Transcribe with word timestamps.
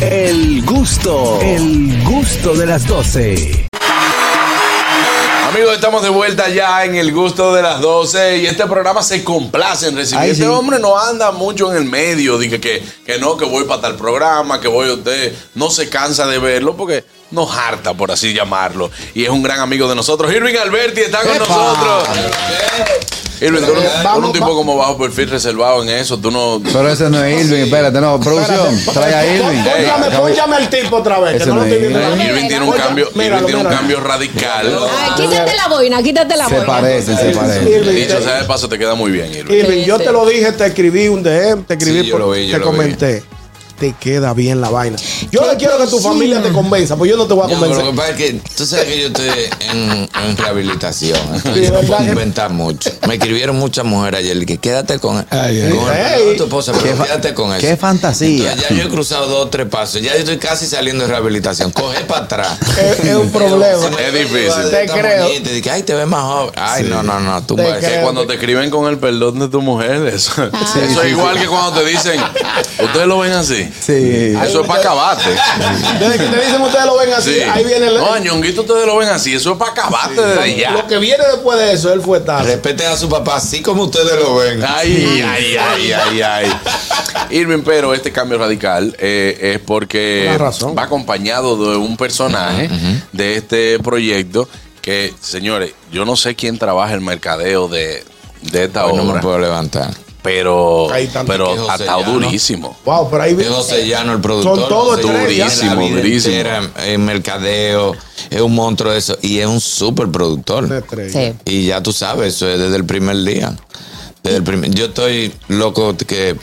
El 0.00 0.64
gusto, 0.64 1.38
el 1.40 2.02
gusto 2.02 2.54
de 2.54 2.66
las 2.66 2.84
12. 2.84 3.68
Amigos, 5.48 5.74
estamos 5.74 6.02
de 6.02 6.08
vuelta 6.08 6.48
ya 6.48 6.84
en 6.84 6.96
el 6.96 7.12
gusto 7.12 7.54
de 7.54 7.62
las 7.62 7.80
12 7.80 8.38
y 8.38 8.46
este 8.46 8.66
programa 8.66 9.04
se 9.04 9.22
complace 9.22 9.86
en 9.86 9.96
recibir. 9.96 10.20
Ay, 10.20 10.30
este 10.30 10.42
sí. 10.42 10.48
hombre 10.48 10.80
no 10.80 10.98
anda 10.98 11.30
mucho 11.30 11.70
en 11.70 11.76
el 11.76 11.84
medio, 11.84 12.38
dije 12.38 12.60
que, 12.60 12.82
que 13.06 13.18
no, 13.18 13.36
que 13.36 13.44
voy 13.44 13.64
para 13.64 13.82
tal 13.82 13.94
programa, 13.96 14.60
que 14.60 14.66
voy 14.66 14.90
a 14.90 14.94
usted. 14.94 15.32
No 15.54 15.70
se 15.70 15.88
cansa 15.88 16.26
de 16.26 16.38
verlo 16.38 16.76
porque 16.76 17.04
nos 17.30 17.56
harta, 17.56 17.94
por 17.94 18.10
así 18.12 18.32
llamarlo. 18.32 18.90
Y 19.14 19.24
es 19.24 19.30
un 19.30 19.42
gran 19.42 19.60
amigo 19.60 19.88
de 19.88 19.94
nosotros. 19.94 20.32
Irving 20.32 20.54
Alberti 20.56 21.00
está 21.02 21.20
con 21.22 21.34
¡Epa! 21.34 21.46
nosotros. 21.48 22.08
Irving, 23.40 23.60
tú, 23.60 23.66
no- 23.66 23.72
tú 23.72 23.80
eres 23.80 24.02
Vamos, 24.04 24.26
un 24.26 24.32
tipo 24.32 24.54
como 24.54 24.76
bajo 24.76 24.96
perfil 24.96 25.28
reservado 25.28 25.82
en 25.82 25.88
eso. 25.88 26.16
Tú 26.16 26.30
no. 26.30 26.62
Pero 26.64 26.88
ese 26.88 27.10
no 27.10 27.22
es 27.22 27.44
Irving, 27.44 27.64
espérate, 27.64 28.00
no, 28.00 28.18
producción, 28.20 28.80
trae 28.94 29.12
a 29.14 29.26
Irving. 29.26 29.62
Póngame, 29.64 30.16
póngame 30.16 30.56
el 30.58 30.68
tipo 30.70 30.96
otra 30.96 31.18
vez, 31.18 31.42
que 31.42 31.48
no 31.48 31.56
lo 31.56 31.62
no. 31.62 31.66
Irving. 31.66 32.20
Irving 32.20 32.48
tiene 32.48 32.64
un 32.64 32.72
cambio, 32.72 33.08
míralo, 33.14 33.36
Irving 33.42 33.46
tiene 33.46 33.68
un 33.68 33.74
cambio 33.76 34.00
radical. 34.00 34.78
Ay, 34.88 35.10
quítate 35.26 35.56
la 35.56 35.68
boina, 35.68 36.02
quítate 36.02 36.36
la 36.36 36.46
Se 36.48 36.54
boina. 36.54 36.66
parecen, 36.66 37.18
se 37.18 37.30
parecen. 37.32 37.68
Irving, 37.68 37.94
Dicho 37.96 38.16
te- 38.18 38.22
sea 38.24 38.34
de 38.36 38.44
paso, 38.44 38.68
te 38.68 38.78
queda 38.78 38.94
muy 38.94 39.10
bien, 39.10 39.34
Irving. 39.34 39.52
Irving, 39.54 39.84
yo 39.84 39.98
te 39.98 40.12
lo 40.12 40.24
dije, 40.26 40.52
te 40.52 40.66
escribí 40.66 41.08
un 41.08 41.22
DM, 41.22 41.64
te 41.64 41.74
escribí, 41.74 42.00
Sí, 42.02 42.06
yo 42.06 42.12
por- 42.12 42.20
lo 42.20 42.30
vi, 42.30 42.46
yo 42.46 42.52
te 42.52 42.58
lo 42.60 42.70
vi. 42.70 42.76
comenté. 42.78 43.24
Te 43.78 43.92
queda 43.92 44.32
bien 44.34 44.60
la 44.60 44.70
vaina. 44.70 44.96
Yo 45.32 45.50
le 45.50 45.56
quiero 45.56 45.76
que 45.78 45.86
tu 45.88 45.98
familia 45.98 46.40
te 46.40 46.50
convenza, 46.50 46.96
pues 46.96 47.10
yo 47.10 47.16
no 47.16 47.26
te 47.26 47.34
voy 47.34 47.44
a 47.50 47.54
No, 47.54 47.60
pero 47.60 47.72
convencer. 47.74 47.84
lo 47.84 47.90
que 47.90 47.96
pasa 47.96 48.10
es 48.10 48.16
que 48.16 48.40
tú 48.56 48.66
sabes 48.66 48.84
que 48.86 49.00
yo 49.00 49.06
estoy 49.08 49.28
en, 49.72 50.08
en 50.24 50.36
rehabilitación. 50.36 51.18
No 51.44 51.52
¿verdad 51.54 51.80
puedo 51.86 51.98
que- 51.98 52.04
inventar 52.06 52.50
mucho. 52.50 52.90
Me 53.08 53.14
escribieron 53.14 53.56
muchas 53.56 53.84
mujeres 53.84 54.20
ayer 54.20 54.46
que 54.46 54.58
quédate 54.58 54.98
con, 55.00 55.26
Ay, 55.30 55.60
ay, 55.60 55.70
con 55.70 55.92
el 55.92 56.00
ay. 56.04 56.12
pelo 56.18 56.30
de 56.30 56.36
tu 56.36 56.44
esposa, 56.44 56.72
pero 56.80 57.02
quédate 57.04 57.34
con 57.34 57.50
eso. 57.52 57.60
qué 57.66 57.76
fantasía. 57.76 58.52
Entonces, 58.52 58.68
ya 58.70 58.76
yo 58.76 58.82
he 58.84 58.88
cruzado 58.88 59.26
dos 59.26 59.46
o 59.46 59.48
tres 59.48 59.66
pasos. 59.68 60.00
Ya 60.00 60.12
yo 60.12 60.18
estoy 60.20 60.38
casi 60.38 60.66
saliendo 60.66 61.04
de 61.04 61.10
rehabilitación. 61.10 61.72
Coge 61.72 62.04
para 62.04 62.24
atrás. 62.26 62.58
Es, 62.78 63.00
es 63.04 63.16
un 63.16 63.30
problema. 63.30 63.88
Es 64.00 64.12
difícil. 64.14 64.70
Te 64.70 64.86
creo. 64.86 65.24
bonita, 65.24 65.50
y 65.50 65.54
dije, 65.54 65.70
ay, 65.70 65.82
te 65.82 65.94
ves 65.94 66.06
más 66.06 66.22
joven. 66.22 66.52
Ay, 66.56 66.84
no, 66.84 67.02
no, 67.02 67.18
no. 67.20 67.42
Tú 67.44 67.56
Te 67.56 67.64
Que 67.80 68.00
cuando 68.02 68.26
te 68.26 68.34
escriben 68.34 68.70
con 68.70 68.86
el 68.88 68.98
perdón 68.98 69.38
de 69.40 69.48
tu 69.48 69.60
mujer, 69.60 70.06
eso, 70.06 70.32
Ah. 70.52 70.74
eso 70.82 71.02
es 71.02 71.10
igual 71.10 71.38
que 71.38 71.46
cuando 71.46 71.80
te 71.80 71.86
dicen, 71.88 72.20
ustedes 72.84 73.06
lo 73.06 73.18
ven 73.18 73.32
así. 73.32 73.63
Sí. 73.80 74.34
Eso 74.44 74.60
es 74.62 74.66
para 74.66 74.80
acabarte. 74.80 75.30
Desde 76.00 76.18
que 76.18 76.24
te 76.26 76.44
dicen 76.44 76.60
ustedes 76.62 76.84
lo 76.86 76.96
ven 76.98 77.12
así, 77.12 77.34
Sí. 77.34 77.40
ahí 77.42 77.64
viene 77.64 77.86
el. 77.88 77.94
No, 77.96 78.12
a 78.14 78.18
Ñonguito 78.18 78.62
ustedes 78.62 78.86
lo 78.86 78.96
ven 78.96 79.08
así. 79.08 79.34
Eso 79.34 79.52
es 79.52 79.58
para 79.58 79.72
acabarte 79.72 80.20
desde 80.20 80.56
ya. 80.56 80.70
Lo 80.72 80.86
que 80.86 80.98
viene 80.98 81.24
después 81.32 81.58
de 81.58 81.72
eso, 81.72 81.92
él 81.92 82.00
fue 82.00 82.20
tal. 82.20 82.44
Respeten 82.46 82.86
a 82.88 82.96
su 82.96 83.08
papá 83.08 83.36
así 83.36 83.62
como 83.62 83.84
ustedes 83.84 84.18
lo 84.20 84.36
ven. 84.36 84.62
Ay, 84.66 85.22
ay, 85.26 85.56
ay, 85.56 85.92
ay, 85.92 86.20
ay. 86.22 86.52
Irving, 87.30 87.62
pero 87.64 87.94
este 87.94 88.12
cambio 88.12 88.38
radical 88.38 88.94
eh, 88.98 89.54
es 89.54 89.60
porque 89.60 90.34
razón. 90.38 90.74
va 90.76 90.82
acompañado 90.84 91.56
de 91.70 91.76
un 91.76 91.96
personaje 91.96 92.68
de 93.12 93.36
este 93.36 93.78
proyecto 93.80 94.48
que, 94.82 95.14
señores, 95.20 95.72
yo 95.90 96.04
no 96.04 96.14
sé 96.16 96.34
quién 96.34 96.58
trabaja 96.58 96.92
el 96.94 97.00
mercadeo 97.00 97.68
de, 97.68 98.04
de 98.42 98.64
esta 98.64 98.84
Hoy 98.86 98.96
no 98.96 99.04
me 99.04 99.10
obra, 99.12 99.20
puedo 99.22 99.38
levantar. 99.38 99.90
Pero, 100.24 100.88
pero 101.26 101.54
Llano. 101.54 102.12
durísimo. 102.12 102.74
Wow, 102.86 103.10
pero 103.10 103.24
ahí. 103.24 103.36
José 103.46 103.86
Llano, 103.86 104.14
el 104.14 104.22
productor. 104.22 104.58
Son 104.58 104.68
todos 104.70 105.02
Durísimo, 105.02 105.86
durísimo. 105.86 106.34
entera 106.34 106.70
En 106.86 107.04
mercadeo, 107.04 107.94
es 108.30 108.40
un 108.40 108.54
monstruo 108.54 108.90
de 108.92 108.98
eso. 108.98 109.18
Y 109.20 109.40
es 109.40 109.46
un 109.46 109.60
súper 109.60 110.08
productor. 110.08 110.82
Sí. 111.12 111.34
Y 111.44 111.66
ya 111.66 111.82
tú 111.82 111.92
sabes, 111.92 112.36
eso 112.36 112.48
es 112.48 112.58
desde 112.58 112.76
el 112.76 112.86
primer 112.86 113.22
día. 113.22 113.54
Desde 114.22 114.38
el 114.38 114.44
primer, 114.44 114.70
yo 114.70 114.86
estoy 114.86 115.30
loco 115.48 115.94
que 115.94 116.36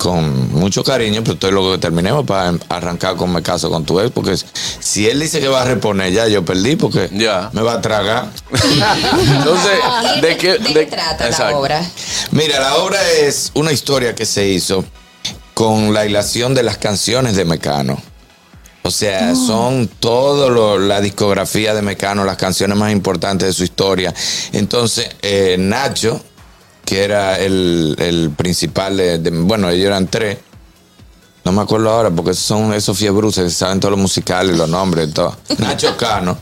con 0.00 0.50
mucho 0.54 0.82
cariño, 0.82 1.20
pero 1.22 1.34
estoy 1.34 1.52
loco 1.52 1.72
que 1.72 1.78
terminemos 1.78 2.24
para 2.24 2.54
arrancar 2.70 3.16
con 3.16 3.30
me 3.30 3.42
caso 3.42 3.68
con 3.70 3.84
tu 3.84 4.00
ex, 4.00 4.10
porque 4.10 4.34
si 4.78 5.06
él 5.06 5.20
dice 5.20 5.40
que 5.40 5.48
va 5.48 5.60
a 5.60 5.64
reponer, 5.66 6.10
ya 6.10 6.26
yo 6.26 6.42
perdí, 6.42 6.76
porque 6.76 7.10
Ya. 7.12 7.50
me 7.52 7.60
va 7.60 7.74
a 7.74 7.80
tragar. 7.82 8.30
Entonces, 8.50 9.78
¿Y 10.16 10.20
¿de 10.22 10.36
qué, 10.38 10.52
¿De 10.58 10.72
qué 10.72 10.86
trata 10.86 11.26
Exacto. 11.28 11.52
la 11.52 11.58
obra? 11.58 11.90
Mira, 12.30 12.58
la 12.60 12.76
obra 12.76 12.98
es 13.20 13.50
una 13.52 13.72
historia 13.72 14.14
que 14.14 14.24
se 14.24 14.48
hizo 14.48 14.84
con 15.52 15.92
la 15.92 16.06
hilación 16.06 16.54
de 16.54 16.62
las 16.62 16.78
canciones 16.78 17.36
de 17.36 17.44
Mecano. 17.44 18.00
O 18.82 18.90
sea, 18.90 19.34
son 19.34 19.86
todo 19.86 20.78
la 20.78 21.02
discografía 21.02 21.74
de 21.74 21.82
Mecano, 21.82 22.24
las 22.24 22.38
canciones 22.38 22.78
más 22.78 22.90
importantes 22.90 23.48
de 23.48 23.52
su 23.52 23.64
historia. 23.64 24.14
Entonces, 24.52 25.10
eh, 25.20 25.56
Nacho, 25.58 26.24
que 26.90 27.04
era 27.04 27.38
el, 27.38 27.94
el 28.00 28.30
principal 28.36 28.96
de, 28.96 29.18
de- 29.18 29.30
Bueno, 29.30 29.70
ellos 29.70 29.86
eran 29.86 30.08
tres. 30.08 30.38
No 31.44 31.52
me 31.52 31.62
acuerdo 31.62 31.88
ahora 31.88 32.10
porque 32.10 32.34
son 32.34 32.74
esos 32.74 32.98
fiebruces 32.98 33.44
que 33.44 33.50
saben 33.50 33.78
todos 33.78 33.92
los 33.92 34.00
musicales, 34.00 34.58
los 34.58 34.68
nombres 34.68 35.08
y 35.08 35.12
todo. 35.12 35.36
Nacho 35.58 35.96
Cano, 35.96 36.36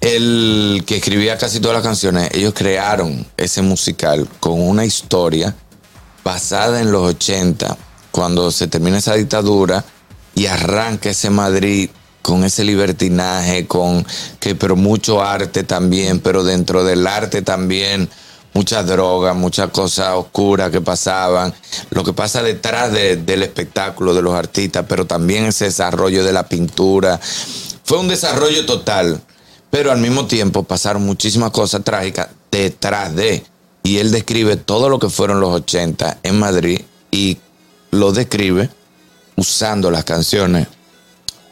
el 0.00 0.82
que 0.84 0.96
escribía 0.96 1.38
casi 1.38 1.60
todas 1.60 1.76
las 1.76 1.84
canciones, 1.84 2.30
ellos 2.32 2.52
crearon 2.52 3.24
ese 3.36 3.62
musical 3.62 4.28
con 4.40 4.60
una 4.60 4.84
historia 4.84 5.54
basada 6.24 6.80
en 6.80 6.90
los 6.90 7.02
80, 7.02 7.76
cuando 8.10 8.50
se 8.50 8.66
termina 8.66 8.98
esa 8.98 9.14
dictadura 9.14 9.84
y 10.34 10.46
arranca 10.46 11.10
ese 11.10 11.30
Madrid 11.30 11.90
con 12.22 12.42
ese 12.42 12.64
libertinaje, 12.64 13.68
con 13.68 14.04
que 14.40 14.56
pero 14.56 14.74
mucho 14.74 15.22
arte 15.22 15.62
también, 15.62 16.18
pero 16.18 16.42
dentro 16.42 16.82
del 16.82 17.06
arte 17.06 17.40
también 17.42 18.10
muchas 18.56 18.86
drogas, 18.86 19.36
muchas 19.36 19.68
cosas 19.70 20.14
oscuras 20.14 20.70
que 20.70 20.80
pasaban, 20.80 21.52
lo 21.90 22.02
que 22.02 22.14
pasa 22.14 22.42
detrás 22.42 22.90
de- 22.90 23.16
del 23.16 23.42
espectáculo 23.42 24.14
de 24.14 24.22
los 24.22 24.32
artistas, 24.34 24.86
pero 24.88 25.04
también 25.06 25.44
ese 25.44 25.66
desarrollo 25.66 26.24
de 26.24 26.32
la 26.32 26.48
pintura. 26.48 27.20
Fue 27.84 27.98
un 27.98 28.08
desarrollo 28.08 28.64
total, 28.64 29.20
pero 29.70 29.92
al 29.92 29.98
mismo 29.98 30.26
tiempo 30.26 30.62
pasaron 30.62 31.02
muchísimas 31.02 31.50
cosas 31.50 31.84
trágicas 31.84 32.28
detrás 32.50 33.14
de. 33.14 33.44
Y 33.82 33.98
él 33.98 34.10
describe 34.10 34.56
todo 34.56 34.88
lo 34.88 34.98
que 34.98 35.10
fueron 35.10 35.38
los 35.38 35.50
80 35.52 36.18
en 36.22 36.38
Madrid 36.38 36.80
y 37.10 37.36
lo 37.90 38.10
describe 38.10 38.70
usando 39.36 39.90
las 39.90 40.04
canciones. 40.04 40.66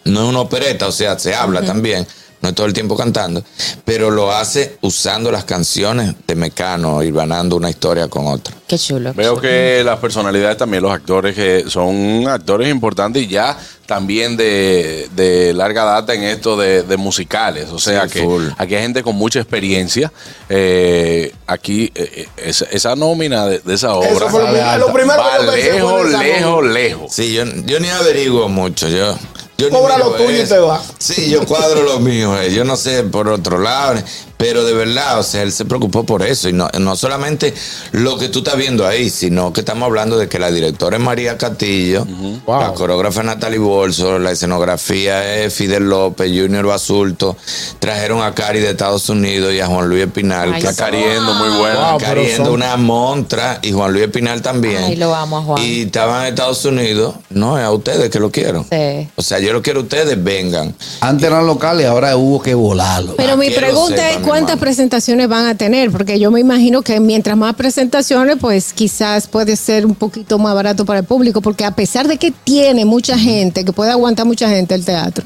No 0.07 0.23
es 0.23 0.29
una 0.31 0.41
opereta, 0.41 0.87
o 0.89 0.93
sea, 0.93 1.19
se 1.19 1.35
habla 1.35 1.63
también, 1.63 2.07
no 2.45 2.51
es 2.51 2.55
todo 2.55 2.67
el 2.67 2.75
tiempo 2.75 2.95
cantando, 2.97 3.43
pero 3.87 4.11
lo 4.11 4.31
hace 4.31 4.77
usando 4.83 5.33
las 5.33 5.45
canciones 5.45 6.15
de 6.27 6.35
Mecano, 6.35 7.03
y 7.03 7.11
ganando 7.11 7.57
una 7.57 7.71
historia 7.71 8.07
con 8.09 8.27
otra. 8.27 8.55
Qué 8.69 8.79
chulo. 8.79 9.15
Veo 9.15 9.41
que 9.41 9.83
las 9.83 9.99
personalidades 9.99 10.59
también, 10.59 10.83
los 10.83 10.93
actores 10.93 11.35
que 11.35 11.65
son 11.69 12.29
actores 12.29 12.69
importantes 12.71 13.23
y 13.23 13.29
ya 13.29 13.57
también 13.87 14.37
de, 14.37 15.09
de 15.17 15.53
larga 15.55 15.85
data 15.85 16.13
en 16.15 16.23
esto 16.25 16.57
de, 16.57 16.83
de 16.83 16.97
musicales. 16.99 17.69
O 17.71 17.79
sea 17.79 18.05
Sí, 18.09 18.11
que 18.19 18.23
full. 18.25 18.45
aquí 18.59 18.75
hay 18.75 18.83
gente 18.83 19.03
con 19.03 19.17
mucha 19.17 19.41
experiencia. 19.41 20.13
Eh, 20.49 21.33
aquí, 21.47 21.91
eh, 21.95 22.11
eh, 22.17 22.29
esa, 22.37 22.67
esa 22.67 22.95
nómina 22.97 23.47
de, 23.47 23.59
de 23.61 23.75
esa 23.75 23.89
Eso 23.89 23.99
obra 24.17 24.29
fue 24.29 24.43
lo, 24.43 24.79
lo 24.87 24.93
primero 24.93 25.19
va 25.19 25.39
que 25.55 25.63
lejos, 25.73 26.11
lejos, 26.11 26.65
lejos. 26.67 27.13
Sí, 27.15 27.33
yo, 27.33 27.45
yo 27.67 27.81
ni 27.81 27.89
averiguo 27.89 28.49
mucho, 28.49 28.89
yo... 28.89 29.17
yo 29.59 29.71
Cobra 29.71 29.99
lo 29.99 30.13
tuyo 30.13 30.31
y 30.33 30.41
eso. 30.41 30.55
te 30.55 30.61
va. 30.61 30.83
Sí, 30.99 31.31
yo 31.31 31.45
cuadro 31.47 31.83
lo 31.83 32.01
mío, 32.01 32.41
eh, 32.41 32.53
yo 32.53 32.65
no 32.65 32.77
sé 32.77 33.05
por 33.05 33.29
otro 33.29 33.59
lado, 33.59 34.03
pero 34.37 34.65
de 34.65 34.73
verdad, 34.75 35.19
o 35.19 35.23
sea, 35.23 35.43
él 35.43 35.53
se 35.53 35.65
preocupó 35.65 36.05
por 36.05 36.23
eso 36.23 36.49
y 36.49 36.53
no, 36.53 36.69
no 36.79 36.97
solamente 36.97 37.55
lo 37.93 38.19
que 38.19 38.29
tú 38.29 38.41
estás 38.41 38.57
viendo 38.57 38.87
ahí, 38.87 39.11
sino 39.11 39.53
que 39.53 39.61
estamos 39.61 39.87
hablando 39.87 40.19
de 40.19 40.29
que 40.29 40.39
la 40.39 40.51
directora 40.51 40.97
es 40.97 41.03
María 41.03 41.39
Castillo, 41.39 42.07
Wow. 42.47 42.61
la 42.61 42.73
coreógrafa 42.75 43.21
es 43.21 43.27
Natalie 43.27 43.59
Bolso, 43.59 44.19
la 44.19 44.33
escenografía 44.33 45.37
es 45.45 45.55
Fidel 45.55 45.89
López, 45.89 46.29
Junior 46.29 46.67
Basulto, 46.67 47.37
trajeron 47.79 48.23
a 48.23 48.35
Cari 48.35 48.61
de 48.61 48.71
Estados 48.71 49.09
Unidos 49.09 49.53
y 49.53 49.61
a 49.61 49.67
Juan 49.67 49.89
Luis 49.89 50.03
Espinal, 50.05 50.53
Ay, 50.55 50.61
que 50.63 50.69
Está 50.69 50.85
cariendo, 50.87 51.33
muy 51.35 51.49
bueno. 51.59 51.91
Wow. 51.93 51.99
Cari 51.99 52.15
pero 52.15 52.21
es 52.23 52.37
son- 52.37 52.49
una 52.49 52.77
montra 52.77 53.59
y 53.63 53.73
Juan 53.73 53.93
Luis 53.93 54.05
Espinal 54.05 54.43
también. 54.43 54.83
Ay, 54.85 54.97
lo 54.97 55.15
amo 55.15 55.39
a 55.39 55.43
Juan. 55.43 55.63
Y 55.63 55.83
estaban 55.83 56.23
en 56.23 56.29
Estados 56.29 56.65
Unidos, 56.65 57.15
no, 57.31 57.59
es 57.59 57.65
a 57.65 57.71
ustedes 57.71 58.11
que 58.11 58.19
lo 58.21 58.31
quiero. 58.31 58.65
Sí. 58.71 59.09
O 59.17 59.23
sea, 59.23 59.39
yo 59.39 59.53
lo 59.53 59.63
quiero 59.63 59.81
a 59.81 59.83
ustedes, 59.85 60.23
vengan. 60.23 60.75
Antes 61.01 61.27
eran 61.29 61.47
locales, 61.47 61.87
ahora 61.87 62.17
hubo 62.17 62.43
que 62.43 62.55
volarlo. 62.55 63.15
Pero 63.17 63.37
mi 63.37 63.49
que 63.49 63.55
lo 63.55 63.61
pregunta 63.67 64.11
es 64.11 64.19
mi 64.21 64.24
cuántas 64.25 64.59
presentaciones 64.59 65.29
van 65.29 65.47
a 65.47 65.55
tener, 65.57 65.91
porque 65.91 66.19
yo 66.19 66.31
me 66.31 66.41
imagino 66.41 66.83
que 66.83 67.01
mientras 67.01 67.37
más 67.37 67.55
presentaciones, 67.55 68.37
pues 68.41 68.73
quizás 68.73 69.27
puede 69.27 69.57
ser 69.57 69.87
un 69.87 69.95
poquito 69.95 70.39
más 70.39 70.55
barato 70.55 70.85
para 70.85 71.01
el 71.01 71.05
público, 71.05 71.41
porque 71.41 71.65
a 71.65 71.73
pesar 71.73 72.09
de 72.09 72.17
que 72.17 72.31
tiene 72.31 72.85
mucha 72.85 73.19
gente, 73.19 73.65
que 73.65 73.73
puede 73.73 73.91
aguantar 73.91 74.27
mucha 74.27 74.49
gente 74.49 74.75
el 74.75 74.85
teatro, 74.85 75.25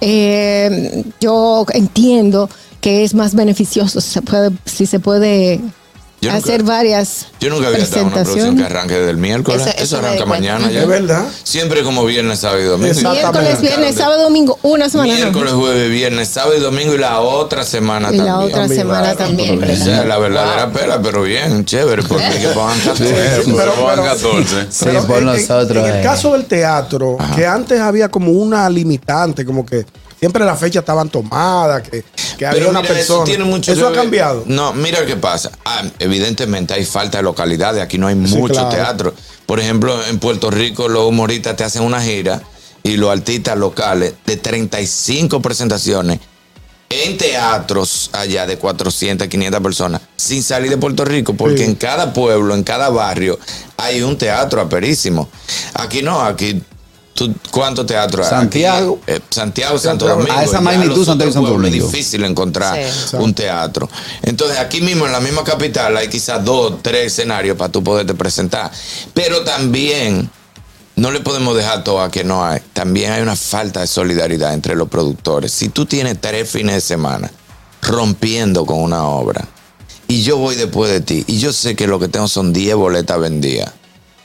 eh, 0.00 1.04
yo 1.20 1.66
entiendo 1.72 2.48
que 2.80 3.04
es 3.04 3.14
más 3.14 3.34
beneficioso 3.34 4.00
si 4.00 4.10
se 4.10 4.22
puede, 4.22 4.50
si 4.64 4.86
se 4.86 5.00
puede 5.00 5.60
Yo 6.20 6.30
Yo 6.30 6.34
nunca- 6.34 6.44
hacer 6.48 6.62
varias 6.64 7.26
Yo 7.38 7.48
nunca 7.50 7.68
había 7.68 7.78
estado 7.78 8.00
en 8.02 8.06
una 8.12 8.22
producción 8.24 8.56
que 8.56 8.64
arranque 8.64 8.94
desde 8.94 9.10
el 9.10 9.18
miércoles. 9.18 9.60
Eso- 9.62 9.70
Eso, 9.70 9.82
eso 9.84 9.98
arranca 9.98 10.26
mañana 10.26 10.68
ya. 10.68 10.80
Es 10.82 10.88
verdad. 10.88 11.24
Siempre 11.44 11.84
como 11.84 12.04
viernes, 12.04 12.40
sábado 12.40 12.60
y 12.60 12.64
domingo. 12.64 12.92
Miércoles, 13.12 13.60
viernes, 13.60 13.94
sábado, 13.94 14.22
domingo, 14.24 14.58
una 14.62 14.88
semana. 14.90 15.12
no. 15.12 15.16
Miércoles, 15.16 15.52
jueves, 15.52 15.90
viernes, 15.90 16.28
sábado 16.28 16.56
y 16.56 16.60
domingo 16.60 16.94
y 16.94 16.98
la 16.98 17.20
otra 17.20 17.62
semana 17.62 18.08
Y 18.12 18.16
la 18.16 18.24
también. 18.24 18.48
otra 18.50 18.60
También, 18.62 18.80
semana 18.80 19.02
claro. 19.02 19.16
también. 19.18 19.62
Esa 19.64 20.00
es 20.02 20.06
la 20.08 20.18
verdadera 20.18 20.72
pela, 20.72 21.00
pero 21.00 21.22
bien, 21.22 21.64
chévere, 21.64 22.02
porque 22.02 22.24
hay 22.24 22.40
que 22.40 22.48
pongan 22.48 22.78
14. 22.80 23.04
Pero, 23.14 23.56
pero- 23.56 23.74
pongan 23.74 23.94
pero- 24.00 24.02
14. 24.08 24.66
Sí, 24.70 24.84
Pero 24.86 25.06
por 25.06 25.18
en- 25.18 25.24
nosotros. 25.26 25.88
En, 25.88 25.94
el 25.94 26.02
caso 26.02 26.32
del 26.32 26.46
teatro, 26.46 27.16
que 27.36 27.46
antes 27.46 27.80
había 27.80 28.08
como 28.08 28.32
una 28.32 28.68
limitante, 28.68 29.44
como 29.44 29.64
que 29.64 29.86
siempre 30.18 30.44
las 30.44 30.58
fechas 30.58 30.80
estaban 30.82 31.08
tomadas, 31.08 31.82
que, 31.88 32.02
que 32.38 32.46
había 32.46 32.58
Pero 32.60 32.70
una 32.70 32.80
mira, 32.80 32.94
persona. 32.94 33.18
eso 33.18 33.24
tiene 33.24 33.44
mucho 33.44 33.72
Eso 33.72 33.88
ha 33.88 33.92
cambiado. 33.92 34.44
No, 34.46 34.72
mira 34.72 35.04
qué 35.04 35.16
pasa. 35.16 35.50
Ah, 35.64 35.82
evidentemente 35.98 36.72
hay 36.72 36.84
falta 36.86 37.18
de 37.18 37.24
localidades. 37.24 37.82
Aquí 37.82 37.98
no 37.98 38.06
hay 38.06 38.14
Sí, 38.14 38.36
mucho 38.36 38.54
claro. 38.54 38.68
teatro. 38.70 39.14
Por 39.44 39.60
ejemplo, 39.60 40.02
en 40.06 40.18
Puerto 40.18 40.50
Rico 40.50 40.88
los 40.88 41.06
humoristas 41.06 41.56
te 41.56 41.64
hacen 41.64 41.82
una 41.82 42.00
gira 42.00 42.40
y 42.82 42.96
los 42.96 43.10
artistas 43.10 43.58
locales 43.58 44.14
de 44.24 44.36
35 44.36 45.42
presentaciones 45.42 46.20
en 46.90 47.18
teatros 47.18 48.08
allá 48.14 48.46
de 48.46 48.56
400, 48.56 49.28
500 49.28 49.60
personas 49.60 50.00
sin 50.16 50.42
salir 50.42 50.70
de 50.70 50.78
Puerto 50.78 51.04
Rico, 51.04 51.34
porque 51.34 51.58
Sí. 51.58 51.64
en 51.64 51.74
cada 51.74 52.12
pueblo, 52.14 52.54
en 52.54 52.62
cada 52.62 52.88
barrio 52.88 53.38
hay 53.76 54.00
un 54.02 54.16
teatro 54.16 54.60
aperísimo. 54.62 55.28
Aquí 55.74 56.02
no, 56.02 56.20
aquí 56.22 56.62
tú, 57.18 57.34
¿cuántos 57.50 57.84
teatros 57.84 58.26
hay? 58.26 58.30
Santiago. 58.30 59.00
Eh, 59.06 59.18
Santiago, 59.28 59.76
Santo 59.78 60.06
Santiago. 60.06 60.20
Domingo. 60.20 60.38
A 60.38 60.44
esa 60.44 60.60
magnitud, 60.60 61.04
Santiago 61.04 61.30
y 61.30 61.34
Santo 61.34 61.50
Domingo. 61.50 61.86
Es 61.86 61.92
difícil 61.92 62.24
encontrar 62.24 62.78
Sí. 62.90 63.16
un 63.16 63.34
teatro. 63.34 63.90
Entonces, 64.22 64.58
aquí 64.58 64.80
mismo 64.80 65.04
en 65.06 65.12
la 65.12 65.20
misma 65.20 65.42
capital 65.42 65.96
hay 65.96 66.08
quizás 66.08 66.44
dos, 66.44 66.76
tres 66.82 67.06
escenarios 67.12 67.56
para 67.56 67.72
tú 67.72 67.82
poderte 67.82 68.14
presentar. 68.14 68.70
Pero 69.14 69.42
también 69.42 70.30
no 70.94 71.10
le 71.10 71.20
podemos 71.20 71.56
dejar 71.56 71.82
todo 71.84 72.00
a 72.00 72.10
que 72.10 72.22
no 72.24 72.44
hay. 72.44 72.60
También 72.72 73.12
hay 73.12 73.20
una 73.22 73.36
falta 73.36 73.80
de 73.80 73.86
solidaridad 73.88 74.54
entre 74.54 74.76
los 74.76 74.88
productores. 74.88 75.52
Si 75.52 75.68
tú 75.68 75.86
tienes 75.86 76.20
tres 76.20 76.48
fines 76.48 76.74
de 76.76 76.80
semana 76.80 77.30
rompiendo 77.82 78.64
con 78.66 78.78
una 78.80 79.04
obra 79.06 79.44
y 80.08 80.22
yo 80.22 80.36
voy 80.36 80.56
después 80.56 80.90
de 80.90 81.00
ti 81.00 81.24
y 81.26 81.38
yo 81.38 81.52
sé 81.52 81.76
que 81.76 81.86
lo 81.86 81.98
que 81.98 82.08
tengo 82.08 82.28
son 82.28 82.52
10 82.52 82.76
boletas 82.76 83.18
vendidas. 83.20 83.72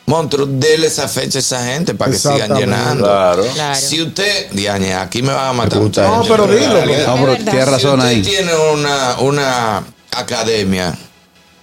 Monstruo, 0.06 0.46
dele 0.46 0.88
esa 0.88 1.08
fecha 1.08 1.38
a 1.38 1.42
esa 1.42 1.66
gente 1.66 1.94
para 1.94 2.12
que 2.12 2.18
sigan 2.18 2.54
llenando. 2.56 3.06
Claro. 3.06 3.46
Claro. 3.54 3.80
Si 3.80 4.02
usted, 4.02 4.52
Diane, 4.52 4.94
aquí 4.96 5.22
me 5.22 5.32
van 5.32 5.48
a 5.48 5.54
matar. 5.54 5.80
No, 5.80 6.24
pero 6.28 6.46
dilo. 6.48 6.86
No, 7.08 7.16
pero 7.16 7.36
tienes 7.38 7.68
razón 7.68 8.02
si 8.02 8.08
ahí. 8.08 8.22
usted 8.22 8.32
tiene 8.32 8.52
una, 8.74 9.20
una 9.20 9.84
academia, 10.12 10.94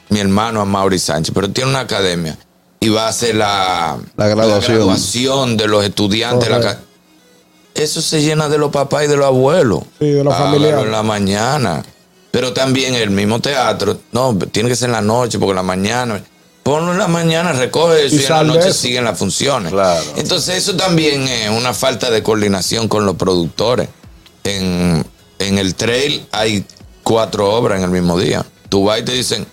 mi 0.09 0.21
hermano 0.21 0.65
Mauri 0.65 0.99
Sánchez, 0.99 1.33
pero 1.35 1.51
tiene 1.51 1.71
una 1.71 1.81
academia 1.81 2.39
y 2.81 2.89
va 2.89 3.07
a 3.07 3.09
hacer 3.09 3.35
la, 3.35 3.99
La 4.17 4.29
graduación. 4.29 4.77
graduación 4.77 5.57
de 5.59 5.69
los 5.69 5.85
estudiantes. 5.85 6.49
de 6.49 6.59
la 6.59 6.79
eso 7.75 8.03
se 8.03 8.21
llena 8.23 8.49
de 8.49 8.59
los 8.59 8.73
papás 8.73 9.05
y 9.05 9.07
de 9.07 9.17
los 9.17 9.27
abuelos. 9.27 9.83
Sí, 9.99 10.11
de 10.11 10.25
los 10.25 10.35
familiares. 10.35 10.85
en 10.85 10.91
la 10.91 11.03
mañana. 11.03 11.85
Pero 12.31 12.53
también 12.53 12.95
el 12.95 13.11
mismo 13.11 13.41
teatro, 13.41 13.99
no, 14.13 14.37
tiene 14.51 14.69
que 14.69 14.77
ser 14.77 14.89
en 14.89 14.93
la 14.93 15.01
noche, 15.01 15.39
porque 15.39 15.51
en 15.51 15.57
la 15.57 15.63
mañana. 15.63 16.23
Ponlo 16.71 16.93
en 16.93 16.99
la 16.99 17.09
mañana, 17.09 17.53
recoge 17.53 18.07
eso 18.07 18.15
Y 18.15 18.21
y, 18.21 18.23
en 18.23 18.31
la 18.31 18.45
noche 18.45 18.69
eso. 18.69 18.81
siguen 18.81 19.05
las 19.05 19.19
funciones. 19.19 19.73
Claro. 19.73 20.05
Entonces, 20.17 20.57
eso 20.57 20.77
también 20.77 21.27
es 21.27 21.51
una 21.51 21.75
falta 21.75 22.11
de 22.13 22.23
coordinación 22.23 22.87
con 22.87 23.05
los 23.05 23.17
productores. 23.17 23.89
En, 24.45 25.05
en 25.41 25.59
el 25.59 25.75
trail 25.75 26.25
hay 26.31 26.65
cuatro 27.03 27.53
obras 27.53 27.79
en 27.79 27.85
el 27.87 27.91
mismo 27.91 28.17
día. 28.17 28.47
Tú 28.69 28.85
vas 28.85 29.01
y 29.01 29.03
te 29.03 29.11
dicen, 29.11 29.45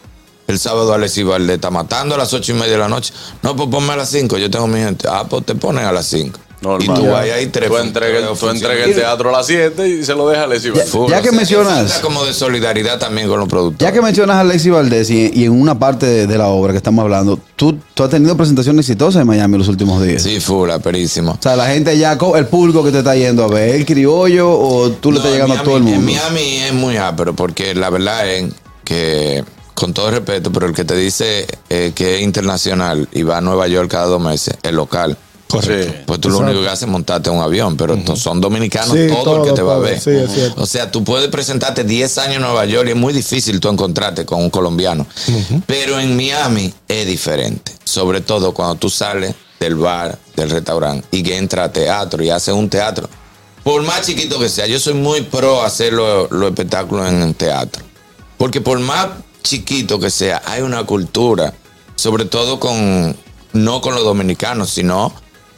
el 0.45 0.59
sábado 0.59 0.93
Alexis 0.93 1.25
Valdés 1.25 1.55
está 1.55 1.71
matando 1.71 2.13
a 2.13 2.19
las 2.19 2.31
ocho 2.33 2.51
y 2.51 2.55
media 2.55 2.73
de 2.73 2.77
la 2.77 2.87
noche. 2.87 3.11
No, 3.41 3.55
pues 3.55 3.67
ponme 3.67 3.93
a 3.93 3.95
las 3.95 4.09
cinco, 4.09 4.37
yo 4.37 4.51
tengo 4.51 4.67
mi 4.67 4.77
gente. 4.79 5.07
Ah, 5.09 5.25
pues 5.27 5.43
te 5.43 5.55
ponen 5.55 5.85
a 5.85 5.91
las 5.91 6.05
cinco. 6.05 6.39
Normal. 6.61 6.97
Y 6.97 7.01
tú 7.01 7.07
vas 7.11 7.21
ahí 7.23 7.45
tres 7.47 7.69
Tú 7.69 7.77
entregas, 7.77 8.23
entregas 8.41 8.87
el 8.87 8.95
teatro 8.95 9.29
a 9.29 9.31
las 9.31 9.45
7 9.45 9.87
y 9.87 10.03
se 10.03 10.13
lo 10.15 10.27
deja 10.27 10.43
a 10.43 10.47
Ya- 10.47 10.49
Valdés. 10.59 10.91
Ya 10.91 11.19
o 11.19 11.21
que 11.21 11.31
mencionas- 11.31 11.99
como 11.99 12.25
de 12.25 12.33
solidaridad 12.33 12.97
también 12.97 13.27
con 13.27 13.39
los 13.39 13.47
productores. 13.47 13.79
Ya 13.87 13.91
que 13.93 14.01
mencionas 14.01 14.37
a 14.37 14.39
Alexis 14.39 14.71
Valdés 14.71 15.09
y, 15.11 15.31
y 15.33 15.45
en 15.45 15.51
una 15.51 15.77
parte 15.77 16.05
de, 16.07 16.25
de 16.27 16.37
la 16.37 16.47
obra 16.47 16.73
que 16.73 16.77
estamos 16.77 17.03
hablando, 17.03 17.39
¿tú, 17.55 17.77
tú 17.93 18.03
has 18.03 18.09
tenido 18.09 18.35
presentaciones 18.35 18.87
exitosas 18.89 19.21
en 19.21 19.27
Miami 19.27 19.57
los 19.57 19.67
últimos 19.67 20.01
días. 20.03 20.23
Sí, 20.23 20.39
full, 20.39 20.71
aperísimo. 20.71 21.33
O 21.33 21.41
sea, 21.41 21.55
la 21.55 21.67
gente 21.67 21.95
ya, 21.97 22.17
el 22.35 22.45
público 22.47 22.83
que 22.83 22.91
te 22.91 22.99
está 22.99 23.15
yendo 23.15 23.43
a 23.43 23.47
ver, 23.47 23.75
el 23.75 23.85
criollo 23.85 24.49
o 24.49 24.89
tú 24.91 25.11
le 25.11 25.19
No, 25.19 25.25
estás 25.25 25.33
llegando 25.33 25.61
a 25.61 25.63
todo 25.63 25.77
el 25.77 25.83
mundo. 25.83 25.99
En 25.99 26.05
Miami 26.05 26.57
es 26.57 26.73
muy 26.73 26.97
ápero 26.97 27.35
porque 27.35 27.75
la 27.75 27.89
verdad 27.91 28.27
es 28.27 28.45
que, 28.83 29.43
con 29.75 29.93
todo 29.93 30.09
respeto, 30.09 30.51
pero 30.51 30.65
el 30.65 30.73
que 30.73 30.85
te 30.85 30.95
dice 30.95 31.45
eh, 31.69 31.91
que 31.93 32.15
es 32.15 32.21
internacional 32.23 33.07
y 33.11 33.21
va 33.23 33.37
a 33.37 33.41
Nueva 33.41 33.67
York 33.67 33.91
cada 33.91 34.05
dos 34.07 34.19
meses, 34.21 34.55
es 34.63 34.71
local. 34.71 35.17
Correcto. 35.47 35.91
Sí. 35.93 35.99
Pues 36.05 36.19
tú 36.19 36.29
lo 36.29 36.39
único 36.39 36.61
que 36.61 36.67
haces 36.67 36.83
es 36.83 36.89
montarte 36.89 37.29
en 37.29 37.37
un 37.37 37.41
avión, 37.41 37.77
pero 37.77 37.95
to- 37.97 38.15
son 38.15 38.41
dominicanos 38.41 38.95
Sí, 38.97 39.07
todo, 39.07 39.23
todo, 39.23 39.43
el 39.43 39.49
que 39.49 39.55
te 39.55 39.61
va 39.61 39.75
a 39.75 39.79
ver. 39.79 39.99
Sí, 39.99 40.09
es 40.11 40.31
cierto. 40.33 40.61
O 40.61 40.65
sea, 40.65 40.91
tú 40.91 41.03
puedes 41.03 41.29
presentarte 41.29 41.83
10 41.83 42.17
años 42.17 42.35
en 42.35 42.41
Nueva 42.41 42.65
York 42.65 42.87
y 42.87 42.91
es 42.91 42.97
muy 42.97 43.13
difícil 43.13 43.59
tú 43.59 43.69
encontrarte 43.69 44.25
con 44.25 44.41
un 44.41 44.49
colombiano. 44.49 45.07
Pero 45.65 45.99
en 45.99 46.15
Miami 46.17 46.73
es 46.87 47.07
diferente. 47.07 47.71
Sobre 47.83 48.21
todo 48.21 48.53
cuando 48.53 48.75
tú 48.75 48.89
sales 48.89 49.33
del 49.59 49.75
bar, 49.75 50.17
del 50.35 50.49
restaurante 50.49 51.07
y 51.11 51.23
que 51.23 51.37
entra 51.37 51.63
a 51.63 51.71
teatro 51.71 52.21
y 52.23 52.29
haces 52.29 52.53
un 52.53 52.69
teatro. 52.69 53.09
Por 53.63 53.81
más 53.83 54.05
chiquito 54.05 54.37
que 54.39 54.49
sea, 54.49 54.65
yo 54.67 54.79
soy 54.79 54.93
muy 54.93 55.21
pro 55.21 55.61
hacer 55.63 55.93
los 55.93 56.29
los 56.31 56.49
espectáculos 56.49 57.07
en 57.09 57.33
teatro. 57.33 57.83
Porque 58.37 58.61
por 58.61 58.79
más 58.79 59.07
chiquito 59.43 59.99
que 59.99 60.09
sea, 60.09 60.41
hay 60.45 60.61
una 60.61 60.83
cultura, 60.85 61.53
sobre 61.95 62.25
todo 62.25 62.59
con, 62.59 63.15
no 63.53 63.81
con 63.81 63.95
los 63.95 64.03
dominicanos, 64.03 64.69
sino 64.69 65.11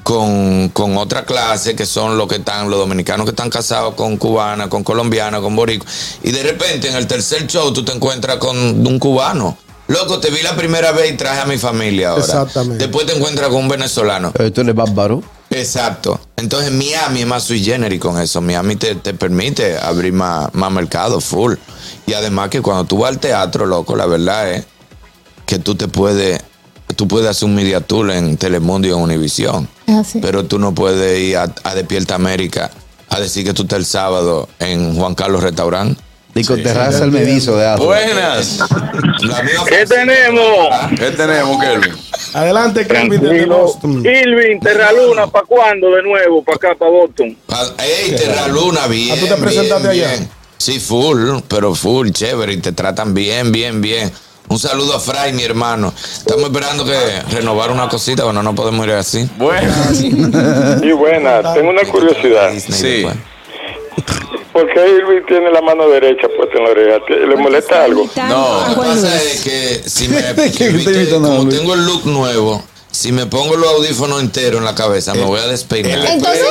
con, 0.10 0.70
con 0.70 0.98
otra 0.98 1.24
clase 1.24 1.76
que 1.76 1.86
son 1.86 2.18
los 2.18 2.28
que 2.28 2.38
están, 2.38 2.68
los 2.72 2.80
dominicanos 2.80 3.26
que 3.26 3.30
están 3.30 3.52
casados 3.52 3.94
con 3.94 4.18
cubanas, 4.18 4.68
con 4.68 4.84
colombianas, 4.84 5.40
con 5.40 5.56
boricos. 5.56 5.88
Y 6.24 6.32
de 6.32 6.42
repente 6.42 6.90
en 6.90 6.96
el 6.96 7.06
tercer 7.06 7.46
show 7.46 7.72
tú 7.72 7.86
te 7.86 7.92
encuentras 7.92 8.38
con 8.38 8.58
un 8.58 8.98
cubano. 8.98 9.56
Loco, 9.86 10.20
te 10.20 10.32
vi 10.32 10.42
la 10.42 10.56
primera 10.56 10.92
vez 10.94 11.12
y 11.14 11.16
traje 11.16 11.42
a 11.42 11.46
mi 11.46 11.60
familia 11.60 12.10
ahora. 12.10 12.24
Exactamente. 12.24 12.88
Después 12.88 13.06
te 13.06 13.16
encuentras 13.16 13.50
con 13.50 13.58
un 13.58 13.70
venezolano. 13.70 14.32
Tú 14.32 14.62
eres 14.62 14.74
bárbaro. 14.74 15.22
Exacto. 15.52 16.20
Entonces 16.38 16.72
Miami 16.72 17.22
es 17.22 17.28
más 17.28 17.44
sui 17.44 17.64
generis 17.64 18.00
con 18.00 18.20
eso. 18.20 18.42
Miami 18.42 18.78
te, 18.78 18.96
te 18.96 19.14
permite 19.14 19.78
abrir 19.78 20.14
más, 20.14 20.52
más 20.56 20.72
mercado 20.72 21.22
full. 21.22 21.54
Y 22.08 22.14
además 22.14 22.50
que 22.50 22.64
cuando 22.64 22.86
tú 22.86 22.98
vas 22.98 23.10
al 23.10 23.20
teatro, 23.20 23.68
loco, 23.68 23.96
la 23.96 24.08
verdad 24.08 24.54
es 24.54 24.66
que 25.46 25.60
tú 25.60 25.76
te 25.76 25.88
puedes, 25.88 26.42
tú 26.96 27.08
puedes 27.08 27.30
hacer 27.30 27.48
un 27.48 27.54
media 27.54 27.80
tour 27.80 28.10
en 28.10 28.38
Telemundo 28.38 28.88
y 28.88 28.92
en 28.92 28.98
Univisión. 28.98 29.70
Así. 29.90 30.20
Pero 30.22 30.46
tú 30.46 30.60
no 30.60 30.74
puedes 30.74 31.20
ir 31.20 31.38
a, 31.38 31.54
a 31.64 31.76
Despierta 31.76 32.16
América 32.16 32.70
a 33.10 33.20
decir 33.20 33.44
que 33.46 33.54
tú 33.54 33.64
estás 33.64 33.80
el 33.80 33.86
sábado 33.86 34.48
en 34.60 34.96
Juan 34.96 35.16
Carlos 35.16 35.42
Restaurant. 35.44 35.98
Dico 36.36 36.56
terraza 36.58 37.04
el 37.06 37.12
medizo 37.12 37.58
de 37.58 37.68
Atlas. 37.68 37.86
Buenas. 37.88 38.60
¿Qué 39.68 39.86
tenemos? 39.86 40.68
¿Qué 40.98 41.12
tenemos, 41.12 41.60
Kelvin? 41.62 41.94
Adelante, 42.34 42.86
Kelvin 42.86 43.10
desde 43.10 43.26
Tranquilo. 43.28 43.58
Boston. 43.58 44.06
Irving, 44.06 44.60
Terraluna, 44.60 45.28
¿para 45.28 45.46
cuándo 45.48 45.90
de 45.90 46.04
nuevo? 46.04 46.44
¿Para 46.44 46.56
acá, 46.58 46.76
para 46.78 46.92
Boston? 46.92 47.36
Ah, 47.50 47.66
Ey, 47.80 48.16
Terra 48.16 48.48
Luna, 48.48 48.86
bien. 48.88 49.18
Ah, 49.18 49.20
¿tú 49.20 49.28
te 49.28 49.42
presentaste 49.42 49.90
bien, 49.90 50.06
allá? 50.06 50.18
bien. 50.18 50.30
Sí, 50.58 50.80
full, 50.80 51.40
pero 51.48 51.74
full, 51.74 52.12
chévere. 52.12 52.54
Y 52.54 52.58
te 52.58 52.74
tratan 52.74 53.14
bien, 53.16 53.52
bien, 53.52 53.81
bien. 53.81 54.12
Un 54.50 54.58
saludo 54.58 54.96
a 54.96 55.00
Fray, 55.00 55.32
mi 55.34 55.44
hermano. 55.44 55.94
Estamos 55.96 56.46
esperando 56.46 56.84
que 56.84 56.96
renovar 57.32 57.72
una 57.72 57.88
cosita, 57.88 58.24
bueno, 58.24 58.42
no 58.42 58.56
podemos 58.56 58.86
ir 58.88 58.94
así. 58.94 59.30
Buenas. 59.38 60.02
Y 60.84 60.92
buena, 60.92 61.54
tengo 61.54 61.70
una 61.70 61.84
curiosidad. 61.84 62.52
Disney 62.52 62.78
Sí. 62.80 62.88
después. 63.04 63.16
¿Por 64.52 64.68
qué 64.74 64.80
Irving 64.90 65.22
tiene 65.28 65.52
la 65.52 65.62
mano 65.62 65.88
derecha 65.88 66.28
puesta 66.36 66.58
en 66.58 66.64
la 66.64 66.70
oreja? 66.72 67.00
¿Le 67.28 67.36
molesta 67.36 67.84
algo? 67.84 68.10
No, 68.28 68.62
Lo 68.62 68.74
que 68.74 68.76
pasa 68.90 69.16
es 69.24 69.42
que 69.44 69.84
si 69.88 70.08
me, 70.10 70.22
¿Qué 70.22 70.52
que 70.52 70.66
te 70.66 70.70
viste, 70.72 70.92
invitando 70.94 71.32
a 71.32 71.38
como 71.38 71.50
tengo 71.50 71.74
el 71.76 71.86
look 71.86 72.06
nuevo, 72.08 72.64
si 72.92 73.12
me 73.12 73.26
pongo 73.28 73.56
los 73.56 73.69
audífonos 73.69 74.19
enteros 74.22 74.60
en 74.60 74.66
la 74.66 74.76
cabeza, 74.76 75.14
me 75.14 75.24
voy 75.24 75.40
a 75.40 75.48
despeinar. 75.48 76.00
Entonces- 76.06 76.44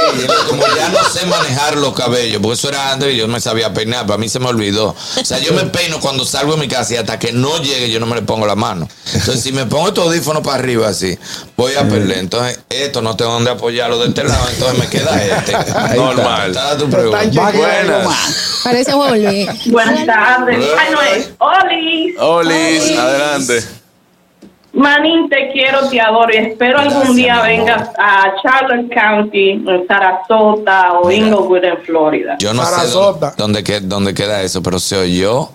como 0.49 0.63
ya 0.77 0.89
no 0.89 1.05
sé 1.09 1.27
manejar 1.27 1.77
los 1.77 1.95
cabellos, 1.95 2.41
porque 2.41 2.55
eso 2.59 2.69
era 2.69 2.93
antes 2.93 3.13
y 3.13 3.17
yo 3.17 3.29
me 3.29 3.41
sabía 3.41 3.73
peinar, 3.75 4.07
para 4.07 4.19
mí 4.19 4.29
se 4.29 4.39
me 4.39 4.47
olvidó. 4.47 4.95
O 5.21 5.25
sea, 5.25 5.39
yo 5.41 5.53
me 5.53 5.65
peino 5.65 6.01
cuando 6.01 6.25
salgo 6.25 6.55
de 6.55 6.61
mi 6.61 6.69
casa 6.69 6.95
y 6.95 6.97
hasta 6.97 7.19
que 7.19 7.33
no 7.33 7.59
llegue 7.63 7.91
yo 7.91 8.01
no 8.01 8.07
me 8.07 8.15
le 8.17 8.23
pongo 8.23 8.47
la 8.47 8.55
mano. 8.55 8.89
Entonces, 9.13 9.43
si 9.43 9.53
me 9.53 9.67
pongo 9.67 9.89
estos 9.89 10.05
audífonos 10.07 10.43
para 10.43 10.57
arriba 10.57 10.89
así, 10.89 11.19
voy 11.57 11.75
a 11.75 11.89
perder. 11.89 12.19
Entonces, 12.19 12.61
esto 12.69 13.03
no 13.03 13.17
tengo 13.17 13.33
dónde 13.33 13.51
apoyarlo 13.51 13.99
de 13.99 14.09
este 14.09 14.25
lado, 14.25 14.49
entonces 14.51 14.79
me 14.79 14.87
queda 14.89 15.23
este. 15.25 15.53
Normal. 15.97 16.51
Está 16.51 16.77
tu 16.79 16.89
Pero 16.89 17.11
pregunta. 17.11 17.51
Buenas. 17.53 18.07
Parece. 18.65 18.93
Buenas 19.67 20.07
tardes. 20.07 20.65
Ay, 20.79 20.93
no 20.93 21.03
es. 21.03 21.31
Olis. 21.39 22.15
Olis, 22.19 22.99
adelante. 22.99 23.78
Manín, 24.73 25.29
te 25.29 25.51
quiero, 25.53 25.89
te 25.89 26.01
adoro 26.01 26.33
y 26.33 26.37
espero 26.37 26.79
algún 26.79 27.17
día 27.17 27.41
vengas 27.43 27.89
a 27.99 28.35
Charlotte 28.43 28.93
County, 28.93 29.51
en 29.51 29.87
Sarasota 29.89 30.93
o 30.93 31.09
Mira. 31.09 31.27
Inglewood, 31.27 31.65
en 31.65 31.79
Florida. 31.79 32.37
Yo 32.39 32.53
no 32.53 32.65
sé 32.65 32.71
Sarasota. 32.75 33.35
dónde, 33.37 33.63
dónde, 33.63 33.81
dónde 33.81 34.15
queda 34.15 34.43
eso, 34.43 34.63
pero 34.63 34.79
se 34.79 34.97
oyó 34.97 35.51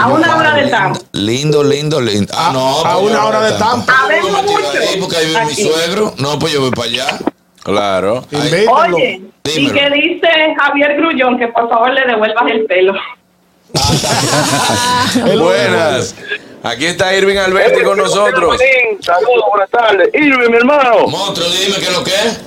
A 0.00 0.06
una 0.08 0.36
hora 0.36 0.54
de 0.54 0.68
Tampa. 0.68 0.98
Lindo, 1.12 1.62
lindo, 1.62 2.00
lindo. 2.00 2.32
Ah, 2.36 2.50
no. 2.52 2.80
a 2.80 2.94
pues 2.94 3.10
una 3.10 3.20
yo 3.20 3.26
hora 3.28 3.40
de 3.42 3.52
Tampa. 3.58 3.92
Tiro 4.08 4.42
mucho. 4.42 4.58
ahí 4.80 5.00
Porque 5.00 5.16
ahí 5.16 5.26
vive 5.26 5.44
mi 5.44 5.54
suegro. 5.54 6.14
No, 6.18 6.38
pues 6.38 6.52
yo 6.52 6.60
voy 6.62 6.70
para 6.70 6.88
allá. 6.88 7.18
Claro. 7.62 8.24
Oye, 8.32 9.22
y 9.44 9.70
que 9.70 9.90
dice 9.90 10.28
Javier 10.58 10.96
Grullón 10.96 11.38
que 11.38 11.48
por 11.48 11.68
favor 11.68 11.90
le 11.92 12.02
devuelvas 12.06 12.50
el 12.50 12.64
pelo. 12.64 12.94
Buenas. 15.38 16.14
Aquí 16.64 16.86
está 16.86 17.14
Irving 17.14 17.36
Alberti 17.36 17.82
con 17.82 17.98
nosotros. 17.98 18.58
Saludos, 19.00 19.44
buenas 19.50 19.68
tardes. 19.68 20.08
Irving, 20.14 20.50
mi 20.50 20.56
hermano. 20.56 21.06
Monstruo, 21.08 21.46
dime 21.50 21.76
qué 21.76 21.84
es 21.84 21.92
lo 21.92 22.02
que 22.02 22.10
es. 22.10 22.40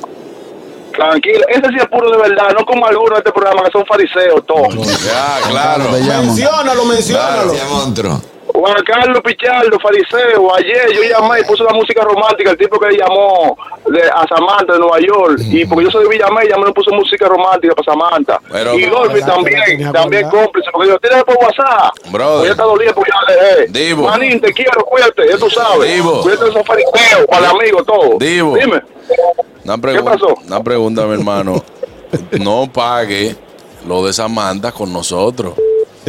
Tranquilo, 0.91 1.45
ese 1.49 1.67
sí 1.69 1.75
es 1.79 1.87
puro 1.87 2.09
de 2.09 2.17
verdad, 2.17 2.49
no 2.57 2.65
como 2.65 2.87
algunos 2.87 3.11
de 3.11 3.17
este 3.19 3.31
programa 3.31 3.63
que 3.65 3.71
son 3.71 3.85
fariseos 3.85 4.43
todos. 4.47 4.73
Ya, 5.05 5.37
claro. 5.47 5.91
Menciónalo, 5.91 6.85
menciónalo. 6.85 7.51
Gracias, 7.51 7.69
monstruo. 7.69 8.21
Juan 8.59 8.75
Carlos 8.85 9.21
Pichardo, 9.23 9.79
fariseo, 9.79 10.55
ayer 10.55 10.91
yo 10.91 11.03
llamé 11.03 11.41
y 11.41 11.43
puse 11.43 11.63
la 11.63 11.73
música 11.73 12.01
romántica, 12.03 12.49
el 12.51 12.57
tipo 12.57 12.79
que 12.79 12.97
llamó 12.97 13.55
de, 13.85 14.01
a 14.01 14.25
Samantha 14.27 14.73
de 14.73 14.79
Nueva 14.79 14.99
York, 14.99 15.39
y 15.41 15.63
porque 15.65 15.85
yo 15.85 15.91
soy 15.91 16.03
de 16.05 16.09
Villamé, 16.09 16.47
llamé 16.47 16.69
y 16.69 16.73
puso 16.73 16.91
música 16.91 17.27
romántica 17.27 17.75
para 17.75 17.93
Samantha. 17.93 18.39
Pero- 18.51 18.73
y 18.73 18.85
Golfi 18.89 19.21
también, 19.21 19.91
también 19.91 20.27
cómplice, 20.29 20.69
porque 20.73 20.89
yo, 20.89 20.97
tírame 20.99 21.23
por 21.23 21.35
WhatsApp. 21.37 21.93
Pues 22.11 22.45
ya 22.45 22.51
está 22.51 22.63
dolido 22.63 22.93
porque 22.95 23.11
ya 23.11 23.33
le 23.33 23.41
dejé. 23.41 23.67
Divo. 23.67 24.03
Manín, 24.07 24.41
te 24.41 24.51
quiero, 24.53 24.83
cuídate, 24.85 25.27
ya 25.29 25.37
tú 25.37 25.49
sabes. 25.51 25.93
Divo. 25.93 26.21
Cuídate 26.23 26.43
de 26.45 26.49
esos 26.49 26.65
fariseos, 26.65 27.27
para 27.29 27.45
el 27.51 27.51
amigo, 27.51 27.83
todo. 27.83 28.17
Divo. 28.19 28.55
Dime. 28.57 28.81
Una 29.65 29.77
pregunta, 29.77 30.11
pasó? 30.13 30.33
Una 30.47 30.63
pregunta, 30.63 31.05
mi 31.05 31.13
hermano. 31.13 31.63
No 32.39 32.67
pague 32.73 33.35
lo 33.85 34.03
de 34.05 34.13
Samantha 34.13 34.71
con 34.71 34.91
nosotros. 34.91 35.53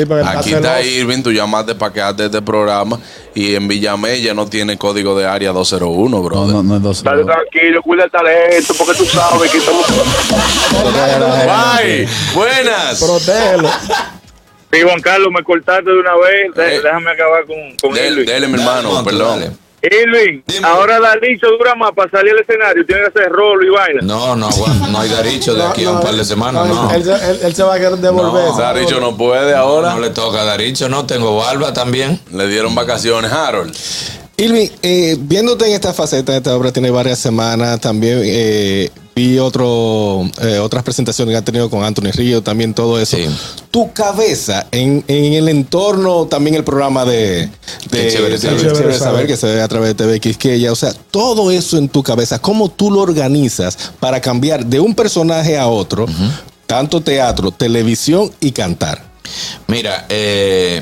Sí, 0.07 0.13
Aquí 0.25 0.55
está. 0.55 0.81
Irving, 0.83 1.23
tú 1.23 1.33
llamaste 1.33 1.75
para 1.75 1.93
quedarte 1.93 2.23
de 2.23 2.27
este 2.29 2.43
programa 2.43 3.01
y 3.35 3.55
en 3.57 3.67
Villamella 3.67 4.33
no 4.35 4.47
tiene 4.47 4.79
código 4.79 5.19
de 5.19 5.27
área 5.27 5.51
201, 5.53 6.09
No, 6.17 6.23
brother. 6.23 6.55
no, 6.55 6.63
no 6.63 6.77
es 6.77 6.83
dos. 6.83 7.03
Dale 7.03 7.25
tranquilo, 7.25 7.83
cuida 7.83 8.05
el 8.05 8.11
talento, 8.11 8.75
porque 8.79 8.95
tú 8.95 9.05
sabes 9.07 9.51
que 9.51 9.59
estamos... 9.59 9.85
Bye. 10.73 12.09
Buenas. 12.35 13.01
Protégelo. 13.03 13.69
Sí, 14.73 14.81
Juan 14.83 15.01
Carlos, 15.01 15.29
me 15.33 15.43
cortaste 15.43 15.91
de 15.91 15.99
una 15.99 16.15
vez. 16.17 16.51
Eh. 16.57 16.81
Déjame 16.83 17.11
acabar 17.11 17.45
con, 17.47 17.57
con 17.81 17.93
Dele, 17.95 18.09
Irving. 18.21 18.27
dele, 18.27 18.49
mi 18.49 18.55
hermano, 18.61 18.93
Dale, 18.95 19.05
perdón. 19.05 19.41
dale. 19.41 19.53
Irving, 19.83 20.43
Dime. 20.47 20.67
ahora 20.67 20.99
Dalicho 20.99 21.47
dura 21.57 21.75
más 21.77 21.93
para 21.93 22.11
salir 22.11 22.33
al 22.33 22.41
escenario. 22.41 22.85
Tiene 22.85 23.03
que 23.03 23.09
hacer 23.09 23.31
rolo 23.31 23.65
y 23.65 23.71
vaina. 23.71 24.01
No, 24.03 24.35
no, 24.35 24.49
no 24.91 24.99
hay 25.01 25.09
daricho 25.09 25.55
de 25.55 25.63
aquí 25.65 25.85
a 25.85 25.93
un 25.93 26.01
par 26.01 26.15
de 26.15 26.25
semanas, 26.25 26.67
no. 26.67 26.91
Él, 26.91 27.05
se- 27.05 27.13
él- 27.31 27.39
él 27.45 27.55
se 27.55 27.63
va 27.63 27.75
a 27.75 27.79
querer 27.79 27.97
devolver. 27.99 28.45
No. 28.51 28.57
Daricho 28.59 28.99
no 29.01 29.17
puede 29.17 29.55
ahora. 29.55 29.95
No 29.95 30.01
le 30.01 30.11
toca 30.11 30.45
daricho, 30.45 30.89
no. 30.89 31.07
Tengo 31.07 31.37
barba 31.37 31.73
también. 31.73 32.21
Le 32.33 32.49
dieron 32.49 32.75
vacaciones, 32.75 33.31
Harold. 33.33 33.73
Irving, 34.39 34.69
eh, 34.83 35.17
viéndote 35.19 35.67
en 35.67 35.73
esta 35.73 35.93
faceta, 35.93 36.37
esta 36.37 36.57
obra 36.57 36.71
tiene 36.73 36.91
varias 36.93 37.19
semanas, 37.19 37.81
también 37.81 38.21
eh, 38.25 38.89
vi 39.17 39.37
otro, 39.41 40.31
eh, 40.41 40.59
otras 40.61 40.85
presentaciones 40.85 41.33
que 41.33 41.37
han 41.39 41.45
tenido 41.45 41.69
con 41.69 41.83
Anthony 41.83 42.13
Río, 42.13 42.41
también 42.41 42.73
todo 42.73 43.01
eso. 43.01 43.17
Sí. 43.17 43.27
Tu 43.73 43.93
cabeza 43.93 44.69
en, 44.71 45.05
en 45.09 45.33
el 45.35 45.49
entorno, 45.49 46.27
también 46.27 46.55
el 46.55 46.63
programa 46.63 47.05
de, 47.05 47.51
de, 47.91 48.09
chévere 48.13 48.39
de- 48.39 48.39
saber. 48.39 48.59
Chévere 48.61 48.75
saber, 48.79 48.99
saber. 48.99 49.27
que 49.27 49.37
se 49.37 49.47
ve 49.49 49.61
a 49.61 49.67
través 49.67 49.89
de 49.89 49.95
TV 49.97 50.21
Quisqueya, 50.21 50.71
o 50.71 50.77
sea, 50.77 50.93
todo 51.11 51.51
eso 51.51 51.77
en 51.77 51.89
tu 51.89 52.05
cabeza, 52.05 52.39
¿cómo 52.39 52.71
tú 52.71 52.93
lo 52.93 53.01
organizas 53.01 53.77
para 53.99 54.21
cambiar 54.21 54.65
de 54.65 54.79
un 54.79 54.95
personaje 54.95 55.59
a 55.59 55.67
otro, 55.67 56.07
tanto 56.69 57.01
teatro, 57.01 57.51
televisión 57.51 58.31
y 58.39 58.53
cantar? 58.53 59.03
Mira, 59.67 60.07
eh, 60.09 60.81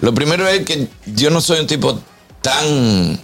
lo 0.00 0.14
primero 0.14 0.46
es 0.46 0.64
que 0.64 0.86
yo 1.16 1.30
no 1.30 1.40
soy 1.40 1.58
un 1.58 1.66
tipo 1.66 1.98
tan... 2.42 3.20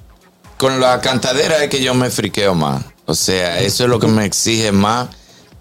Con 0.57 0.81
la 0.81 1.01
cantadera 1.01 1.63
es 1.63 1.71
que 1.71 1.83
yo 1.83 1.95
me 1.95 2.11
friqueo 2.11 2.55
más. 2.55 2.85
O 3.07 3.15
sea, 3.15 3.61
eso 3.61 3.85
es 3.85 3.91
lo 3.91 4.01
que 4.01 4.09
me 4.09 4.25
exige 4.25 4.73
más 4.73 5.09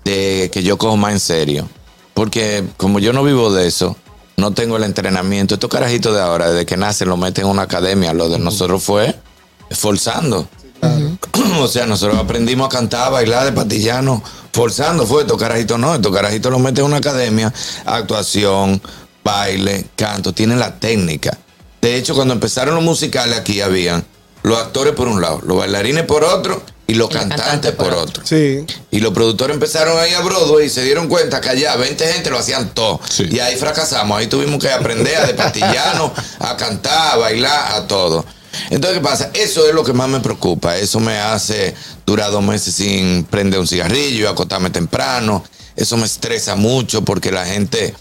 de 0.04 0.50
que 0.52 0.64
yo 0.64 0.78
cojo 0.78 0.98
más 0.98 1.14
en 1.14 1.20
serio. 1.20 1.70
Porque 2.16 2.64
como 2.78 2.98
yo 2.98 3.14
no 3.14 3.24
vivo 3.24 3.54
de 3.54 3.68
eso, 3.68 3.96
no 4.38 4.54
tengo 4.54 4.78
el 4.78 4.84
entrenamiento. 4.84 5.54
Estos 5.54 5.70
carajitos 5.70 6.16
de 6.16 6.22
ahora, 6.22 6.50
desde 6.50 6.66
que 6.66 6.78
nacen, 6.78 7.10
lo 7.10 7.18
meten 7.18 7.46
en 7.46 7.52
una 7.52 7.64
academia. 7.64 8.14
Lo 8.14 8.28
de 8.28 8.40
nosotros 8.40 8.84
fue 8.84 9.16
forzando. 9.72 10.48
O 11.60 11.68
sea, 11.68 11.86
nosotros 11.86 12.20
aprendimos 12.20 12.68
a 12.68 12.70
cantar, 12.70 13.08
a 13.08 13.10
bailar 13.10 13.46
de 13.46 13.52
patillano, 13.52 14.22
forzando. 14.52 15.06
Fue 15.06 15.22
estos 15.22 15.38
carajitos 15.38 15.80
no, 15.80 15.96
estos 15.96 16.14
carajitos 16.14 16.52
los 16.52 16.62
meten 16.62 16.86
en 16.86 16.92
una 16.92 16.98
academia, 16.98 17.54
actuación, 17.86 18.82
baile, 19.24 19.86
canto, 19.96 20.34
tienen 20.34 20.60
la 20.60 20.80
técnica. 20.80 21.38
De 21.88 21.96
hecho, 21.96 22.16
cuando 22.16 22.34
empezaron 22.34 22.76
los 22.76 22.84
musicales 22.84 23.40
aquí 23.40 23.62
habían 23.62 24.06
los 24.44 24.58
actores 24.58 24.92
por 24.92 25.08
un 25.08 25.22
lado, 25.22 25.40
los 25.46 25.58
bailarines 25.58 26.04
por 26.04 26.26
otro 26.26 26.62
y 26.86 26.96
los 26.96 27.10
cantantes 27.10 27.72
por 27.72 27.94
otro. 27.94 28.24
Sí. 28.26 28.66
Y 28.92 29.00
los 29.00 29.14
productores 29.14 29.54
empezaron 29.54 29.98
ahí 29.98 30.14
a 30.14 30.20
Broadway 30.20 30.66
y 30.66 30.70
se 30.70 30.84
dieron 30.84 31.08
cuenta 31.08 31.40
que 31.40 31.48
allá 31.48 31.78
20 31.78 32.06
gente 32.12 32.30
lo 32.30 32.40
hacían 32.40 32.74
todo. 32.74 33.00
Sí. 33.10 33.30
Y 33.32 33.40
ahí 33.40 33.56
fracasamos. 33.56 34.18
Ahí 34.18 34.28
tuvimos 34.28 34.62
que 34.62 34.70
aprender 34.70 35.16
a 35.16 35.28
de 35.28 35.34
patillano, 35.34 36.14
a 36.40 36.58
cantar, 36.58 37.14
a 37.14 37.16
bailar, 37.16 37.76
a 37.76 37.88
todo. 37.88 38.26
Entonces, 38.70 39.00
¿qué 39.00 39.04
pasa? 39.06 39.32
Eso 39.34 39.66
es 39.66 39.74
lo 39.74 39.86
que 39.86 39.94
más 39.94 40.10
me 40.10 40.20
preocupa. 40.20 40.76
Eso 40.76 41.00
me 41.00 41.18
hace 41.18 41.74
durar 42.06 42.32
dos 42.32 42.44
meses 42.44 42.76
sin 42.76 43.24
prender 43.24 43.62
un 43.62 43.68
cigarrillo 43.68 44.26
y 44.26 44.28
acostarme 44.28 44.72
temprano. 44.72 45.42
Eso 45.78 45.96
me 45.96 46.06
estresa 46.06 46.58
mucho 46.58 47.06
porque 47.06 47.32
la 47.32 47.46
gente 47.46 47.94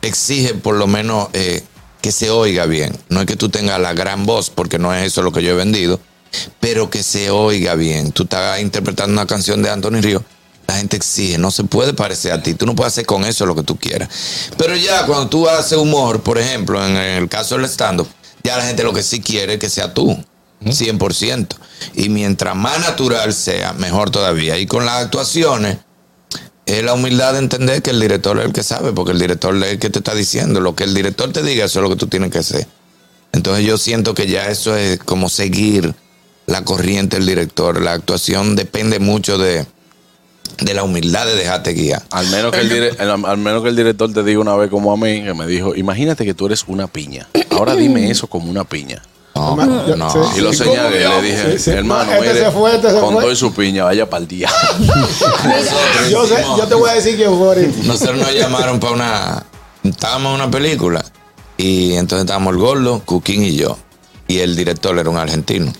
exige 0.00 0.54
por 0.54 0.76
lo 0.76 0.86
menos 0.86 1.28
eh, 1.32 1.64
que 2.02 2.12
se 2.12 2.28
oiga 2.28 2.66
bien. 2.66 2.98
No 3.08 3.20
es 3.20 3.26
que 3.26 3.36
tú 3.36 3.48
tengas 3.48 3.80
la 3.80 3.94
gran 3.94 4.26
voz, 4.26 4.50
porque 4.50 4.78
no 4.78 4.92
es 4.92 5.06
eso 5.06 5.22
lo 5.22 5.32
que 5.32 5.42
yo 5.42 5.50
he 5.52 5.54
vendido, 5.54 6.00
pero 6.60 6.90
que 6.90 7.02
se 7.02 7.30
oiga 7.30 7.74
bien. 7.76 8.12
Tú 8.12 8.24
estás 8.24 8.60
interpretando 8.60 9.12
una 9.12 9.26
canción 9.26 9.62
de 9.62 9.70
Anthony 9.70 10.02
Río. 10.02 10.22
La 10.66 10.76
gente 10.76 10.96
exige, 10.96 11.38
no 11.38 11.50
se 11.50 11.64
puede 11.64 11.94
parecer 11.94 12.32
a 12.32 12.42
ti. 12.42 12.54
Tú 12.54 12.66
no 12.66 12.74
puedes 12.74 12.92
hacer 12.92 13.06
con 13.06 13.24
eso 13.24 13.46
lo 13.46 13.54
que 13.54 13.62
tú 13.62 13.76
quieras. 13.78 14.08
Pero 14.58 14.76
ya 14.76 15.06
cuando 15.06 15.28
tú 15.28 15.48
haces 15.48 15.78
humor, 15.78 16.22
por 16.22 16.38
ejemplo, 16.38 16.84
en 16.84 16.96
el 16.96 17.28
caso 17.28 17.56
del 17.56 17.64
stand-up, 17.66 18.08
ya 18.42 18.56
la 18.56 18.64
gente 18.64 18.82
lo 18.82 18.92
que 18.92 19.02
sí 19.02 19.20
quiere 19.20 19.54
es 19.54 19.58
que 19.60 19.70
sea 19.70 19.94
tú. 19.94 20.18
100%. 20.64 21.56
Y 21.94 22.08
mientras 22.08 22.54
más 22.54 22.78
natural 22.80 23.32
sea, 23.32 23.72
mejor 23.72 24.10
todavía. 24.10 24.58
Y 24.58 24.66
con 24.66 24.86
las 24.86 25.04
actuaciones, 25.04 25.78
es 26.78 26.84
la 26.84 26.94
humildad 26.94 27.32
de 27.34 27.38
entender 27.40 27.82
que 27.82 27.90
el 27.90 28.00
director 28.00 28.38
es 28.38 28.46
el 28.46 28.52
que 28.52 28.62
sabe, 28.62 28.92
porque 28.92 29.12
el 29.12 29.18
director 29.18 29.54
es 29.56 29.72
el 29.72 29.78
que 29.78 29.90
te 29.90 29.98
está 29.98 30.14
diciendo. 30.14 30.60
Lo 30.60 30.74
que 30.74 30.84
el 30.84 30.94
director 30.94 31.32
te 31.32 31.42
diga, 31.42 31.64
eso 31.64 31.80
es 31.80 31.82
lo 31.82 31.88
que 31.90 31.96
tú 31.96 32.06
tienes 32.06 32.30
que 32.30 32.38
hacer. 32.38 32.66
Entonces 33.32 33.64
yo 33.64 33.78
siento 33.78 34.14
que 34.14 34.26
ya 34.26 34.46
eso 34.48 34.76
es 34.76 34.98
como 34.98 35.28
seguir 35.28 35.94
la 36.46 36.64
corriente 36.64 37.16
del 37.16 37.26
director. 37.26 37.80
La 37.80 37.92
actuación 37.92 38.56
depende 38.56 38.98
mucho 38.98 39.38
de, 39.38 39.64
de 40.60 40.74
la 40.74 40.82
humildad 40.82 41.26
de 41.26 41.34
dejarte 41.36 41.72
guiar. 41.72 42.02
Al 42.10 42.26
menos, 42.28 42.52
que 42.52 42.60
el 42.60 42.70
dire- 42.70 42.96
al 43.26 43.38
menos 43.38 43.62
que 43.62 43.68
el 43.70 43.76
director 43.76 44.12
te 44.12 44.22
diga 44.22 44.40
una 44.40 44.54
vez 44.56 44.70
como 44.70 44.92
a 44.92 44.96
mí, 44.96 45.22
que 45.24 45.34
me 45.34 45.46
dijo, 45.46 45.74
imagínate 45.74 46.24
que 46.24 46.34
tú 46.34 46.46
eres 46.46 46.64
una 46.66 46.86
piña. 46.86 47.28
Ahora 47.50 47.74
dime 47.74 48.10
eso 48.10 48.26
como 48.26 48.50
una 48.50 48.64
piña. 48.64 49.02
No, 49.34 49.86
Yo- 49.88 49.96
no. 49.96 50.10
sí, 50.10 50.18
Y 50.36 50.40
lo 50.40 50.52
sí. 50.52 50.58
señalé, 50.64 51.08
le 51.08 51.22
dije, 51.22 51.52
Sí, 51.52 51.64
sí. 51.64 51.70
hermano, 51.70 52.04
No, 52.04 52.12
este 52.18 52.28
mire, 52.34 52.44
se 52.44 52.50
fue, 52.50 52.74
este 52.76 52.90
se 52.90 53.00
con 53.00 53.12
fue. 53.14 53.22
todo 53.22 53.32
y 53.32 53.36
su 53.36 53.52
piña, 53.54 53.84
vaya 53.84 54.08
para 54.08 54.22
el 54.22 54.28
día. 54.28 54.50
Yo, 56.10 56.26
sé, 56.26 56.34
hicimos- 56.34 56.58
yo 56.58 56.66
te 56.66 56.74
voy 56.74 56.90
a 56.90 56.94
decir 56.94 57.16
quién 57.16 57.36
fue. 57.38 57.72
Nosotros 57.84 58.18
nos 58.18 58.34
llamaron 58.34 58.78
para 58.80 58.92
una. 58.92 59.46
Estábamos 59.82 60.30
en 60.30 60.34
una 60.42 60.50
película. 60.50 61.04
Y 61.56 61.94
entonces 61.94 62.24
estábamos 62.24 62.52
el 62.54 62.58
gordo, 62.60 63.02
Cuquín 63.04 63.42
y 63.42 63.56
yo. 63.56 63.76
Y 64.28 64.38
el 64.40 64.56
director 64.56 64.96
era 64.98 65.08
un 65.10 65.16
argentino. 65.16 65.72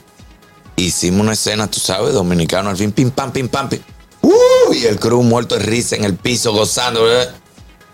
Hicimos 0.77 1.21
una 1.21 1.33
escena, 1.33 1.71
tú 1.71 1.79
sabes, 1.81 2.15
dominicano, 2.15 2.71
al 2.71 2.77
fin, 2.77 2.93
pim, 2.93 3.11
pam, 3.11 3.33
pim, 3.33 3.49
pam, 3.49 3.69
pim. 3.69 3.81
¡Uh! 4.23 4.73
Y 4.75 4.85
el 4.87 4.99
crew 4.99 5.23
muerto 5.23 5.57
de 5.57 5.63
risa 5.65 5.97
en 5.97 6.05
el 6.05 6.15
piso, 6.15 6.53
gozando. 6.53 7.05
¿verdad? 7.05 7.35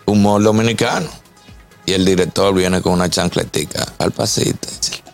Humor 0.06 0.42
dominicano. 0.42 1.08
Y 1.86 1.92
el 1.92 2.04
director 2.04 2.54
viene 2.54 2.82
con 2.82 2.92
una 2.92 3.08
chancletica 3.08 3.86
al 3.98 4.12
pasito. 4.12 4.68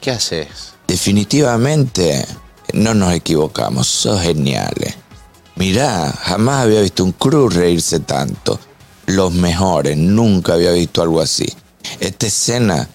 ¿Qué 0.05 0.11
haces? 0.11 0.75
Definitivamente 0.87 2.27
no 2.75 2.93
nos 2.93 3.15
equivocamos, 3.15 3.87
son 3.87 4.21
geniales. 4.21 4.97
Mirá, 5.57 6.13
jamás 6.13 6.65
había 6.65 6.83
visto 6.83 7.05
un 7.05 7.13
crew 7.13 7.49
reírse 7.49 8.01
tanto. 8.01 8.61
Los 9.07 9.33
mejores, 9.33 9.97
nunca 9.97 10.53
había 10.53 10.73
visto 10.73 11.01
algo 11.01 11.23
así. 11.23 11.51
Esta 12.01 12.27
escena 12.27 12.87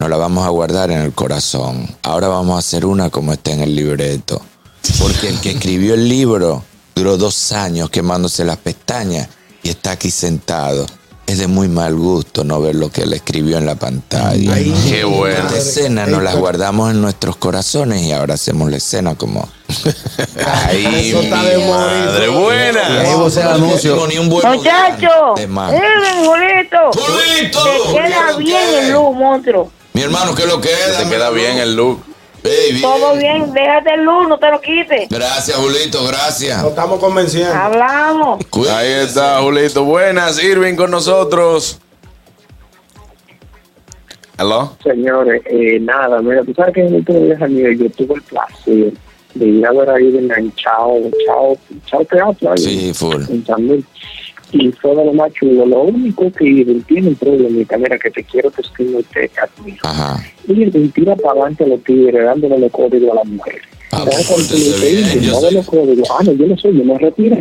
nos 0.00 0.10
la 0.10 0.16
vamos 0.16 0.44
a 0.44 0.48
guardar 0.48 0.90
en 0.90 1.02
el 1.02 1.12
corazón. 1.12 1.88
Ahora 2.02 2.26
vamos 2.26 2.56
a 2.56 2.58
hacer 2.58 2.84
una 2.84 3.10
como 3.10 3.32
está 3.32 3.52
en 3.52 3.60
el 3.60 3.76
libreto. 3.76 4.42
Porque 4.98 5.28
el 5.28 5.38
que 5.38 5.52
escribió 5.52 5.94
el 5.94 6.08
libro 6.08 6.64
duró 6.96 7.16
dos 7.16 7.52
años 7.52 7.90
quemándose 7.90 8.44
las 8.44 8.56
pestañas 8.56 9.28
y 9.62 9.68
está 9.68 9.92
aquí 9.92 10.10
sentado. 10.10 10.84
Es 11.26 11.38
de 11.38 11.48
muy 11.48 11.66
mal 11.68 11.94
gusto 11.96 12.44
no 12.44 12.60
ver 12.60 12.76
lo 12.76 12.88
que 12.90 13.02
él 13.02 13.12
escribió 13.12 13.58
en 13.58 13.66
la 13.66 13.74
pantalla. 13.74 14.54
Qué 14.88 15.02
bueno. 15.04 15.36
Esta 15.46 15.58
escena 15.58 16.06
nos 16.06 16.22
las 16.22 16.36
guardamos 16.36 16.92
en 16.92 17.02
nuestros 17.02 17.36
corazones 17.36 18.02
y 18.02 18.12
ahora 18.12 18.34
hacemos 18.34 18.70
la 18.70 18.76
escena 18.76 19.16
como. 19.16 19.48
Ay, 20.68 21.08
Eso 21.10 21.20
está 21.22 21.42
de 21.42 21.58
madre, 21.68 22.26
Y 22.26 22.30
ahí 22.30 22.36
buena. 22.36 23.16
vos 23.16 23.36
el 23.36 23.42
No 23.44 23.50
anuncio. 23.50 24.06
ni 24.06 24.18
un 24.18 24.28
buen 24.28 24.48
Muchacho, 24.48 25.08
De 25.36 25.48
más. 25.48 25.72
miren, 25.72 26.24
Julito. 26.24 26.78
¡Julito! 26.94 27.64
Te 27.64 27.92
queda 27.92 28.36
bien 28.38 28.68
el 28.84 28.92
look, 28.92 29.14
monstruo. 29.16 29.72
Mi 29.94 30.02
hermano, 30.02 30.32
¿qué 30.34 30.42
es 30.44 30.48
lo 30.48 30.60
que 30.60 30.68
es? 30.70 30.96
Te 30.98 31.08
queda 31.08 31.30
bien 31.30 31.58
el 31.58 31.74
look. 31.74 32.00
Todo 32.82 33.16
bien, 33.16 33.52
déjate 33.52 33.94
el 33.94 34.02
luz, 34.04 34.28
no 34.28 34.38
te 34.38 34.50
lo 34.50 34.60
quites. 34.60 35.08
Gracias, 35.08 35.56
Julito, 35.56 36.04
gracias. 36.06 36.62
Lo 36.62 36.68
estamos 36.70 36.98
convenciendo. 37.00 37.52
Hablamos. 37.54 38.44
Ahí 38.70 38.90
está, 38.92 39.40
Julito. 39.40 39.84
Buenas, 39.84 40.42
Irving 40.42 40.74
con 40.76 40.90
nosotros. 40.90 41.80
¿Aló? 44.38 44.76
Señores, 44.82 45.42
eh, 45.46 45.78
nada, 45.80 46.20
mira, 46.20 46.44
tú 46.44 46.52
sabes 46.54 46.74
que 46.74 46.80
en 46.82 46.88
el 46.88 46.94
último 46.96 47.20
día 47.20 47.46
mío 47.48 47.72
yo 47.72 47.90
tuve 47.90 48.14
el 48.16 48.22
placer 48.22 48.92
de 49.34 49.46
ir 49.46 49.66
a 49.66 49.72
ver 49.72 49.90
ahí 49.90 50.16
en 50.16 50.52
Chao, 50.56 51.00
Chao, 51.26 51.56
Chao 51.86 52.04
Teatro, 52.04 52.56
Sí, 52.56 52.92
full. 52.94 53.22
en 53.30 53.46
San 53.46 53.66
Luis. 53.66 53.84
Y 54.52 54.68
de 54.70 54.76
lo 54.82 55.12
más 55.12 55.32
chulo. 55.32 55.66
Lo 55.66 55.82
único 55.82 56.30
que 56.32 56.82
tiene 56.86 57.08
un 57.08 57.14
problemita, 57.16 57.76
mira, 57.76 57.98
que 57.98 58.10
te 58.10 58.22
quiero 58.24 58.50
que 58.50 58.62
estimo 58.62 59.00
y 59.00 59.02
te 59.02 59.30
admiro. 59.40 59.78
Ajá. 59.82 60.22
Irving 60.48 60.88
tira 60.90 61.16
para 61.16 61.32
adelante 61.32 61.64
a 61.64 61.66
los 61.66 61.82
tigres 61.82 62.24
dándole 62.24 62.58
los 62.58 62.70
códigos 62.70 63.10
a 63.12 63.14
las 63.16 63.26
mujeres. 63.26 63.62
Ah, 63.92 64.04
¿Sabes 64.10 64.26
cuando 64.26 64.54
le 64.54 65.26
no 65.26 65.40
de 65.40 65.50
los 65.52 65.66
códigos? 65.66 66.08
Ah, 66.10 66.22
no, 66.24 66.32
yo 66.32 66.46
no 66.46 66.56
soy, 66.56 66.78
yo 66.78 66.84
me 66.84 66.98
retiro. 66.98 67.36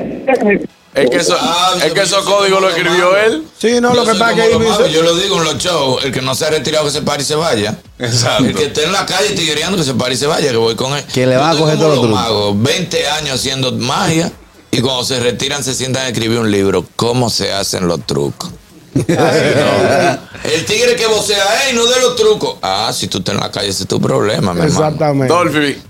Es 0.95 1.09
que, 1.09 1.17
eso, 1.17 1.35
Ah, 1.37 1.73
es 1.85 1.91
que 1.93 2.01
esos 2.01 2.23
códigos 2.23 2.61
lo 2.61 2.69
escribió 2.69 3.17
él. 3.17 3.43
Sí, 3.57 3.81
no, 3.81 3.93
Yo 3.93 4.05
lo 4.05 4.11
que 4.13 4.17
pasa 4.17 4.45
es 4.45 4.47
que 4.47 4.93
Yo 4.93 5.01
lo 5.01 5.15
digo 5.17 5.37
en 5.39 5.43
los 5.43 5.57
shows, 5.57 6.05
el 6.05 6.11
que 6.11 6.21
no 6.21 6.33
se 6.35 6.45
ha 6.45 6.49
retirado 6.51 6.85
que 6.85 6.91
se 6.91 7.01
pare 7.01 7.21
y 7.21 7.25
se 7.25 7.35
vaya. 7.35 7.77
Exacto. 7.99 8.45
El 8.45 8.55
que 8.55 8.65
esté 8.65 8.85
en 8.85 8.93
la 8.93 9.05
calle 9.05 9.31
tiguereando 9.35 9.77
que 9.77 9.83
se 9.83 9.93
pare 9.93 10.13
y 10.13 10.17
se 10.17 10.25
vaya, 10.25 10.51
que 10.51 10.57
voy 10.57 10.75
con 10.75 10.93
él. 10.93 11.03
Que 11.13 11.25
le 11.27 11.33
Yo 11.33 11.39
van 11.41 11.55
a 11.55 11.59
coger 11.59 11.75
como 11.75 11.87
todos 11.89 11.95
los 11.97 12.05
los 12.05 12.15
trucos. 12.15 12.21
magos, 12.21 12.63
20 12.63 13.07
años 13.09 13.35
haciendo 13.35 13.71
magia 13.73 14.31
y 14.75 14.81
cuando 14.81 15.05
se 15.05 15.21
retiran 15.21 15.63
se 15.63 15.73
sientan 15.73 16.03
a 16.03 16.07
escribir 16.09 16.37
un 16.37 16.51
libro, 16.51 16.85
¿cómo 16.97 17.29
se 17.29 17.53
hacen 17.53 17.87
los 17.87 18.05
trucos? 18.05 18.51
El 18.93 20.65
tigre 20.65 20.97
que 20.97 21.07
vocea, 21.07 21.65
¡ey, 21.65 21.75
no 21.75 21.85
de 21.85 21.99
los 22.01 22.17
trucos! 22.17 22.57
Ah, 22.61 22.91
si 22.93 23.07
tú 23.07 23.19
estás 23.19 23.35
en 23.35 23.41
la 23.41 23.49
calle, 23.51 23.69
ese 23.69 23.83
es 23.83 23.89
tu 23.89 24.01
problema, 24.01 24.53
mi 24.53 24.61
hermano. 24.61 24.85
Exactamente. 24.85 25.33
Dolphy. 25.33 25.81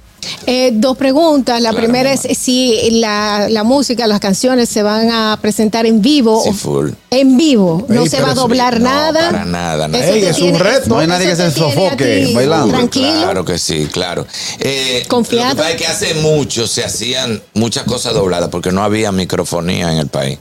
Eh, 0.45 0.71
dos 0.73 0.97
preguntas. 0.97 1.61
La 1.61 1.69
Claro, 1.69 1.83
primera 1.85 2.09
mamá. 2.13 2.21
es 2.23 2.37
si 2.37 2.89
la, 2.99 3.47
la 3.49 3.63
música, 3.63 4.07
las 4.07 4.19
canciones 4.19 4.69
se 4.69 4.83
van 4.83 5.09
a 5.11 5.37
presentar 5.41 5.85
en 5.85 6.01
vivo. 6.01 6.41
Sí, 6.43 6.51
full. 6.53 6.89
En 7.09 7.37
vivo. 7.37 7.85
No 7.89 8.01
Ey, 8.03 8.09
se 8.09 8.21
va 8.21 8.29
a 8.29 8.31
sí, 8.33 8.37
doblar 8.37 8.79
no, 8.79 8.85
nada. 8.89 9.31
para 9.31 9.45
nada, 9.45 9.87
Ey, 9.87 10.23
es 10.25 10.39
un 10.39 10.57
reto. 10.57 10.89
No 10.89 10.99
hay 10.99 11.07
nadie 11.07 11.27
que 11.27 11.35
se 11.35 11.51
sofoque 11.51 12.31
bailando. 12.33 12.69
Tranquilo. 12.75 13.21
Claro 13.23 13.45
que 13.45 13.57
sí, 13.57 13.87
claro. 13.91 14.25
Eh, 14.59 15.03
Confiado. 15.07 15.49
Lo 15.49 15.55
que 15.55 15.57
pasa 15.57 15.71
es 15.71 15.77
que 15.77 15.87
hace 15.87 16.13
mucho 16.15 16.67
se 16.67 16.83
hacían 16.83 17.41
muchas 17.53 17.83
cosas 17.83 18.13
dobladas 18.13 18.49
porque 18.49 18.71
no 18.71 18.83
había 18.83 19.11
microfonía 19.11 19.91
en 19.91 19.97
el 19.99 20.07
país. 20.07 20.37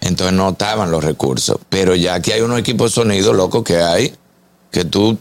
Entonces 0.00 0.34
no 0.36 0.50
estaban 0.50 0.90
los 0.90 1.02
recursos. 1.02 1.58
Pero 1.68 1.94
ya 1.94 2.14
aquí 2.14 2.32
hay 2.32 2.40
unos 2.40 2.58
equipos 2.60 2.92
de 2.92 2.94
sonido, 2.94 3.32
loco, 3.32 3.64
que 3.64 3.78
hay, 3.78 4.14
que 4.70 4.84
tú, 4.84 5.18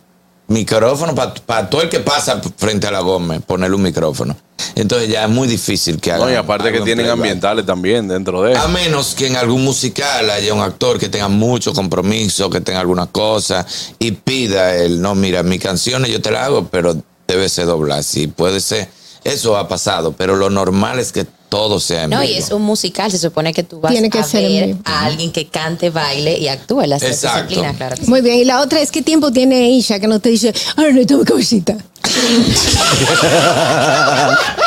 micrófono, 0.47 1.13
para 1.15 1.69
todo 1.69 1.81
el 1.81 1.89
que 1.89 1.99
pasa 1.99 2.41
frente 2.57 2.87
a 2.87 2.91
la 2.91 3.01
goma, 3.01 3.39
ponerle 3.39 3.75
un 3.75 3.83
micrófono. 3.83 4.35
Entonces 4.75 5.09
ya 5.09 5.23
es 5.23 5.29
muy 5.29 5.47
difícil 5.47 5.99
que 5.99 6.11
hagan. 6.11 6.27
No, 6.27 6.33
y 6.33 6.35
aparte 6.35 6.71
que 6.71 6.81
tienen 6.81 7.09
ambientales 7.09 7.65
también 7.65 8.07
dentro 8.07 8.43
de 8.43 8.55
A 8.55 8.67
menos 8.67 9.15
que 9.15 9.27
en 9.27 9.35
algún 9.35 9.63
musical 9.63 10.29
haya 10.29 10.53
un 10.53 10.61
actor 10.61 10.99
que 10.99 11.09
tenga 11.09 11.27
mucho 11.27 11.73
compromiso, 11.73 12.49
que 12.49 12.61
tenga 12.61 12.79
alguna 12.79 13.07
cosa 13.07 13.65
y 13.99 14.11
pida 14.11 14.75
el, 14.75 15.01
no, 15.01 15.15
mira, 15.15 15.43
mi 15.43 15.59
canciones 15.59 16.11
yo 16.11 16.21
te 16.21 16.31
la 16.31 16.45
hago, 16.45 16.67
pero 16.67 16.95
debe 17.27 17.49
ser 17.49 17.65
doblada. 17.65 18.03
Sí, 18.03 18.27
puede 18.27 18.59
ser. 18.59 18.87
Eso 19.23 19.57
ha 19.57 19.67
pasado, 19.67 20.13
pero 20.13 20.35
lo 20.35 20.49
normal 20.49 20.99
es 20.99 21.11
que 21.11 21.25
todo 21.49 21.79
sea 21.79 22.03
en 22.03 22.09
No, 22.09 22.23
y 22.23 22.33
es 22.33 22.51
un 22.51 22.61
musical, 22.61 23.11
se 23.11 23.17
supone 23.17 23.53
que 23.53 23.63
tú 23.63 23.79
vas 23.79 23.91
Tiene 23.91 24.09
que 24.09 24.19
a 24.19 24.23
ser 24.23 24.43
ver 24.43 24.75
a 24.83 25.05
alguien 25.05 25.31
que 25.31 25.47
cante, 25.47 25.89
baile 25.89 26.37
y 26.37 26.47
actúe 26.47 26.81
las 26.81 26.99
tres 26.99 27.15
Exacto. 27.15 27.49
disciplinas, 27.49 27.77
claro. 27.77 27.95
que 27.95 28.03
sí. 28.03 28.09
Muy 28.09 28.21
bien. 28.21 28.37
Y 28.37 28.45
la 28.45 28.61
otra 28.61 28.81
es 28.81 28.91
qué 28.91 29.01
tiempo 29.01 29.31
tiene 29.31 29.69
Isha 29.71 29.99
que 29.99 30.07
no 30.07 30.19
te 30.19 30.29
dice, 30.29 30.53
ahora 30.75 30.91
no 30.91 31.05
toma 31.05 31.25
cosita. 31.25 31.77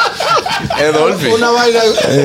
Una 1.35 1.51
vaina. 1.51 1.81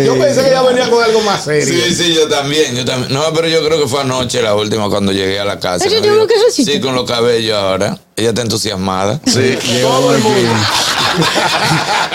Yo 0.05 0.17
pensé 0.19 0.41
que 0.41 0.47
ella 0.49 0.61
venía 0.63 0.89
con 0.89 1.03
algo 1.03 1.21
más 1.21 1.43
serio. 1.43 1.65
Sí, 1.65 1.95
sí, 1.95 2.13
yo 2.13 2.27
también, 2.27 2.75
yo 2.75 2.85
también. 2.85 3.13
No, 3.13 3.21
pero 3.33 3.47
yo 3.47 3.65
creo 3.65 3.79
que 3.79 3.87
fue 3.87 4.01
anoche 4.01 4.41
la 4.41 4.55
última 4.55 4.89
cuando 4.89 5.11
llegué 5.11 5.39
a 5.39 5.45
la 5.45 5.59
casa. 5.59 5.85
Ay, 5.85 5.91
yo 5.93 6.01
tengo 6.01 6.27
que 6.27 6.35
decirte. 6.45 6.73
Sí, 6.73 6.79
con 6.79 6.95
los 6.95 7.09
cabellos 7.09 7.57
ahora. 7.57 7.97
Ella 8.17 8.29
está 8.29 8.41
entusiasmada. 8.43 9.19
Sí. 9.25 9.57
Todo 9.81 10.15
el 10.15 10.23
mundo. 10.23 10.39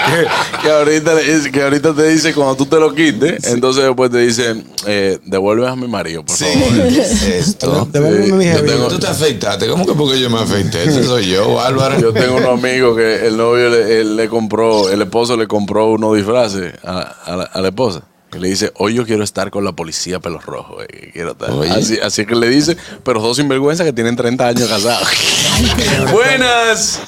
que, 0.06 0.62
que 0.62 0.70
ahorita, 0.70 1.12
que 1.52 1.62
ahorita 1.62 1.94
te 1.94 2.08
dice 2.08 2.34
cuando 2.34 2.56
tú 2.56 2.66
te 2.66 2.76
lo 2.76 2.94
quites, 2.94 3.44
entonces 3.48 3.84
después 3.84 4.10
te 4.10 4.18
dice, 4.18 4.62
eh, 4.86 5.18
devuelve 5.24 5.66
a 5.68 5.76
mi 5.76 5.88
marido, 5.88 6.24
por 6.24 6.36
Sí, 6.36 6.44
favor. 6.44 6.88
¿qué 6.88 7.00
es 7.02 7.22
esto? 7.48 7.88
Mi 7.92 8.46
Yo 8.46 8.64
tengo- 8.64 8.88
Tú 8.88 8.98
te 8.98 9.06
afeitaste. 9.08 9.68
¿Cómo 9.68 9.86
que 9.86 9.92
porque 9.92 10.18
yo 10.20 10.30
me 10.30 10.40
afeité? 10.40 10.84
Ese 10.84 11.04
soy 11.04 11.26
yo, 11.28 11.60
Álvaro. 11.60 11.98
Yo 12.00 12.12
tengo 12.12 12.36
unos 12.36 12.58
amigos 12.58 12.96
que 12.96 13.26
el 13.26 13.36
novio 13.36 13.68
le, 13.68 14.00
él 14.00 14.16
le 14.16 14.28
compró, 14.28 14.88
el 14.90 15.02
esposo 15.02 15.36
le 15.36 15.46
compró 15.46 15.90
unos 15.92 16.16
disfraces 16.16 16.74
a, 16.84 17.00
a 17.26 17.36
la, 17.36 17.44
a 17.44 17.60
la 17.60 17.68
esposa. 17.68 18.02
Que 18.30 18.38
le 18.38 18.48
dice, 18.48 18.70
hoy 18.76 18.94
yo 18.94 19.04
quiero 19.04 19.24
estar 19.24 19.50
con 19.50 19.64
la 19.64 19.72
policía 19.72 20.20
pelos 20.20 20.44
rojos. 20.46 20.84
eh, 20.88 21.10
quiero 21.12 21.32
estar". 21.32 21.50
Así, 21.76 21.98
así 22.00 22.24
que 22.26 22.34
le 22.36 22.48
dice, 22.48 22.76
pero 23.04 23.20
dos 23.20 23.36
sinvergüenzas 23.38 23.84
que 23.86 23.92
tienen 23.92 24.16
30 24.16 24.46
años 24.46 24.68
casados. 24.68 25.08
Buenas. 26.12 27.00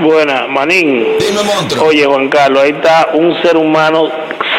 Buena, 0.00 0.46
Manín. 0.48 1.04
Dime, 1.20 1.42
monstruo. 1.44 1.86
Oye, 1.86 2.04
Juan 2.04 2.28
Carlos, 2.28 2.62
ahí 2.62 2.70
está 2.72 3.08
un 3.14 3.40
ser 3.42 3.56
humano 3.56 4.08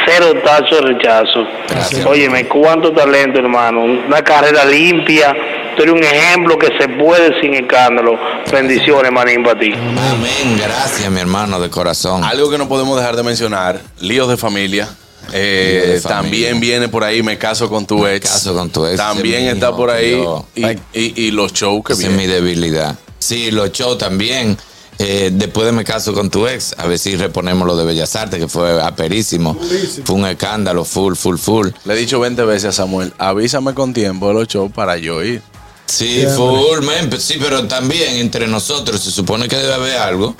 cero 0.07 0.33
tacho 0.43 0.75
de 0.75 0.81
rechazo. 0.93 1.45
Gracias. 1.69 2.05
Óyeme, 2.05 2.47
cuánto 2.47 2.91
talento, 2.93 3.39
hermano. 3.39 3.83
Una 3.83 4.23
carrera 4.23 4.63
limpia. 4.65 5.35
Tú 5.75 5.83
eres 5.83 5.93
un 5.93 6.03
ejemplo 6.03 6.57
que 6.57 6.67
se 6.79 6.87
puede 6.87 7.39
sin 7.41 7.53
escándalo. 7.53 8.17
Bendiciones, 8.49 9.11
Manín, 9.11 9.43
para 9.43 9.59
ti. 9.59 9.73
Amén. 9.73 10.57
Gracias, 10.57 11.11
mi 11.11 11.19
hermano, 11.19 11.59
de 11.59 11.69
corazón. 11.69 12.23
Algo 12.23 12.49
que 12.49 12.57
no 12.57 12.69
podemos 12.69 12.97
dejar 12.97 13.17
de 13.17 13.23
mencionar, 13.23 13.81
líos 13.99 14.29
de 14.29 14.37
familia. 14.37 14.87
Eh. 15.33 15.99
También 16.03 16.59
viene 16.59 16.87
por 16.89 17.03
ahí 17.03 17.21
Me 17.23 17.37
caso 17.37 17.69
con 17.69 17.85
tu 17.85 17.99
Me 17.99 18.15
ex. 18.15 18.29
caso 18.29 18.53
con 18.53 18.69
tu 18.69 18.85
ex, 18.85 18.97
También 18.97 19.47
está 19.47 19.67
mismo 19.67 19.77
por 19.77 19.89
ahí. 19.91 20.23
Y, 20.55 20.65
y- 20.65 21.13
y 21.27 21.31
los 21.31 21.53
shows 21.53 21.83
que 21.85 21.93
Esa 21.93 22.03
es 22.03 22.09
mi 22.09 22.17
vienen. 22.25 22.35
debilidad. 22.43 22.97
Sí, 23.19 23.51
los 23.51 23.71
shows 23.71 23.97
también. 23.97 24.57
Eh, 24.97 25.29
después 25.33 25.65
de 25.65 25.73
me 25.73 25.83
caso 25.83 26.13
con 26.13 26.29
tu 26.29 26.47
ex, 26.47 26.73
a 26.77 26.87
ver 26.87 26.97
si 26.97 27.17
reponemos 27.17 27.67
lo 27.67 27.75
de 27.75 27.83
Bellas 27.83 28.15
Artes, 28.15 28.39
que 28.39 28.47
fue 28.47 28.81
aperísimo. 28.81 29.57
Fue 30.05 30.15
un 30.15 30.25
escándalo, 30.25 30.85
full, 30.85 31.15
full, 31.15 31.35
full. 31.37 31.67
Le 31.83 31.93
he 31.93 31.97
dicho 31.97 32.17
20 32.19 32.43
veces 32.45 32.69
a 32.69 32.71
Samuel, 32.71 33.11
avísame 33.17 33.73
con 33.73 33.93
tiempo 33.93 34.29
de 34.29 34.35
los 34.35 34.47
shows 34.47 34.71
para 34.71 34.95
yo 34.97 35.21
ir. 35.21 35.41
Sí, 35.87 36.23
full, 36.35 36.81
man. 36.85 37.09
Sí, 37.19 37.35
pero 37.41 37.67
también 37.67 38.15
entre 38.15 38.47
nosotros 38.47 39.01
se 39.01 39.11
supone 39.11 39.49
que 39.49 39.57
debe 39.57 39.73
haber 39.73 39.97
algo 39.97 40.35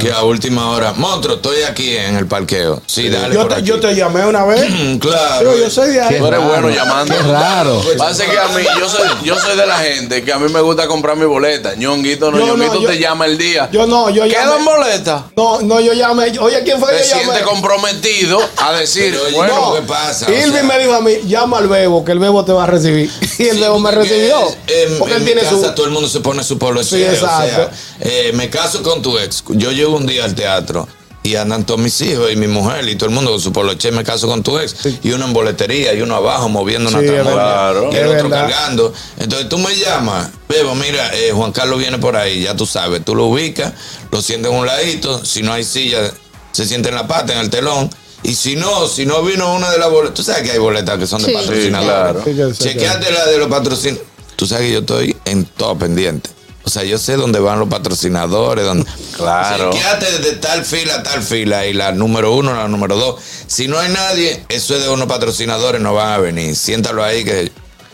que 0.00 0.12
a 0.12 0.22
última 0.24 0.70
hora, 0.70 0.92
monstruo, 0.94 1.36
estoy 1.36 1.62
aquí 1.62 1.96
en 1.96 2.16
el 2.16 2.26
parqueo. 2.26 2.82
Sí, 2.86 3.08
dale 3.08 3.34
Yo 3.34 3.42
por 3.42 3.48
te, 3.50 3.54
aquí. 3.60 3.64
yo 3.68 3.80
te 3.80 3.94
llamé 3.94 4.24
una 4.26 4.44
vez. 4.44 4.64
Claro. 5.00 5.52
Yo, 5.54 5.58
yo 5.64 5.70
soy 5.70 5.90
de 5.90 6.00
ahí. 6.00 6.18
Tú 6.18 6.26
eres 6.26 6.42
bueno 6.42 6.68
llamando. 6.70 7.14
Qué 7.14 7.22
raro. 7.22 7.80
Pasa 7.98 8.24
que 8.24 8.38
a 8.38 8.48
mí, 8.48 8.62
yo 8.78 8.88
soy, 8.88 9.06
yo 9.24 9.38
soy 9.38 9.56
de 9.56 9.66
la 9.66 9.78
gente 9.78 10.24
que 10.24 10.32
a 10.32 10.38
mí 10.38 10.50
me 10.52 10.60
gusta 10.60 10.86
comprar 10.88 11.16
mi 11.16 11.26
boleta. 11.26 11.74
ñonguito 11.76 12.30
no, 12.30 12.38
Yo 12.38 12.46
no, 12.46 12.56
ñonguito 12.56 12.80
yo- 12.82 12.88
te 12.88 12.98
llama 12.98 13.26
el 13.26 13.38
día. 13.38 13.68
Yo 13.72 13.86
no, 13.86 14.10
yo 14.10 14.24
¿Quedan 14.24 14.48
llamé. 14.50 14.64
boletas? 14.64 15.22
No, 15.36 15.60
no, 15.62 15.80
yo 15.80 15.92
llamé. 15.92 16.36
Oye, 16.40 16.62
¿quién 16.64 16.80
fue 16.80 16.90
Te 16.92 16.98
que 16.98 17.04
yo 17.04 17.16
sientes 17.16 17.34
llamé? 17.40 17.42
comprometido 17.50 18.40
a 18.56 18.72
decir, 18.72 19.12
Pero, 19.12 19.24
oye, 19.26 19.36
bueno, 19.36 19.54
no, 19.54 19.74
¿qué 19.74 19.82
pasa? 19.82 20.26
O 20.26 20.32
Irving 20.32 20.52
sea- 20.52 20.62
me 20.64 20.78
dijo 20.78 20.94
a 20.94 21.00
mí, 21.00 21.12
llama 21.26 21.58
al 21.58 21.68
bebo, 21.68 22.04
que 22.04 22.12
el 22.12 22.18
bebo 22.18 22.44
te 22.44 22.52
va 22.52 22.64
a 22.64 22.66
recibir. 22.66 23.10
Y 23.38 23.48
el 23.48 23.56
Sí, 23.56 23.60
bebo 23.60 23.78
me 23.78 23.90
recibió. 23.90 24.40
En, 24.66 24.98
porque 24.98 25.12
en 25.14 25.18
él 25.20 25.24
mi 25.24 25.26
tiene 25.26 25.42
casa 25.42 25.56
su. 25.68 25.74
todo 25.74 25.84
el 25.86 25.92
mundo 25.92 26.08
se 26.08 26.20
pone 26.20 26.42
su 26.42 26.58
polo 26.58 26.82
Sí, 26.82 27.02
o 27.04 27.14
sea, 27.16 27.46
exacto. 27.46 27.76
eh, 28.00 28.30
me 28.34 28.48
caso 28.48 28.82
con 28.82 29.02
tu 29.02 29.18
ex. 29.18 29.44
Yo 29.50 29.70
llego 29.76 29.96
un 29.96 30.06
día 30.06 30.24
al 30.24 30.34
teatro 30.34 30.88
y 31.22 31.34
andan 31.36 31.64
todos 31.66 31.80
mis 31.80 32.00
hijos 32.02 32.30
y 32.32 32.36
mi 32.36 32.46
mujer 32.46 32.88
y 32.88 32.94
todo 32.96 33.08
el 33.08 33.14
mundo 33.14 33.32
con 33.32 33.40
su 33.40 33.52
poloche. 33.52 33.90
Me 33.90 34.04
caso 34.04 34.26
con 34.28 34.42
tu 34.44 34.58
ex. 34.58 34.76
Y 35.02 35.10
uno 35.10 35.24
en 35.26 35.32
boletería 35.32 35.92
y 35.94 36.00
uno 36.00 36.14
abajo 36.16 36.48
moviendo 36.48 36.88
una 36.88 37.00
Sí, 37.00 37.06
verdad. 37.06 37.74
y 37.92 37.96
el 37.96 38.06
otro 38.06 38.28
verdad. 38.28 38.42
cargando. 38.48 38.92
Entonces 39.18 39.48
tú 39.48 39.58
me 39.58 39.74
llamas, 39.76 40.28
Bebo, 40.48 40.74
mira, 40.76 41.10
eh, 41.14 41.32
Juan 41.32 41.50
Carlos 41.52 41.78
viene 41.80 41.98
por 41.98 42.16
ahí, 42.16 42.42
ya 42.42 42.54
tú 42.56 42.64
sabes. 42.66 43.04
Tú 43.04 43.14
lo 43.16 43.26
ubicas, 43.26 43.72
lo 44.12 44.22
sientes 44.22 44.50
en 44.52 44.58
un 44.58 44.66
ladito. 44.66 45.24
Si 45.24 45.42
no 45.42 45.52
hay 45.52 45.64
silla, 45.64 45.98
se 46.52 46.64
siente 46.64 46.88
en 46.90 46.94
la 46.94 47.06
pata, 47.08 47.32
en 47.32 47.40
el 47.40 47.50
telón. 47.50 47.90
Y 48.22 48.34
si 48.34 48.56
no, 48.56 48.86
si 48.88 49.04
no 49.06 49.22
vino 49.22 49.52
una 49.54 49.70
de 49.70 49.78
las 49.78 49.90
boletas, 49.90 50.14
tú 50.14 50.22
sabes 50.22 50.42
que 50.42 50.52
hay 50.52 50.58
boletas 50.58 50.98
que 50.98 51.06
son 51.06 51.22
de 51.22 51.28
Sí. 51.28 51.34
patrocinadores. 51.34 52.24
Sí, 52.24 52.34
claro. 52.34 52.52
Chequeate 52.54 53.10
la 53.12 53.26
de 53.26 53.38
los 53.38 53.48
patrocinadores. 53.48 54.08
Tú 54.36 54.46
sabes 54.46 54.66
que 54.66 54.72
yo 54.74 54.78
estoy 54.80 55.16
en 55.24 55.44
todo 55.44 55.76
pendiente. 55.78 56.30
O 56.66 56.68
sea, 56.70 56.82
yo 56.82 56.98
sé 56.98 57.16
dónde 57.16 57.38
van 57.38 57.60
los 57.60 57.68
patrocinadores. 57.68 58.64
Dónde... 58.64 58.84
Claro. 59.16 59.70
Chequeate 59.72 60.18
de 60.18 60.32
tal 60.32 60.62
fila 60.64 60.96
a 60.96 61.02
tal 61.02 61.22
fila. 61.22 61.64
Y 61.64 61.72
la 61.72 61.92
número 61.92 62.34
uno, 62.34 62.52
la 62.54 62.68
número 62.68 62.96
dos. 62.96 63.16
Si 63.46 63.66
no 63.66 63.78
hay 63.78 63.90
nadie, 63.90 64.44
eso 64.50 64.74
es 64.76 64.82
de 64.82 64.90
unos 64.90 65.06
patrocinadores, 65.06 65.80
no 65.80 65.94
van 65.94 66.12
a 66.12 66.18
venir. 66.18 66.54
Siéntalo 66.54 67.02
ahí 67.02 67.24
que. 67.24 67.50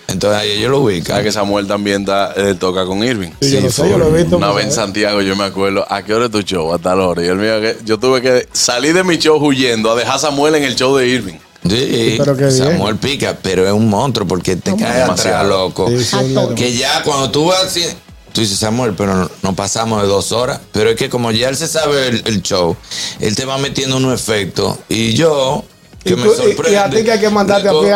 Entonces 0.09 0.41
ahí 0.41 0.51
ellos 0.51 0.71
lo 0.73 0.81
ubican. 0.81 1.07
sabes 1.15 1.25
que 1.27 1.33
Samuel 1.33 1.69
también 1.69 2.01
está, 2.01 2.33
eh, 2.37 2.55
toca 2.59 2.85
con 2.87 3.05
Irving. 3.05 3.31
Sí, 3.41 3.53
yo 3.53 3.59
Sí, 3.59 3.65
lo 3.67 3.71
sé, 3.71 3.89
yo 3.91 3.99
lo 3.99 4.09
he 4.09 4.23
visto. 4.23 4.37
Una 4.37 4.51
vez 4.51 4.67
en. 4.67 4.73
Santiago, 4.73 5.23
yo 5.23 5.37
me 5.37 5.45
acuerdo, 5.45 5.87
¿a 5.89 6.03
qué 6.03 6.13
hora 6.13 6.25
es 6.25 6.33
tu 6.33 6.43
show? 6.43 6.73
A 6.75 6.79
tal 6.79 7.01
hora. 7.01 7.23
Y 7.23 7.29
él 7.29 7.37
me 7.37 7.45
dijo 7.45 7.61
que 7.61 7.77
yo 7.85 7.99
tuve 7.99 8.21
que 8.21 8.49
salir 8.53 8.95
de 8.95 9.05
mi 9.05 9.17
show 9.19 9.37
huyendo 9.39 9.93
a 9.93 9.95
dejar 9.95 10.17
a 10.17 10.19
Samuel 10.19 10.57
en 10.57 10.65
el 10.65 10.75
show 10.75 10.97
de 10.97 11.07
Irving. 11.07 11.35
Sí, 11.69 12.17
pero 12.19 12.37
qué 12.37 12.47
bien. 12.47 12.57
Samuel 12.59 12.97
pica, 12.97 13.39
pero 13.41 13.65
es 13.65 13.73
un 13.73 13.89
monstruo 13.89 14.27
porque 14.27 14.57
te 14.57 14.73
cae 14.75 15.03
atrás, 15.03 15.23
Demasiado. 15.23 15.49
loco. 15.49 15.89
Sí, 15.89 16.03
sí, 16.03 16.17
claro. 16.33 16.55
Que 16.57 16.73
ya 16.75 17.03
cuando 17.05 17.31
tú 17.31 17.47
vas 17.47 17.63
así, 17.67 17.85
Tú 18.33 18.41
dices, 18.41 18.59
Samuel, 18.59 18.95
pero 18.97 19.31
no- 19.43 19.55
pasamos 19.55 20.01
de 20.03 20.09
dos 20.09 20.33
horas. 20.33 20.61
Pero 20.73 20.91
es 20.91 20.97
que 20.97 21.09
como 21.11 21.31
ya 21.33 21.49
él 21.49 21.57
se 21.57 21.69
sabe 21.69 22.09
el, 22.09 22.23
el 22.27 22.43
show, 22.43 22.77
él 23.21 23.35
te 23.37 23.45
va 23.45 23.59
metiendo 23.59 23.97
unos 23.99 24.19
efectos. 24.19 24.79
Y 24.89 25.13
yo, 25.13 25.65
que 26.03 26.15
Y, 26.15 26.17
me 26.17 26.23
tú- 26.25 26.33
y- 26.33 26.37
sorprende. 26.37 26.73
y 26.73 26.75
a 26.77 26.89
ti 26.91 27.05
que 27.05 27.13
hay 27.13 27.21
que 27.21 27.29
mandarte 27.31 27.69
a 27.69 27.73
pie. 27.73 27.93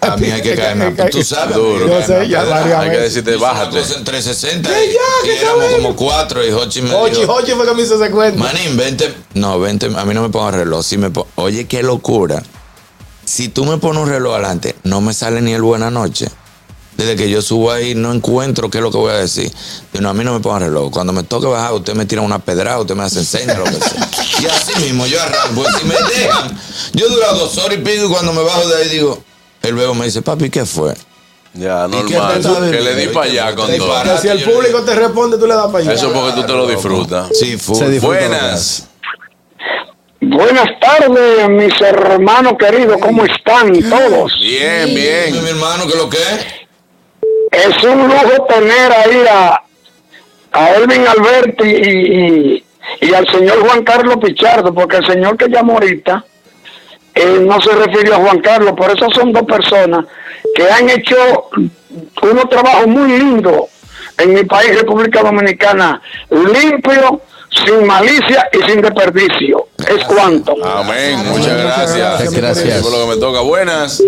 A 0.00 0.16
mí 0.16 0.28
hay 0.28 0.42
que 0.42 0.56
caerme 0.56 0.86
a 1.00 1.08
Tú 1.08 1.22
sabes. 1.22 1.54
Duro. 1.56 1.86
Yo 1.86 2.04
sé, 2.04 2.28
ya 2.28 2.42
varias 2.42 2.80
Hay 2.80 2.90
que 2.90 2.98
decirte, 2.98 3.36
bájate. 3.36 3.78
en 3.78 4.04
360 4.04 4.68
Que 4.68 4.74
ya, 4.92 4.98
y 5.22 5.26
que 5.36 5.40
éramos 5.40 5.64
como 5.76 5.94
cuatro 5.96 6.44
y 6.44 6.50
Hochi 6.50 6.82
me 6.82 6.92
Hochi, 6.92 7.20
dijo, 7.20 7.32
Hochi 7.32 7.52
fue 7.52 7.66
que 7.66 7.74
me 7.74 7.82
hizo 7.82 8.02
ese 8.02 8.10
cuento. 8.12 8.38
Manín, 8.42 8.76
vente. 8.76 9.14
No, 9.34 9.60
vente. 9.60 9.86
A 9.96 10.04
mí 10.04 10.12
no 10.14 10.22
me 10.22 10.30
pongas 10.30 10.54
reloj. 10.56 10.84
Si 10.84 10.98
me 10.98 11.12
Oye, 11.36 11.68
qué 11.68 11.84
locura. 11.84 12.42
Si 13.24 13.48
tú 13.48 13.64
me 13.64 13.78
pones 13.78 14.02
un 14.02 14.08
reloj 14.08 14.34
adelante, 14.34 14.74
no 14.82 15.00
me 15.00 15.14
sale 15.14 15.40
ni 15.40 15.52
el 15.52 15.62
buena 15.62 15.88
noche. 15.92 16.28
Desde 17.00 17.16
que 17.16 17.30
yo 17.30 17.40
subo 17.40 17.72
ahí, 17.72 17.94
no 17.94 18.12
encuentro 18.12 18.68
qué 18.68 18.76
es 18.76 18.84
lo 18.84 18.90
que 18.90 18.98
voy 18.98 19.10
a 19.10 19.16
decir. 19.16 19.50
Yo, 19.94 20.02
no, 20.02 20.10
a 20.10 20.12
mí 20.12 20.22
no 20.22 20.34
me 20.34 20.40
ponga 20.40 20.58
reloj. 20.58 20.90
Cuando 20.92 21.14
me 21.14 21.22
toque 21.22 21.46
bajar, 21.46 21.72
usted 21.72 21.94
me 21.94 22.04
tira 22.04 22.20
una 22.20 22.38
pedrada, 22.38 22.78
usted 22.78 22.94
me 22.94 23.04
hace 23.04 23.24
señas, 23.24 23.56
lo 23.56 23.64
que 23.64 23.72
sea. 23.72 24.10
Y 24.42 24.44
así 24.44 24.78
mismo 24.82 25.06
yo 25.06 25.18
arranco. 25.22 25.64
Si 25.78 25.86
me 25.86 25.94
dejan, 25.94 26.60
yo 26.92 27.08
duro 27.08 27.24
dos 27.36 27.56
horas 27.56 27.78
y 27.78 27.80
pico 27.80 28.04
y 28.04 28.08
cuando 28.10 28.34
me 28.34 28.42
bajo 28.42 28.68
de 28.68 28.82
ahí 28.82 28.88
digo, 28.90 29.18
el 29.62 29.74
bebo 29.76 29.94
me 29.94 30.04
dice, 30.04 30.20
papi, 30.20 30.50
¿qué 30.50 30.66
fue? 30.66 30.94
Ya, 31.54 31.86
¿Y 31.88 32.04
qué 32.06 32.14
normal. 32.16 32.42
te- 32.42 32.70
Que 32.70 32.80
le 32.82 32.94
di 32.96 33.06
para 33.14 33.26
allá 33.30 33.54
con 33.54 33.74
todo. 33.78 34.02
Que 34.02 34.18
si 34.18 34.28
el 34.28 34.42
público 34.42 34.82
te 34.82 34.94
responde, 34.94 35.38
tú 35.38 35.46
le 35.46 35.54
das 35.54 35.66
para 35.68 35.78
allá. 35.78 35.92
Eso 35.94 36.08
es 36.08 36.12
porque 36.12 36.32
tú 36.38 36.46
te 36.46 36.52
lo 36.52 36.66
disfrutas. 36.66 37.28
Sí, 37.32 37.46
disfruta 37.52 37.86
Buenas. 38.06 38.88
Buenas 40.20 40.68
tardes, 40.78 41.48
mis 41.48 41.80
hermanos 41.80 42.52
queridos, 42.58 42.98
¿cómo 43.00 43.24
están 43.24 43.72
todos? 43.88 44.38
Bien, 44.38 44.94
bien. 44.94 45.42
mi 45.42 45.48
hermano, 45.48 45.86
que 45.86 45.96
lo 45.96 46.10
que 46.10 46.18
es? 46.18 46.59
Es 47.68 47.82
un 47.84 48.08
lujo 48.08 48.46
tener 48.48 48.92
ahí 48.92 49.24
a, 49.30 49.62
a 50.52 50.70
Elvin 50.76 51.06
Alberti 51.06 51.64
y, 51.68 52.16
y- 52.16 52.64
y 53.02 53.14
al 53.14 53.26
señor 53.28 53.60
Juan 53.66 53.84
Carlos 53.84 54.16
Pichardo, 54.22 54.72
porque 54.74 54.96
el 54.96 55.06
señor 55.06 55.36
que 55.36 55.48
llamó 55.48 55.74
ahorita 55.74 56.24
eh, 57.14 57.38
no 57.40 57.60
se 57.60 57.70
refirió 57.72 58.14
a 58.16 58.18
Juan 58.18 58.40
Carlos, 58.40 58.72
por 58.76 58.90
eso 58.90 59.08
son 59.10 59.32
dos 59.32 59.44
personas 59.44 60.06
que 60.54 60.68
han 60.68 60.88
hecho 60.90 61.16
unos 62.22 62.48
trabajos 62.48 62.86
muy 62.86 63.18
lindos 63.18 63.62
en 64.18 64.34
mi 64.34 64.44
país, 64.44 64.74
República 64.76 65.22
Dominicana, 65.22 66.00
limpio, 66.30 67.20
sin 67.64 67.86
malicia 67.86 68.48
y 68.52 68.70
sin 68.70 68.80
desperdicio. 68.80 69.68
Es 69.78 70.04
cuanto. 70.04 70.54
Amén. 70.64 71.18
Muchas 71.26 71.56
gracias. 71.62 72.32
Gracias. 72.32 72.76
Es 72.76 72.84
lo 72.84 73.06
que 73.06 73.14
me 73.14 73.20
toca. 73.20 73.40
Buenas. 73.40 74.02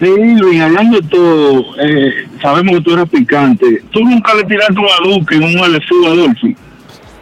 Sí, 0.00 0.06
Luis, 0.36 0.60
hablando 0.60 1.00
de 1.00 1.08
todo, 1.08 1.64
eh, 1.80 2.12
sabemos 2.42 2.76
que 2.76 2.80
tú 2.82 2.94
eres 2.94 3.08
picante. 3.08 3.82
¿Tú 3.92 4.00
nunca 4.00 4.34
le 4.34 4.44
tiraste 4.44 4.74
un 4.74 4.86
aduque 4.88 5.36
en 5.36 5.44
un 5.44 5.54
LSU 5.56 6.06
a 6.06 6.14
Dolphy? 6.14 6.56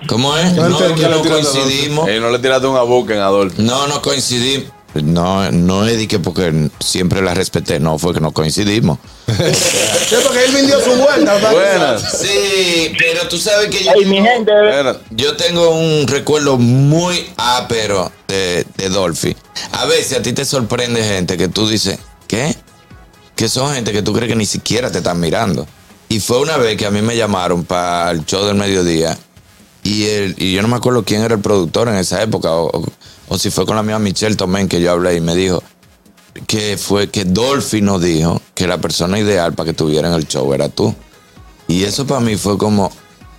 ¿Cómo 0.06 0.37
es? 0.37 0.52
No 0.54 0.68
No, 0.68 0.85
es 0.85 0.92
que 0.92 1.08
no 1.08 1.22
coincidimos. 1.22 2.08
Eh, 2.08 2.18
no 2.20 2.30
le 2.30 2.38
tiraste 2.38 2.66
un 2.66 2.76
abuque 2.76 3.14
en 3.14 3.20
Adolfo. 3.20 3.61
No, 3.62 3.87
no 3.87 4.02
coincidimos. 4.02 4.72
No, 4.94 5.50
no 5.50 5.87
es 5.87 6.06
que 6.06 6.18
porque 6.18 6.68
siempre 6.80 7.22
la 7.22 7.32
respeté, 7.32 7.80
no, 7.80 7.98
fue 7.98 8.12
que 8.12 8.20
no 8.20 8.32
coincidimos. 8.32 8.98
Sí, 9.32 10.16
porque 10.22 10.44
él 10.44 10.52
vendió 10.52 10.78
su 10.80 10.90
vuelta. 10.90 11.98
Sí, 11.98 12.92
pero 12.98 13.26
tú 13.28 13.38
sabes 13.38 13.68
que 13.70 13.82
yo, 13.82 13.92
Ey, 13.92 14.04
mi 14.04 14.16
gente, 14.20 14.52
Espera. 14.52 14.98
yo 15.11 15.35
tengo 15.37 15.70
un 15.70 16.06
recuerdo 16.06 16.58
muy 16.58 17.24
ápero 17.38 18.12
de, 18.28 18.66
de 18.76 18.88
Dolphy. 18.90 19.35
A 19.72 19.87
veces 19.87 20.18
a 20.18 20.22
ti 20.22 20.35
te 20.35 20.44
sorprende 20.44 21.02
gente 21.02 21.38
que 21.38 21.48
tú 21.48 21.66
dices, 21.66 21.98
¿qué? 22.33 22.57
Que 23.37 23.47
son 23.47 23.75
gente 23.75 23.92
que 23.92 24.01
tú 24.01 24.14
crees 24.14 24.31
que 24.31 24.37
ni 24.37 24.47
siquiera 24.47 24.90
te 24.90 24.99
están 24.99 25.21
mirando. 25.21 25.66
Y 26.09 26.18
fue 26.18 26.40
una 26.40 26.57
vez 26.57 26.79
que 26.79 26.87
a 26.87 26.90
mí 26.90 27.03
me 27.03 27.14
llamaron 27.14 27.62
para 27.64 28.11
el 28.11 28.25
show 28.25 28.42
del 28.47 28.55
mediodía 28.57 29.18
y, 29.83 30.05
el, 30.05 30.35
y 30.38 30.55
yo 30.55 30.62
no 30.62 30.68
me 30.68 30.77
acuerdo 30.77 31.05
quién 31.05 31.21
era 31.21 31.35
el 31.35 31.42
productor 31.42 31.88
en 31.88 31.97
esa 31.97 32.23
época 32.23 32.51
o, 32.53 32.85
o- 33.29 33.38
si 33.38 33.51
fue 33.51 33.66
con 33.66 33.77
la 33.77 33.83
misma 33.83 33.99
Michelle 33.99 34.35
Tomén 34.37 34.66
que 34.66 34.81
yo 34.81 34.92
hablé 34.92 35.14
y 35.16 35.21
me 35.21 35.35
dijo 35.35 35.62
que 36.47 36.79
fue 36.79 37.11
que 37.11 37.27
Dolphy 37.27 37.83
nos 37.83 38.01
dijo 38.01 38.40
que 38.55 38.66
la 38.66 38.79
persona 38.79 39.18
ideal 39.18 39.53
para 39.53 39.66
que 39.68 39.75
tuviera 39.75 40.09
en 40.09 40.14
el 40.14 40.27
show 40.27 40.53
era 40.55 40.71
tú. 40.71 40.95
Y 41.68 41.85
eso 41.85 42.07
para 42.07 42.21
mí 42.21 42.37
fue 42.37 42.57
como... 42.57 42.90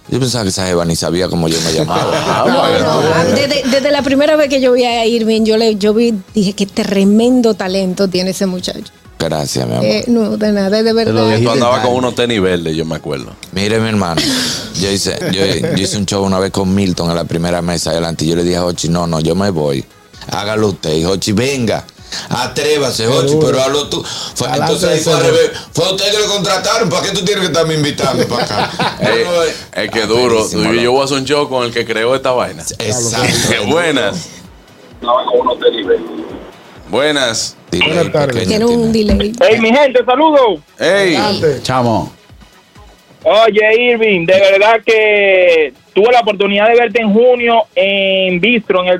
Yo 0.10 0.20
pensaba 0.20 0.44
que 0.44 0.50
esa 0.50 0.66
jeva 0.66 0.84
ni 0.86 0.96
sabía 0.96 1.28
cómo 1.30 1.48
yo 1.48 1.58
me 1.62 1.74
llamaba. 1.74 2.44
No, 2.48 3.02
no, 3.02 3.32
desde, 3.34 3.64
desde 3.70 3.92
la 3.92 4.02
primera 4.02 4.36
vez 4.36 4.50
que 4.50 4.60
yo 4.62 4.74
vi 4.74 4.84
a 4.84 5.06
Irving, 5.06 5.44
yo 5.44 5.58
le 5.58 5.76
yo 5.76 5.94
vi, 5.94 6.14
dije 6.34 6.54
qué 6.54 6.66
tremendo 6.66 7.54
talento 7.54 8.08
tiene 8.08 8.32
ese 8.32 8.46
muchacho. 8.46 8.92
Gracias, 9.18 9.66
mi 9.66 9.74
amor. 9.74 9.86
Eh, 9.86 10.04
no, 10.08 10.36
de 10.36 10.52
nada, 10.52 10.82
de 10.84 10.90
Tú 10.90 10.96
verdad. 10.98 11.54
andabas 11.54 11.86
con 11.86 11.94
unos 11.96 12.14
tenis 12.14 12.42
verdes, 12.42 12.76
yo 12.76 12.84
me 12.84 12.96
acuerdo. 12.96 13.34
Mire, 13.54 13.80
mi 13.80 13.88
hermano, 13.88 14.22
yo 14.82 14.92
hice, 14.92 15.18
yo, 15.32 15.46
yo 15.46 15.82
hice 15.82 15.98
un 15.98 16.06
show 16.06 16.24
una 16.26 16.40
vez 16.40 16.52
con 16.52 16.74
Milton 16.76 17.10
en 17.10 17.16
la 17.16 17.24
primera 17.24 17.62
mesa 17.62 17.92
adelante 17.92 18.26
y 18.26 18.30
yo 18.30 18.36
le 18.36 18.44
dije 18.44 18.58
a 18.58 18.66
Hochi, 18.66 18.90
no, 18.90 19.08
no, 19.08 19.22
yo 19.22 19.34
me 19.36 19.50
voy. 19.50 19.86
Hágalo 20.30 20.70
usted. 20.70 20.94
Y 20.98 21.06
Hochi, 21.06 21.32
venga. 21.32 21.86
Atrévase, 22.30 23.08
Hochi, 23.08 23.36
pero 23.40 23.62
hazlo 23.62 23.90
tú. 23.90 24.04
Fue, 24.36 24.48
entonces 24.50 25.04
fue 25.04 25.14
al 25.14 25.20
ese. 25.22 25.32
revés. 25.32 25.52
Fue 25.72 25.92
usted 25.92 26.12
que 26.12 26.20
lo 26.20 26.28
contrataron. 26.28 26.90
¿Para 26.90 27.04
qué 27.04 27.12
tú 27.12 27.24
tienes 27.26 27.42
que 27.42 27.48
estarme 27.48 27.76
invitando 27.76 28.28
para 28.28 28.44
acá? 28.44 28.98
Eh, 29.04 29.54
es 29.74 29.92
que 29.92 30.06
duro. 30.06 30.48
Yo 30.50 30.92
voy 30.92 31.02
a 31.02 31.06
hacer 31.06 31.18
un 31.18 31.26
show 31.26 31.50
con 31.50 31.64
el 31.66 31.74
que 31.74 31.86
creó 31.86 32.16
esta 32.16 32.32
vaina. 32.32 32.64
Exacto. 32.80 33.28
Qué 33.50 33.60
buenas. 33.60 34.30
Buenas. 36.90 37.58
Delay 37.72 38.12
tardes. 38.12 38.48
Tiene 38.48 38.66
un 38.66 38.92
delay. 38.92 39.34
Hey, 39.42 39.60
mi 39.60 39.72
gente, 39.72 40.04
saludos. 40.06 40.60
Ey. 40.80 41.16
Adelante. 41.16 41.62
Chamo. 41.64 42.14
Oye, 43.24 43.92
Irving, 43.92 44.26
de 44.26 44.34
verdad 44.34 44.82
que 44.86 45.74
tuve 45.94 46.12
la 46.12 46.22
oportunidad 46.22 46.68
de 46.70 46.76
verte 46.76 47.02
en 47.02 47.14
junio 47.14 47.64
en 47.76 48.40
Bistro, 48.40 48.82
en 48.84 48.90
el. 48.90 49.00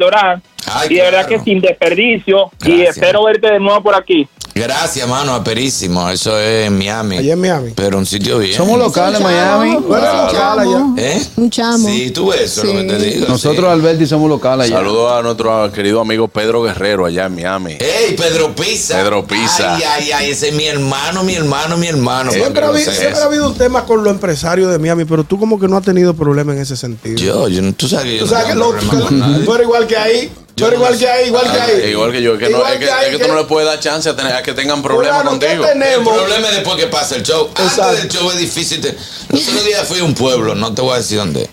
Ay, 0.72 0.88
y 0.90 0.96
de 0.96 1.02
verdad 1.02 1.28
que 1.28 1.40
sin 1.40 1.60
desperdicio. 1.60 2.52
Y 2.66 2.82
espero 2.82 3.24
verte 3.24 3.52
de 3.52 3.60
nuevo 3.60 3.82
por 3.82 3.96
aquí. 3.96 4.28
Gracias, 4.56 5.08
mano, 5.08 5.34
aperísimo. 5.34 6.08
Eso 6.10 6.38
es 6.40 6.68
en 6.68 6.78
Miami. 6.78 7.18
Allá 7.18 7.34
en 7.34 7.40
Miami. 7.42 7.72
Pero 7.76 7.98
un 7.98 8.06
sitio 8.06 8.38
bien. 8.38 8.56
Somos 8.56 8.78
locales 8.78 9.20
en 9.20 9.26
Miami. 9.26 9.74
Local 9.74 10.06
allá. 10.06 10.32
chamo. 10.32 10.96
¿Eh? 10.98 11.22
Un 11.38 11.50
chamo. 11.50 11.88
Sí, 11.90 12.12
tú 12.12 12.28
ves 12.30 12.42
eso, 12.42 12.62
Sí. 12.62 12.68
lo 12.68 12.74
que 12.74 12.84
te 12.84 12.98
digo. 13.00 13.26
Nosotros, 13.28 13.66
sí. 13.66 13.72
Alberti, 13.72 14.06
somos 14.06 14.30
locales 14.30 14.68
allá. 14.68 14.78
Saludos 14.78 15.12
a 15.12 15.22
nuestro 15.24 15.72
querido 15.72 16.00
amigo 16.02 16.28
Pedro 16.28 16.62
Guerrero 16.62 17.06
allá 17.08 17.26
en 17.26 17.36
Miami. 17.36 17.74
¡Ey, 17.80 18.16
Pedro 18.16 18.56
Pisa! 18.56 18.98
Pedro 18.98 19.26
Pisa. 19.26 19.76
Ay, 19.76 19.84
ay, 19.84 20.12
ay, 20.12 20.30
ese 20.32 20.50
es 20.50 20.54
mi 20.56 20.66
hermano, 20.66 21.24
mi 21.24 21.34
hermano, 21.34 21.76
mi 21.78 21.88
hermano. 21.88 22.32
Siempre 22.32 22.64
ha, 22.64 22.68
habido, 22.70 22.86
lo 22.86 22.92
siempre 22.92 23.08
ha 23.08 23.16
sepas. 23.16 23.24
habido 23.26 23.48
un 23.48 23.56
tema 23.58 23.86
con 23.86 24.04
los 24.04 24.14
empresarios 24.14 24.72
de 24.72 24.78
Miami, 24.78 25.06
pero 25.06 25.24
tú 25.24 25.40
como 25.40 25.60
que 25.60 25.68
no 25.68 25.78
has 25.78 25.84
tenido 25.84 26.14
problema 26.14 26.54
en 26.54 26.60
ese 26.60 26.78
sentido. 26.78 27.18
Yo, 27.18 27.48
yo, 27.48 27.62
no- 27.64 27.74
tú 27.74 27.88
sabes 27.88 28.06
que 28.06 28.14
yo 28.20 28.26
Tú 28.26 28.26
no 28.26 28.32
sabes 28.32 28.48
que 28.50 28.56
lo- 28.56 29.56
eres 29.56 29.66
igual 29.66 29.88
que 29.88 29.98
ahí. 29.98 30.32
Tú 30.56 30.62
Yo 30.62 30.68
eres 30.68 30.80
igual 30.80 30.98
que 30.98 31.10
ahí, 31.10 31.28
igual 31.28 31.52
que 31.52 31.60
Ah, 31.60 31.66
ahí. 31.66 31.90
Igual 31.92 32.12
que 32.12 32.22
yo, 32.22 32.38
que 32.38 32.50
no, 32.50 32.66
es 32.68 32.78
que, 32.78 32.86
es 32.86 33.20
tú 33.20 33.28
no 33.28 33.36
le 33.36 33.44
puedes 33.46 33.68
dar 33.68 33.80
chance 33.80 34.08
a, 34.08 34.16
tener, 34.16 34.34
a 34.34 34.44
que 34.44 34.54
tengan 34.54 34.84
problemas 34.84 35.22
Fulano, 35.22 35.40
¿qué 35.40 35.48
contigo. 35.48 35.66
El 35.66 35.80
tenemos? 35.80 36.14
problema 36.16 36.50
es 36.50 36.56
después 36.56 36.78
que 36.78 36.88
pasa 36.88 37.16
el 37.16 37.24
show. 37.24 37.50
Exacto. 37.50 37.84
Antes 37.84 38.04
del 38.04 38.12
show 38.12 38.32
es 38.32 38.38
difícil. 38.38 38.82
Te... 38.82 38.96
Los 39.30 39.48
otros 39.48 39.66
días 39.66 39.88
fui 39.88 40.00
a 40.00 40.04
un 40.04 40.14
pueblo, 40.14 40.54
no 40.54 40.74
te 40.74 40.82
voy 40.82 40.94
a 40.94 40.98
decir 40.98 41.18
dónde. 41.18 41.50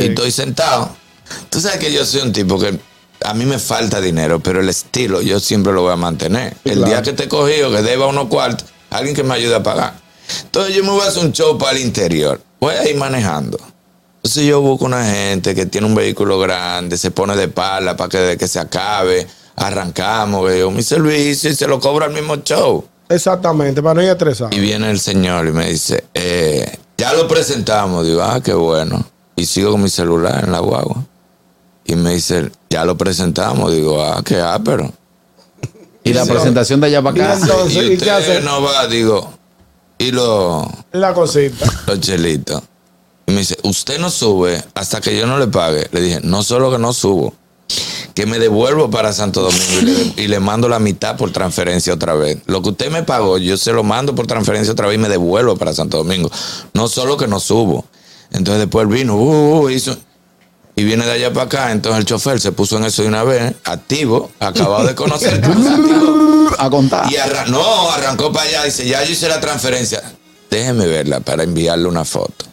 Y 0.00 0.04
estoy 0.06 0.30
sentado. 0.30 0.96
Tú 1.50 1.60
sabes 1.60 1.78
que 1.78 1.92
yo 1.92 2.04
soy 2.04 2.20
un 2.20 2.32
tipo 2.32 2.58
que 2.60 2.78
a 3.24 3.34
mí 3.34 3.44
me 3.44 3.58
falta 3.58 4.00
dinero, 4.00 4.38
pero 4.38 4.60
el 4.60 4.68
estilo 4.68 5.20
yo 5.22 5.40
siempre 5.40 5.72
lo 5.72 5.82
voy 5.82 5.92
a 5.92 5.96
mantener. 5.96 6.54
el 6.64 6.74
claro. 6.74 6.86
día 6.86 7.02
que 7.02 7.12
te 7.12 7.24
he 7.24 7.28
cogido, 7.28 7.72
que 7.72 7.82
deba 7.82 8.06
unos 8.06 8.28
cuartos, 8.28 8.68
alguien 8.90 9.16
que 9.16 9.24
me 9.24 9.34
ayude 9.34 9.56
a 9.56 9.62
pagar. 9.62 9.94
Entonces 10.42 10.74
yo 10.74 10.84
me 10.84 10.90
voy 10.90 11.00
a 11.02 11.08
hacer 11.08 11.24
un 11.24 11.32
show 11.32 11.58
para 11.58 11.72
el 11.72 11.78
interior. 11.82 12.40
Voy 12.60 12.74
a 12.74 12.88
ir 12.88 12.96
manejando. 12.96 13.58
Entonces 14.24 14.46
yo 14.46 14.62
busco 14.62 14.86
una 14.86 15.04
gente 15.04 15.54
que 15.54 15.66
tiene 15.66 15.86
un 15.86 15.94
vehículo 15.94 16.38
grande, 16.38 16.96
se 16.96 17.10
pone 17.10 17.36
de 17.36 17.48
pala 17.48 17.94
para 17.94 18.08
que, 18.08 18.38
que 18.38 18.48
se 18.48 18.58
acabe, 18.58 19.26
arrancamos, 19.54 20.46
veo 20.46 20.70
mi 20.70 20.82
servicio 20.82 21.50
y 21.50 21.54
se 21.54 21.68
lo 21.68 21.78
cobra 21.78 22.06
al 22.06 22.12
mismo 22.14 22.36
show. 22.36 22.86
Exactamente, 23.10 23.82
para 23.82 23.96
no 23.96 24.02
ir 24.02 24.08
estresado. 24.08 24.48
Y 24.56 24.60
viene 24.60 24.90
el 24.90 24.98
señor 24.98 25.46
y 25.46 25.52
me 25.52 25.68
dice, 25.68 26.04
eh, 26.14 26.78
ya 26.96 27.12
lo 27.12 27.28
presentamos. 27.28 28.06
Digo, 28.06 28.22
ah, 28.22 28.40
qué 28.42 28.54
bueno. 28.54 29.04
Y 29.36 29.44
sigo 29.44 29.72
con 29.72 29.82
mi 29.82 29.90
celular 29.90 30.44
en 30.44 30.52
la 30.52 30.60
guagua. 30.60 31.04
Y 31.84 31.94
me 31.94 32.14
dice, 32.14 32.50
ya 32.70 32.86
lo 32.86 32.96
presentamos. 32.96 33.72
Digo, 33.72 34.02
ah, 34.02 34.22
qué 34.24 34.40
ápero. 34.40 34.90
Y 36.02 36.14
la 36.14 36.24
presentación 36.24 36.80
de 36.80 36.86
allá 36.86 37.02
para 37.02 37.18
Y 37.18 37.20
acá. 37.20 37.34
entonces, 37.34 37.76
y 37.76 37.92
¿y 37.92 37.98
qué 37.98 38.10
hace? 38.10 38.40
no 38.40 38.62
va, 38.62 38.86
digo, 38.86 39.34
y 39.98 40.12
los 40.12 40.66
La 40.92 41.12
cosita. 41.12 41.66
los 41.86 42.00
chelitos. 42.00 42.62
Y 43.26 43.32
me 43.32 43.38
dice, 43.40 43.56
usted 43.62 43.98
no 43.98 44.10
sube 44.10 44.62
hasta 44.74 45.00
que 45.00 45.16
yo 45.16 45.26
no 45.26 45.38
le 45.38 45.46
pague. 45.46 45.88
Le 45.92 46.00
dije, 46.00 46.20
no 46.22 46.42
solo 46.42 46.70
que 46.70 46.78
no 46.78 46.92
subo, 46.92 47.32
que 48.14 48.26
me 48.26 48.38
devuelvo 48.38 48.90
para 48.90 49.12
Santo 49.12 49.40
Domingo 49.42 49.64
y 49.80 49.82
le, 49.82 50.22
y 50.24 50.28
le 50.28 50.40
mando 50.40 50.68
la 50.68 50.78
mitad 50.78 51.16
por 51.16 51.32
transferencia 51.32 51.94
otra 51.94 52.14
vez. 52.14 52.38
Lo 52.46 52.60
que 52.62 52.68
usted 52.70 52.90
me 52.90 53.02
pagó, 53.02 53.38
yo 53.38 53.56
se 53.56 53.72
lo 53.72 53.82
mando 53.82 54.14
por 54.14 54.26
transferencia 54.26 54.72
otra 54.72 54.86
vez 54.86 54.96
y 54.96 54.98
me 54.98 55.08
devuelvo 55.08 55.56
para 55.56 55.72
Santo 55.72 55.96
Domingo. 55.96 56.30
No 56.74 56.86
solo 56.88 57.16
que 57.16 57.26
no 57.26 57.40
subo. 57.40 57.86
Entonces 58.30 58.60
después 58.60 58.82
él 58.86 58.92
vino, 58.94 59.16
uh, 59.16 59.60
uh, 59.64 59.70
hizo, 59.70 59.96
y 60.76 60.84
viene 60.84 61.04
de 61.06 61.12
allá 61.12 61.32
para 61.32 61.46
acá. 61.46 61.72
Entonces 61.72 62.00
el 62.00 62.04
chofer 62.04 62.40
se 62.40 62.52
puso 62.52 62.76
en 62.76 62.84
eso 62.84 63.02
de 63.02 63.08
una 63.08 63.24
vez, 63.24 63.54
activo, 63.64 64.30
acabado 64.38 64.86
de 64.86 64.94
conocer. 64.94 65.40
A 66.58 66.68
contar. 66.70 67.10
Y 67.10 67.16
arran- 67.16 67.48
no, 67.50 67.90
arrancó 67.90 68.32
para 68.32 68.48
allá. 68.48 68.64
Dice, 68.64 68.86
ya 68.86 69.02
yo 69.02 69.12
hice 69.12 69.28
la 69.28 69.40
transferencia. 69.40 70.02
Déjeme 70.50 70.86
verla 70.86 71.20
para 71.20 71.42
enviarle 71.42 71.88
una 71.88 72.04
foto. 72.04 72.44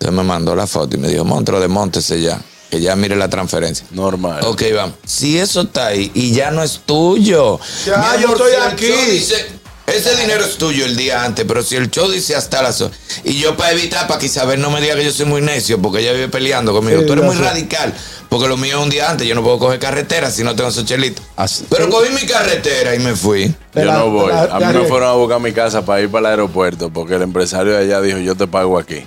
Entonces 0.00 0.16
me 0.16 0.24
mandó 0.24 0.56
la 0.56 0.66
foto 0.66 0.96
y 0.96 0.98
me 0.98 1.08
dijo, 1.08 1.26
Montro, 1.26 1.60
desmontese 1.60 2.22
ya. 2.22 2.40
Que 2.70 2.80
ya 2.80 2.96
mire 2.96 3.16
la 3.16 3.28
transferencia. 3.28 3.84
Normal. 3.90 4.40
Ok, 4.46 4.62
vamos. 4.74 4.94
Si 5.04 5.38
eso 5.38 5.60
está 5.62 5.88
ahí 5.88 6.10
y 6.14 6.32
ya 6.32 6.50
no 6.50 6.62
es 6.62 6.80
tuyo. 6.86 7.60
Ya, 7.84 8.16
yo 8.18 8.28
estoy 8.28 8.52
si 8.52 8.56
aquí. 8.60 9.10
dice- 9.10 9.46
ese 9.88 10.14
dinero 10.16 10.44
es 10.44 10.56
tuyo 10.56 10.86
el 10.86 10.96
día 10.96 11.24
antes, 11.24 11.44
pero 11.46 11.62
si 11.64 11.74
el 11.76 11.90
show 11.90 12.08
dice 12.08 12.34
hasta 12.36 12.62
las 12.62 12.82
y 13.24 13.34
yo 13.40 13.56
para 13.56 13.72
evitar, 13.72 14.06
para 14.06 14.20
que 14.20 14.26
Isabel 14.26 14.60
no 14.60 14.70
me 14.70 14.80
diga 14.80 14.94
que 14.94 15.04
yo 15.04 15.10
soy 15.12 15.26
muy 15.26 15.42
necio, 15.42 15.82
porque 15.82 15.98
ella 16.00 16.12
vive 16.12 16.28
peleando 16.28 16.72
conmigo, 16.72 17.00
Sí, 17.00 17.06
tú 17.06 17.12
eres 17.14 17.24
muy 17.24 17.34
radical, 17.34 17.92
porque 18.28 18.46
lo 18.46 18.56
mío 18.56 18.78
es 18.78 18.84
un 18.84 18.88
día 18.88 19.10
antes, 19.10 19.26
yo 19.26 19.34
no 19.34 19.42
puedo 19.42 19.58
coger 19.58 19.80
carretera 19.80 20.30
si 20.30 20.44
no 20.44 20.54
tengo 20.54 20.70
esos 20.70 20.84
chelitos. 20.84 21.24
Pero 21.68 21.90
cogí 21.90 22.10
mi 22.14 22.24
carretera 22.24 22.94
y 22.94 23.00
me 23.00 23.16
fui. 23.16 23.52
Yo 23.74 23.84
no 23.84 24.10
voy. 24.10 24.28
la- 24.32 24.44
A 24.44 24.60
mí 24.60 24.66
me 24.78 24.84
fueron 24.88 25.08
a 25.08 25.12
buscar 25.14 25.40
mi 25.40 25.52
casa 25.52 25.84
para 25.84 26.00
ir 26.00 26.08
para 26.08 26.20
el 26.20 26.26
aeropuerto 26.38 26.88
porque 26.90 27.16
el 27.16 27.22
empresario 27.22 27.72
de 27.72 27.78
allá 27.78 28.00
dijo, 28.00 28.18
yo 28.18 28.36
te 28.36 28.46
pago 28.46 28.78
aquí. 28.78 29.04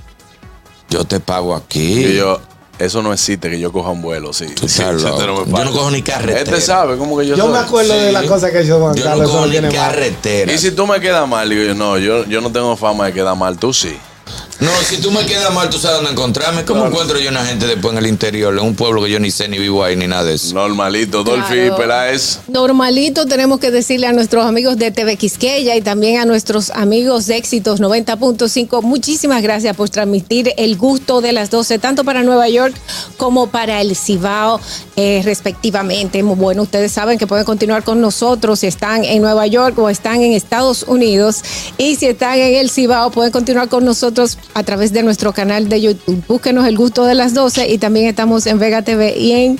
Yo 0.94 1.06
te 1.06 1.20
pago 1.20 1.56
aquí. 1.56 2.06
Y 2.06 2.16
yo, 2.18 2.40
eso 2.78 3.02
no 3.02 3.12
existe 3.14 3.50
que 3.50 3.60
yo 3.60 3.72
coja 3.72 3.90
un 3.90 4.04
vuelo, 4.04 4.32
sí. 4.32 4.46
No 4.62 4.68
Yo 5.48 5.64
no 5.66 5.72
cojo 5.72 5.90
ni 5.90 6.04
carretera. 6.04 6.42
Este 6.42 6.62
sabe 6.62 6.98
cómo 6.98 7.18
que 7.18 7.26
yo 7.26 7.36
Yo 7.36 7.46
soy. 7.46 7.52
me 7.54 7.58
acuerdo 7.58 7.94
de 8.00 8.12
las 8.12 8.26
cosas 8.26 8.52
que 8.52 8.62
hizo 8.62 8.80
Juan 8.80 8.94
Yo 8.94 9.04
no 9.04 9.10
Carlos. 9.10 9.28
eso 9.30 9.38
cojo 9.40 9.48
no 9.48 9.62
ni 9.62 9.74
carretera. 9.74 10.54
Y 10.54 10.58
si 10.60 10.70
tú 10.70 10.86
me 10.86 11.00
quedas 11.00 11.28
mal, 11.28 11.50
digo 11.50 11.64
yo, 11.64 11.74
no, 11.74 11.98
yo, 11.98 12.26
yo 12.26 12.42
no 12.42 12.52
tengo 12.52 12.78
fama 12.78 13.08
de 13.08 13.14
quedar 13.14 13.36
mal, 13.36 13.58
tú 13.58 13.74
sí. 13.74 13.98
No, 14.60 14.70
si 14.88 14.98
tú 14.98 15.12
me 15.12 15.26
quedas 15.26 15.54
mal, 15.54 15.70
tú 15.70 15.78
sabes 15.78 15.98
dónde 15.98 16.12
encontrarme. 16.12 16.64
¿Cómo 16.64 16.86
encuentro 16.86 17.20
yo 17.20 17.30
una 17.30 17.44
gente 17.46 17.66
después 17.68 17.92
en 17.94 17.98
el 17.98 18.08
interior, 18.08 18.54
en 18.54 18.64
un 18.64 18.76
pueblo 18.76 19.04
que 19.04 19.10
yo 19.10 19.20
ni 19.20 19.32
sé 19.32 19.48
ni 19.50 19.58
vivo 19.58 19.84
ahí 19.84 19.96
ni 19.96 20.08
nada 20.08 20.24
de 20.24 20.36
eso? 20.36 20.54
Normalito, 20.54 21.24
Dolphy 21.24 21.54
Claro. 21.56 21.76
Peláez. 21.78 22.40
Normalito 22.48 23.26
tenemos 23.26 23.60
que 23.60 23.72
decirle 23.72 24.08
a 24.08 24.14
nuestros 24.14 24.46
amigos 24.46 24.78
de 24.78 24.92
TV 24.92 25.18
Quisqueya 25.18 25.76
y 25.76 25.82
también 25.82 26.20
a 26.20 26.26
nuestros 26.26 26.70
amigos 26.70 27.26
de 27.26 27.38
Éxitos 27.38 27.82
90.5, 27.82 28.82
muchísimas 28.84 29.42
gracias 29.42 29.76
por 29.76 29.90
transmitir 29.90 30.54
el 30.58 30.78
gusto 30.78 31.20
de 31.22 31.34
las 31.34 31.50
12, 31.50 31.80
tanto 31.80 32.04
para 32.04 32.24
Nueva 32.24 32.48
York 32.48 32.74
como 33.18 33.48
para 33.48 33.82
el 33.82 33.96
Cibao, 33.96 34.62
eh, 34.96 35.22
respectivamente. 35.26 36.22
Muy 36.24 36.36
bueno, 36.36 36.62
ustedes 36.62 36.92
saben 36.92 37.18
que 37.18 37.28
pueden 37.28 37.46
continuar 37.46 37.84
con 37.84 38.00
nosotros 38.00 38.60
si 38.60 38.68
están 38.68 39.04
en 39.04 39.22
Nueva 39.22 39.48
York 39.48 39.78
o 39.80 39.90
están 39.90 40.22
en 40.22 40.34
Estados 40.34 40.84
Unidos. 40.84 41.42
Y 41.78 41.96
si 41.96 42.06
están 42.06 42.38
en 42.40 42.56
el 42.56 42.70
Cibao, 42.70 43.12
pueden 43.12 43.32
continuar 43.32 43.68
con 43.68 43.84
nosotros 43.84 44.38
a 44.54 44.64
través 44.64 44.94
de 44.94 45.04
nuestro 45.04 45.34
canal 45.34 45.70
de 45.70 45.82
YouTube. 45.82 46.24
Búsquenos 46.28 46.68
el 46.68 46.78
gusto 46.78 47.06
de 47.06 47.16
las 47.16 47.34
12 47.34 47.70
y 47.70 47.78
también 47.78 48.08
estamos 48.08 48.46
en 48.46 48.60
Vega 48.60 48.82
TV 48.82 49.18
y 49.18 49.32
en 49.32 49.60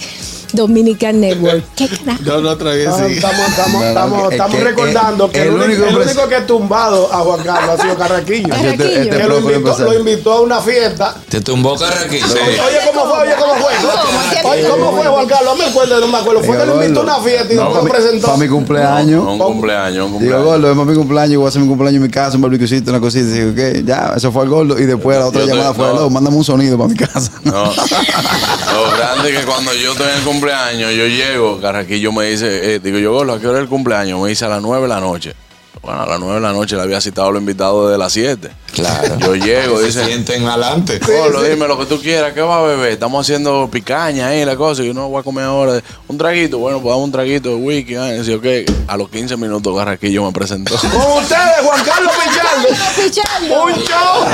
Dominican 0.54 1.20
Network. 1.20 1.64
¿Qué? 1.76 1.90
Yo 2.24 2.40
lo 2.42 2.58
tragué 2.58 2.84
Estamos, 2.86 3.08
sí. 3.10 3.14
estamos, 3.16 3.48
estamos, 3.50 3.82
Verdad 3.82 3.90
estamos, 4.06 4.30
que- 4.30 4.36
estamos 4.36 4.58
que- 4.58 4.64
recordando 4.64 5.32
que 5.32 5.42
el, 5.42 5.48
el 5.50 5.54
único, 5.54 5.86
el 5.86 5.98
único 5.98 6.28
que 6.30 6.36
ha 6.36 6.46
tumbado 6.48 7.12
a 7.14 7.18
Juan 7.18 7.44
Carlos 7.44 7.80
ha 7.80 7.82
sido 7.84 7.96
Carraquillo. 7.98 8.50
Carraquillo. 8.50 8.72
Este, 8.86 9.02
este 9.04 9.18
que 9.18 9.24
lo 9.28 9.40
invitó, 9.40 9.78
lo 9.80 10.00
invitó 10.00 10.32
a 10.34 10.42
una 10.42 10.62
fiesta. 10.62 11.16
Te 11.30 11.42
tumbó 11.42 11.76
Carraquillo. 11.78 12.26
Oye, 12.26 12.80
¿cómo 12.94 13.06
fue? 13.14 13.20
Oye, 13.24 13.34
¿cómo 13.40 13.54
fue? 13.56 14.52
Oye, 14.52 14.64
¿cómo 14.70 14.92
fue, 14.98 15.08
Juan 15.08 15.28
Carlos? 15.28 15.58
Me 15.58 15.66
acuerdo, 15.66 16.00
no 16.00 16.08
me 16.08 16.18
acuerdo. 16.18 16.44
Fue 16.44 16.58
que 16.58 16.66
lo 16.66 16.82
invitó 16.82 17.00
a 17.02 17.04
una 17.04 17.16
fiesta 17.20 17.54
y 17.54 17.56
después 17.58 17.76
lo 17.84 17.90
presentó. 17.90 18.26
Para 18.28 18.38
mi 18.38 18.48
cumpleaños. 18.48 19.26
Un 19.26 19.40
cumpleaños, 19.40 20.06
un 20.06 20.20
Digo, 20.20 20.20
cumpleaños. 20.20 20.46
gordo, 20.46 20.70
es 20.72 20.78
para 20.78 20.90
mi 20.92 20.96
cumpleaños, 20.96 21.38
voy 21.38 21.46
a 21.46 21.50
hacer 21.50 21.62
mi 21.62 21.68
cumpleaños 21.68 21.98
en 21.98 22.04
mi 22.04 22.10
casa, 22.10 22.36
un 22.36 22.42
barbecuecito, 22.44 22.92
una 22.92 23.00
cosita. 23.00 23.26
Digo, 23.26 23.52
ok, 23.52 23.86
ya, 23.86 24.14
eso 24.16 24.32
fue 24.32 24.44
el 24.44 24.50
gordo. 24.50 24.80
Y 24.80 24.86
después 24.86 25.18
la 25.18 25.28
otra 25.28 25.42
Yo 25.42 25.48
te- 25.48 25.52
llamada 25.54 25.74
fue, 25.74 25.88
no. 25.88 25.94
"Loco, 25.94 26.10
mándame 26.10 26.38
un 26.38 26.44
sonido 26.44 26.78
para 26.78 26.90
mi 26.90 26.96
casa. 26.96 27.32
No. 27.44 27.66
Lo 28.74 28.92
grande 28.98 29.32
es 29.34 29.40
que 29.40 29.46
cuando 29.46 29.74
yo 29.74 29.92
estoy 29.92 30.08
en 30.10 30.18
el 30.18 30.24
cumpleaños, 30.24 30.43
yo 30.96 31.08
llego, 31.08 31.62
Carraquillo 31.62 32.12
me 32.12 32.26
dice, 32.26 32.76
eh, 32.76 32.80
digo 32.80 32.98
yo, 32.98 33.14
Gordo, 33.14 33.34
¿a 33.34 33.40
qué 33.40 33.48
hora 33.48 33.60
es 33.60 33.64
el 33.64 33.70
cumpleaños? 33.70 34.20
Me 34.22 34.30
dice 34.30 34.46
a 34.46 34.50
las 34.50 34.62
9 34.62 34.84
de 34.84 34.88
la 34.90 35.00
noche. 35.00 35.34
Bueno, 35.82 36.02
a 36.02 36.06
las 36.06 36.20
9 36.20 36.36
de 36.36 36.42
la 36.42 36.52
noche 36.52 36.76
le 36.76 36.82
había 36.82 37.00
citado 37.02 37.30
a 37.30 37.32
los 37.32 37.42
invitados 37.42 37.92
de 37.92 37.98
las 37.98 38.12
7. 38.12 38.50
Claro. 38.74 39.18
Yo 39.20 39.36
llego, 39.36 39.78
Se 39.80 39.86
dice, 39.86 40.06
sienten 40.06 40.46
adelante. 40.48 41.00
Gordo, 41.00 41.42
dime 41.44 41.68
lo 41.68 41.78
que 41.78 41.86
tú 41.86 42.02
quieras, 42.02 42.34
¿qué 42.34 42.42
va 42.42 42.58
a 42.60 42.62
beber? 42.64 42.92
Estamos 42.94 43.26
haciendo 43.26 43.70
picaña 43.72 44.28
ahí, 44.28 44.44
la 44.46 44.56
cosa, 44.56 44.82
y 44.84 44.88
yo 44.88 44.94
no 44.94 45.10
voy 45.10 45.20
a 45.22 45.24
comer 45.24 45.46
ahora. 45.46 45.82
Un 46.08 46.18
traguito, 46.18 46.58
bueno, 46.58 46.82
pues 46.82 46.92
dame 46.92 47.04
un 47.04 47.12
traguito 47.12 47.50
de 47.50 47.56
whisky. 47.56 47.96
ah, 47.96 48.10
y 48.14 48.18
decía, 48.18 48.36
ok, 48.36 48.46
a 48.88 48.98
los 48.98 49.10
15 49.10 49.38
minutos 49.38 49.76
Carraquillo 49.78 50.24
me 50.26 50.32
presentó. 50.32 50.76
Con 50.80 50.92
ustedes, 51.24 51.40
Juan 51.64 51.84
Carlos 51.86 52.14
Pichardo. 52.96 53.64
Un 53.64 53.74
show. 53.84 54.26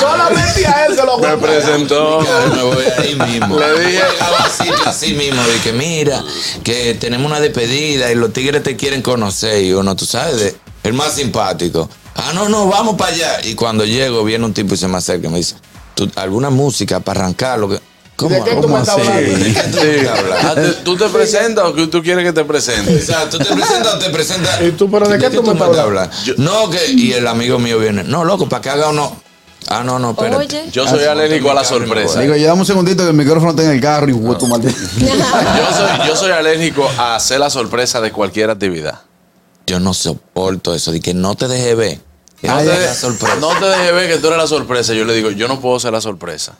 Solamente 0.00 0.66
a 0.66 0.86
él 0.86 0.96
se 0.96 1.04
lo 1.04 1.18
me 1.18 1.36
presentó. 1.36 2.20
Me 2.54 2.62
voy 2.62 2.84
ahí 2.98 3.14
mismo. 3.14 3.58
Le 3.58 3.80
dije- 3.86 4.02
así, 4.38 4.68
así 4.86 5.14
mismo, 5.14 5.42
de 5.42 5.58
que 5.60 5.72
mira, 5.72 6.22
que 6.64 6.94
tenemos 6.94 7.26
una 7.30 7.40
despedida 7.40 8.10
y 8.10 8.14
los 8.14 8.32
tigres 8.32 8.62
te 8.62 8.76
quieren 8.76 9.02
conocer. 9.02 9.62
Y 9.62 9.72
uno, 9.72 9.94
tú 9.96 10.06
sabes, 10.06 10.38
de- 10.40 10.54
el 10.84 10.92
más 10.94 11.14
simpático. 11.14 11.88
Ah, 12.14 12.32
no, 12.34 12.48
no, 12.48 12.66
vamos 12.68 12.96
para 12.96 13.12
allá. 13.12 13.40
Y 13.44 13.54
cuando 13.54 13.84
llego, 13.84 14.24
viene 14.24 14.44
un 14.44 14.52
tipo 14.54 14.74
y 14.74 14.76
se 14.76 14.88
me 14.88 14.98
acerca 14.98 15.28
y 15.28 15.30
me 15.30 15.38
dice, 15.38 15.54
¿Tú, 15.94 16.10
¿alguna 16.16 16.50
música 16.50 17.00
para 17.00 17.20
arrancarlo? 17.20 17.80
¿Cómo, 18.16 18.34
¿De 18.34 18.42
qué 18.44 18.54
tú 18.56 18.62
cómo 18.62 18.74
me 18.76 18.80
estás 18.82 18.98
así? 18.98 19.08
hablando? 19.08 19.38
¿De 19.44 19.52
qué 19.54 19.60
tú 19.62 19.76
me 19.76 19.82
Sí. 19.82 19.88
estás 20.00 20.18
hablando? 20.18 20.48
Ah, 20.48 20.54
¿tú- 20.54 20.84
¿Tú 20.84 20.96
te 20.96 21.08
presentas 21.08 21.64
o 21.64 21.74
que 21.74 21.86
tú 21.86 22.02
quieres 22.02 22.24
que 22.24 22.32
te 22.32 22.44
presente? 22.44 22.96
O 22.96 23.00
sea, 23.00 23.28
tú 23.30 23.38
te 23.38 23.46
presentas 23.46 23.94
o 23.94 23.98
te 23.98 24.10
presentas. 24.10 24.60
¿Y 24.62 24.72
tú, 24.72 24.90
pero 24.90 25.08
de 25.08 25.18
qué 25.18 25.30
tú 25.30 25.42
me 25.42 25.52
estás 25.52 25.78
hablando? 25.78 26.14
No, 26.36 26.68
que. 26.68 26.86
Y 26.92 27.12
el 27.12 27.26
amigo 27.26 27.58
mío 27.58 27.78
viene. 27.78 28.04
No, 28.04 28.24
loco, 28.24 28.48
para 28.48 28.60
que 28.60 28.68
haga 28.70 28.90
uno. 28.90 29.16
Ah, 29.68 29.82
no, 29.84 29.98
no. 29.98 30.10
Oye. 30.10 30.64
Yo 30.72 30.86
soy 30.88 31.04
alérgico 31.04 31.50
a 31.50 31.54
la 31.54 31.64
sorpresa. 31.64 32.20
Digo, 32.20 32.34
ya 32.36 32.48
dame 32.48 32.60
un 32.60 32.66
segundito 32.66 33.02
que 33.04 33.10
el 33.10 33.16
micrófono 33.16 33.50
está 33.50 33.62
en 33.64 33.70
el 33.70 33.80
carro 33.80 34.08
y 34.10 34.12
tu 34.38 34.46
maldito. 34.46 34.78
Yo 34.98 35.06
soy, 35.76 36.08
yo 36.08 36.16
soy 36.16 36.30
alérgico 36.32 36.88
a 36.98 37.16
hacer 37.16 37.40
la 37.40 37.50
sorpresa 37.50 38.00
de 38.00 38.10
cualquier 38.12 38.50
actividad. 38.50 39.00
Yo 39.70 39.78
no 39.78 39.94
soporto 39.94 40.74
eso, 40.74 40.90
de 40.90 41.00
que 41.00 41.14
no 41.14 41.36
te 41.36 41.46
deje 41.46 41.74
ver. 41.76 42.00
Que 42.40 42.48
No 42.48 42.54
no 42.54 42.60
te, 42.60 42.66
te 42.66 42.72
haga 42.72 42.94
sorpresa. 42.94 43.36
no 43.36 43.48
te 43.56 43.66
dejes 43.66 43.92
ver 43.94 44.08
que 44.10 44.18
tú 44.18 44.26
eres 44.26 44.38
la 44.38 44.46
sorpresa. 44.48 44.94
Yo 44.94 45.04
le 45.04 45.14
digo, 45.14 45.30
yo 45.30 45.46
no 45.46 45.60
puedo 45.60 45.78
ser 45.78 45.92
la 45.92 46.00
sorpresa. 46.00 46.54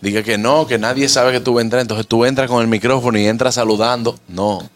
Diga 0.00 0.22
que 0.24 0.36
no, 0.36 0.66
que 0.66 0.76
nadie 0.78 1.08
sabe 1.08 1.30
que 1.30 1.38
tú 1.40 1.54
vas 1.54 1.60
a 1.60 1.62
entrar. 1.62 1.82
Entonces 1.82 2.06
tú 2.06 2.24
entras 2.24 2.48
con 2.50 2.62
el 2.62 2.66
micrófono 2.68 3.16
y 3.18 3.26
entras 3.28 3.54
saludando. 3.54 4.18
No, 4.26 4.68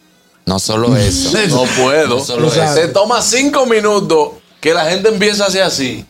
No 0.45 0.59
solo 0.59 0.95
eso. 0.95 1.31
no 1.49 1.63
puedo. 1.83 2.19
No 2.19 2.23
solo 2.23 2.47
eso. 2.47 2.73
Se 2.73 2.87
toma 2.87 3.21
cinco 3.21 3.65
minutos 3.65 4.29
que 4.61 4.73
la 4.73 4.85
gente 4.89 5.09
empieza 5.09 5.43
a 5.43 5.47
hacer 5.47 5.63
así. 5.63 6.05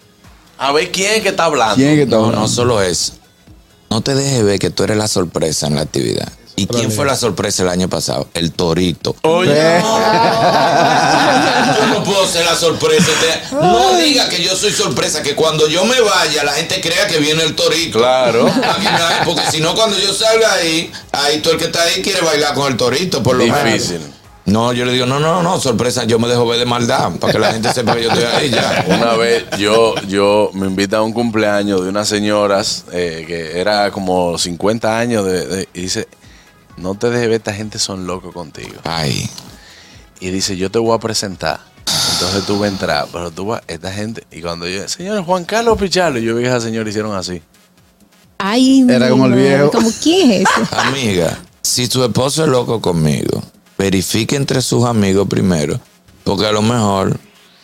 A 0.60 0.72
ver 0.72 0.92
quién 0.92 1.14
es 1.16 1.22
que 1.24 1.30
está 1.30 1.46
hablando. 1.46 1.76
¿Quién 1.78 1.90
es 1.90 1.96
que 1.96 2.04
está 2.04 2.18
No, 2.18 2.26
hablando? 2.26 2.42
no 2.42 2.48
solo 2.48 2.82
eso. 2.84 3.14
No 3.90 4.02
te 4.02 4.14
dejes 4.14 4.44
ver 4.44 4.60
que 4.60 4.70
tú 4.70 4.84
eres 4.84 4.96
la 4.98 5.08
sorpresa 5.08 5.66
en 5.66 5.76
la 5.76 5.82
actividad. 5.82 6.32
¿Y 6.62 6.68
quién 6.68 6.92
fue 6.92 7.06
la 7.06 7.16
sorpresa 7.16 7.64
el 7.64 7.70
año 7.70 7.88
pasado? 7.90 8.28
El 8.34 8.52
torito. 8.52 9.16
Oye, 9.24 9.82
Yo 11.78 11.88
no 11.88 12.04
puedo 12.04 12.28
ser 12.28 12.46
la 12.46 12.56
sorpresa. 12.56 13.10
No 13.52 13.96
diga 13.98 14.30
que 14.30 14.44
yo 14.44 14.56
soy 14.56 14.72
sorpresa, 14.72 15.22
que 15.24 15.36
cuando 15.36 15.68
yo 15.68 15.86
me 15.86 16.00
vaya 16.02 16.44
la 16.44 16.54
gente 16.54 16.80
crea 16.82 17.08
que 17.08 17.18
viene 17.20 17.44
el 17.44 17.56
torito. 17.56 18.00
claro. 18.00 18.46
Porque 19.26 19.42
si 19.52 19.60
no, 19.62 19.74
cuando 19.76 19.98
yo 19.98 20.14
salga 20.14 20.54
ahí, 20.54 20.92
ahí 21.12 21.40
todo 21.40 21.54
el 21.54 21.60
que 21.60 21.66
está 21.66 21.84
ahí 21.84 22.02
quiere 22.02 22.22
bailar 22.22 22.54
con 22.54 22.72
el 22.72 22.78
torito, 22.78 23.22
por 23.24 23.36
lo 23.36 23.44
menos. 23.46 23.64
Difícil. 23.64 24.02
No, 24.44 24.74
yo 24.74 24.86
le 24.86 24.94
digo, 24.94 25.06
no, 25.06 25.20
no, 25.20 25.44
no, 25.44 25.60
sorpresa, 25.60 26.04
yo 26.06 26.18
me 26.18 26.28
dejo 26.28 26.48
ver 26.48 26.58
de 26.58 26.66
maldad, 26.66 27.12
para 27.20 27.32
que 27.32 27.38
la 27.40 27.54
gente 27.54 27.72
sepa 27.74 27.96
que 27.96 28.04
yo 28.04 28.10
estoy 28.10 28.26
ahí 28.26 28.50
ya. 28.50 28.84
Una 28.88 29.14
vez 29.14 29.46
yo, 29.60 29.94
yo 30.08 30.50
me 30.54 30.66
invita 30.66 30.98
a 30.98 31.02
un 31.04 31.14
cumpleaños 31.14 31.84
de 31.84 31.90
unas 31.90 32.08
señoras 32.08 32.86
eh, 32.92 33.24
que 33.28 33.60
era 33.62 33.92
como 33.92 34.38
50 34.40 34.98
años 34.98 35.26
de, 35.26 35.46
de- 35.46 35.70
y 35.76 35.82
dice, 35.82 36.08
no 36.78 36.96
te 36.96 37.10
dejes 37.10 37.28
ver, 37.28 37.38
esta 37.38 37.54
gente 37.54 37.80
son 37.80 38.08
locos 38.08 38.34
contigo. 38.34 38.76
Ay, 38.84 39.30
Y 40.20 40.30
dice, 40.30 40.58
yo 40.58 40.70
te 40.70 40.80
voy 40.80 40.96
a 40.96 41.00
presentar. 41.00 41.60
Entonces 42.14 42.46
tú 42.46 42.60
vas 42.60 42.70
a 42.70 42.74
entrar, 42.74 43.08
pero 43.12 43.32
tú 43.32 43.48
vas, 43.48 43.62
esta 43.68 43.92
gente, 43.92 44.26
y 44.32 44.42
cuando 44.42 44.68
yo, 44.68 44.88
señor 44.88 45.24
Juan 45.24 45.46
Carlos 45.46 45.78
Pichardo, 45.78 46.20
y 46.20 46.24
yo 46.24 46.36
vi 46.36 46.44
que 46.44 46.50
esa 46.50 46.62
señora 46.62 46.90
hicieron 46.90 47.16
así. 47.16 47.42
Ay, 48.38 48.86
Era 48.90 49.10
como 49.10 49.26
el 49.26 49.34
viejo. 49.34 49.72
¿Como 49.72 49.90
quién 50.02 50.32
es 50.32 50.42
ese? 50.42 50.76
amiga, 50.76 51.38
si 51.62 51.88
tu 51.88 52.04
esposo 52.04 52.44
es 52.44 52.50
loco 52.50 52.82
conmigo, 52.82 53.42
verifique 53.78 54.36
entre 54.36 54.62
sus 54.62 54.86
amigos 54.86 55.28
primero, 55.28 55.80
porque 56.24 56.46
a 56.46 56.52
lo 56.52 56.62
mejor 56.62 57.20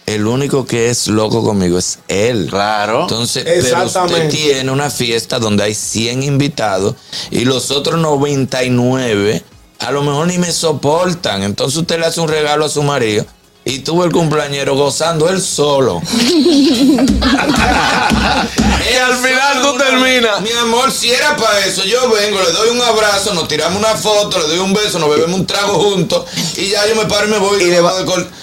el 0.07 0.25
único 0.25 0.65
que 0.65 0.89
es 0.89 1.07
loco 1.07 1.43
conmigo 1.43 1.77
es 1.77 1.99
él. 2.07 2.47
Claro. 2.49 3.03
Entonces, 3.03 3.43
pero 3.45 3.85
usted 3.85 4.29
tiene 4.29 4.71
una 4.71 4.89
fiesta 4.89 5.37
donde 5.37 5.63
hay 5.63 5.75
100 5.75 6.23
invitados 6.23 6.95
y 7.29 7.43
los 7.45 7.69
otros 7.71 7.99
99 7.99 9.43
a 9.79 9.91
lo 9.91 10.01
mejor 10.01 10.27
ni 10.27 10.37
me 10.37 10.51
soportan. 10.51 11.43
Entonces 11.43 11.77
usted 11.77 11.99
le 11.99 12.05
hace 12.05 12.21
un 12.21 12.29
regalo 12.29 12.65
a 12.65 12.69
su 12.69 12.81
marido 12.83 13.25
y 13.65 13.79
tuvo 13.79 14.05
el 14.05 14.13
cumpleañero 14.13 14.75
gozando 14.75 15.29
él 15.29 15.41
solo. 15.41 16.01
Y 18.91 18.95
al 18.95 19.15
final 19.17 19.61
tú 19.61 19.77
terminas. 19.77 20.41
Mi 20.41 20.51
amor, 20.51 20.91
si 20.91 21.11
era 21.11 21.35
para 21.35 21.65
eso, 21.65 21.83
yo 21.83 22.09
vengo, 22.09 22.39
le 22.41 22.51
doy 22.51 22.69
un 22.69 22.81
abrazo, 22.81 23.33
nos 23.33 23.47
tiramos 23.47 23.77
una 23.77 23.95
foto, 23.95 24.37
le 24.39 24.47
doy 24.47 24.59
un 24.59 24.73
beso, 24.73 24.99
nos 24.99 25.09
bebemos 25.09 25.39
un 25.39 25.45
trago 25.45 25.73
juntos 25.73 26.25
y 26.55 26.69
ya 26.69 26.85
yo 26.87 26.95
me 26.95 27.05
paro 27.05 27.27
y 27.27 27.29
me 27.31 27.37
voy. 27.37 27.61
Y 27.63 27.65
le, 27.65 27.81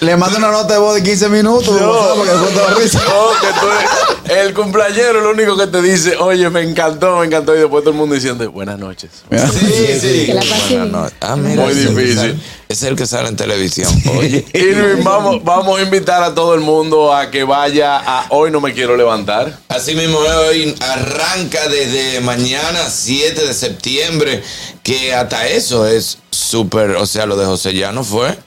le 0.01 0.17
mando 0.17 0.37
una 0.37 0.51
nota 0.51 0.73
de 0.73 0.79
voz 0.79 0.95
de 0.95 1.03
15 1.03 1.29
minutos. 1.29 1.81
No. 1.81 2.15
Porque 2.15 2.31
da 2.31 2.73
risa. 2.75 2.99
no, 2.99 3.29
que 3.41 3.59
tú 3.59 3.65
eres- 3.67 4.39
El 4.41 4.53
cumpleañero 4.53 5.17
es 5.19 5.23
lo 5.23 5.31
único 5.31 5.57
que 5.57 5.67
te 5.67 5.81
dice, 5.81 6.15
oye, 6.17 6.49
me 6.49 6.61
encantó, 6.61 7.17
me 7.17 7.25
encantó. 7.25 7.55
Y 7.55 7.59
después 7.59 7.83
todo 7.83 7.91
el 7.91 7.97
mundo 7.97 8.15
diciendo, 8.15 8.49
buenas 8.51 8.77
noches. 8.79 9.09
Sí, 9.31 9.99
sí. 9.99 10.25
Que 10.27 10.33
la 10.33 10.41
pase 10.41 10.53
Bueno, 10.77 10.83
bien. 10.85 10.91
no. 10.91 11.09
Ah, 11.21 11.35
mira, 11.35 11.63
Muy 11.63 11.71
es 11.71 11.77
el 11.79 11.95
que 11.95 12.01
difícil. 12.01 12.43
Es 12.67 12.83
el 12.83 12.95
que 12.95 13.05
sale 13.05 13.29
en 13.29 13.35
televisión. 13.35 13.91
Oye. 14.17 14.45
Irving, 14.53 15.03
vamos, 15.03 15.43
vamos 15.43 15.79
a 15.79 15.83
invitar 15.83 16.23
a 16.23 16.33
todo 16.33 16.55
el 16.55 16.61
mundo 16.61 17.13
a 17.13 17.29
que 17.29 17.43
vaya 17.43 17.97
a 17.97 18.25
Hoy 18.29 18.49
No 18.51 18.59
Me 18.59 18.73
Quiero 18.73 18.97
Levantar. 18.97 19.57
Así 19.69 19.95
mismo 19.95 20.19
hoy 20.37 20.75
arranca 20.81 21.67
desde 21.67 22.19
mañana 22.21 22.89
7 22.89 23.45
de 23.45 23.53
septiembre, 23.53 24.43
que 24.83 25.13
hasta 25.13 25.47
eso 25.47 25.87
es 25.87 26.17
súper, 26.31 26.91
o 26.91 27.05
sea, 27.05 27.25
lo 27.25 27.35
de 27.37 27.45
José 27.45 27.73
Llano 27.73 28.03
fue. 28.03 28.37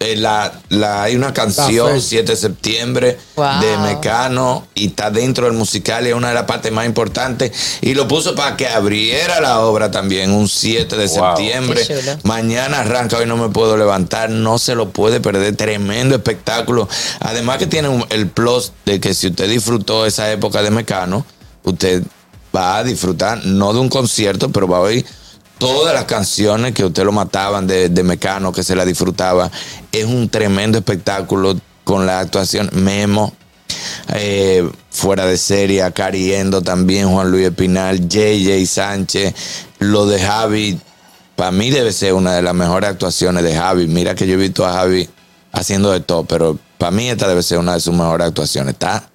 eh, 0.00 0.16
la, 0.16 0.52
la- 0.70 1.04
hay 1.04 1.14
una 1.16 1.32
canción, 1.32 1.92
fecha. 1.94 2.06
7 2.08 2.32
de 2.32 2.36
septiembre, 2.36 3.16
Wow. 3.36 3.60
de 3.60 3.78
Mecano, 3.78 4.66
y 4.74 4.88
está 4.88 5.10
dentro 5.10 5.46
del 5.46 5.54
musical, 5.54 6.04
y 6.04 6.10
es 6.10 6.14
una 6.14 6.28
de 6.28 6.34
las 6.34 6.42
partes 6.44 6.70
más 6.72 6.84
importantes. 6.84 7.52
Y 7.80 7.94
lo 7.94 8.06
puso 8.06 8.34
para 8.34 8.54
que 8.56 8.66
abriera 8.68 9.40
la 9.40 9.60
obra 9.60 9.90
también, 9.92 10.32
un 10.32 10.48
7 10.48 10.96
de 10.96 11.06
Wow. 11.06 11.36
septiembre. 11.36 11.86
Mañana 12.24 12.80
arranca, 12.80 13.16
hoy 13.16 13.24
no 13.26 13.36
me 13.38 13.48
puedo 13.48 13.78
levantar, 13.78 14.28
no 14.28 14.58
se 14.58 14.74
lo 14.74 14.90
puede 14.90 15.20
perder, 15.20 15.56
tremendo 15.56 16.16
espectáculo. 16.16 16.86
Además 17.20 17.56
que 17.58 17.66
tiene 17.68 17.88
un- 17.88 18.04
el 18.10 18.26
plus 18.28 18.72
de 18.84 19.00
que 19.00 19.14
si 19.14 19.28
usted 19.28 19.48
disfrutó 19.48 20.04
esa 20.04 20.30
época 20.30 20.62
de 20.62 20.70
Mecano, 20.70 21.24
usted 21.64 22.02
va 22.54 22.78
a 22.78 22.84
disfrutar, 22.84 23.44
no 23.44 23.72
de 23.72 23.80
un 23.80 23.88
concierto, 23.88 24.50
pero 24.50 24.68
va 24.68 24.78
a 24.78 24.82
oír 24.82 25.04
todas 25.58 25.94
las 25.94 26.04
canciones 26.04 26.72
que 26.72 26.84
usted 26.84 27.04
lo 27.04 27.12
mataban 27.12 27.66
de, 27.66 27.88
de 27.88 28.02
Mecano, 28.02 28.52
que 28.52 28.62
se 28.62 28.76
la 28.76 28.84
disfrutaba. 28.84 29.50
Es 29.92 30.04
un 30.04 30.28
tremendo 30.28 30.78
espectáculo 30.78 31.58
con 31.84 32.06
la 32.06 32.20
actuación 32.20 32.70
Memo. 32.72 33.32
eh, 34.14 34.68
fuera 34.90 35.26
de 35.26 35.36
serie, 35.36 35.90
Cariendo 35.92 36.62
también, 36.62 37.10
Juan 37.10 37.30
Luis 37.30 37.46
Espinal, 37.46 38.08
JJ 38.08 38.64
Sánchez, 38.66 39.34
lo 39.80 40.06
de 40.06 40.20
Javi, 40.20 40.78
para 41.36 41.50
mí 41.50 41.70
debe 41.70 41.92
ser 41.92 42.14
una 42.14 42.34
de 42.34 42.42
las 42.42 42.54
mejores 42.54 42.90
actuaciones 42.90 43.42
de 43.42 43.56
Javi. 43.56 43.88
Mira 43.88 44.14
que 44.14 44.26
yo 44.26 44.34
he 44.34 44.36
visto 44.36 44.64
a 44.64 44.72
Javi 44.74 45.08
haciendo 45.52 45.90
de 45.90 46.00
todo, 46.00 46.24
pero 46.24 46.58
para 46.78 46.92
mí 46.92 47.08
esta 47.08 47.26
debe 47.26 47.42
ser 47.42 47.58
una 47.58 47.74
de 47.74 47.80
sus 47.80 47.94
mejores 47.94 48.28
actuaciones. 48.28 48.74
Está 48.74 49.10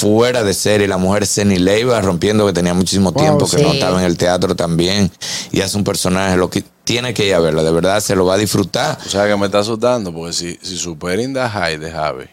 fuera 0.00 0.42
de 0.42 0.54
serie. 0.54 0.86
La 0.88 0.96
mujer 0.98 1.26
Ceni 1.26 1.58
Leiva 1.58 2.00
rompiendo, 2.00 2.46
que 2.46 2.52
tenía 2.52 2.74
muchísimo 2.74 3.12
Wow, 3.12 3.22
tiempo, 3.22 3.46
que 3.46 3.56
sí. 3.58 3.62
no 3.62 3.72
estaba 3.72 3.98
en 4.00 4.06
el 4.06 4.16
teatro 4.16 4.54
también. 4.54 5.10
Y 5.52 5.60
hace 5.60 5.76
un 5.76 5.84
personaje, 5.84 6.36
lo 6.36 6.50
que 6.50 6.64
tiene 6.84 7.12
que 7.14 7.26
ir 7.26 7.34
a 7.34 7.40
verla, 7.40 7.62
de 7.62 7.70
verdad 7.70 8.00
se 8.00 8.14
lo 8.16 8.24
va 8.24 8.34
a 8.34 8.38
disfrutar. 8.38 8.98
O 9.04 9.08
sea 9.08 9.26
que 9.26 9.36
me 9.36 9.46
está 9.46 9.58
asustando, 9.60 10.12
porque 10.12 10.32
si, 10.32 10.58
si 10.62 10.76
the 10.78 11.48
high 11.48 11.78
de 11.78 11.90
Javi. 11.90 12.24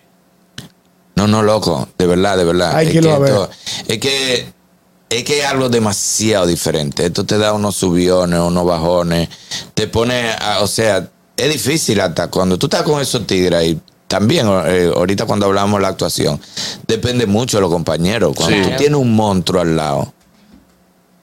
No, 1.15 1.27
no, 1.27 1.41
loco, 1.41 1.87
de 1.97 2.07
verdad, 2.07 2.37
de 2.37 2.43
verdad. 2.43 2.75
Hay 2.75 2.87
es, 2.87 2.93
que 2.93 3.01
ver. 3.01 3.11
esto- 3.23 3.49
es 3.87 3.97
que 3.99 4.53
es 5.07 5.23
que 5.23 5.39
es 5.39 5.45
algo 5.45 5.69
demasiado 5.69 6.45
diferente. 6.47 7.05
Esto 7.05 7.25
te 7.25 7.37
da 7.37 7.53
unos 7.53 7.75
subiones, 7.75 8.39
unos 8.39 8.65
bajones, 8.65 9.29
te 9.73 9.87
pone, 9.87 10.31
a- 10.31 10.59
o 10.61 10.67
sea, 10.67 11.07
es 11.37 11.51
difícil 11.51 11.99
hasta 12.01 12.27
cuando 12.27 12.57
tú 12.57 12.65
estás 12.65 12.83
con 12.83 12.99
esos 13.01 13.25
tigres 13.25 13.59
ahí. 13.59 13.79
También, 14.07 14.47
eh, 14.67 14.91
ahorita 14.95 15.25
cuando 15.25 15.47
hablamos 15.47 15.79
de 15.79 15.81
la 15.81 15.87
actuación, 15.89 16.39
depende 16.87 17.25
mucho 17.25 17.57
de 17.57 17.61
los 17.61 17.71
compañeros. 17.71 18.33
Cuando 18.35 18.55
Sí. 18.55 18.69
tú 18.69 18.77
tienes 18.77 18.99
un 18.99 19.15
monstruo 19.15 19.61
al 19.61 19.75
lado, 19.75 20.13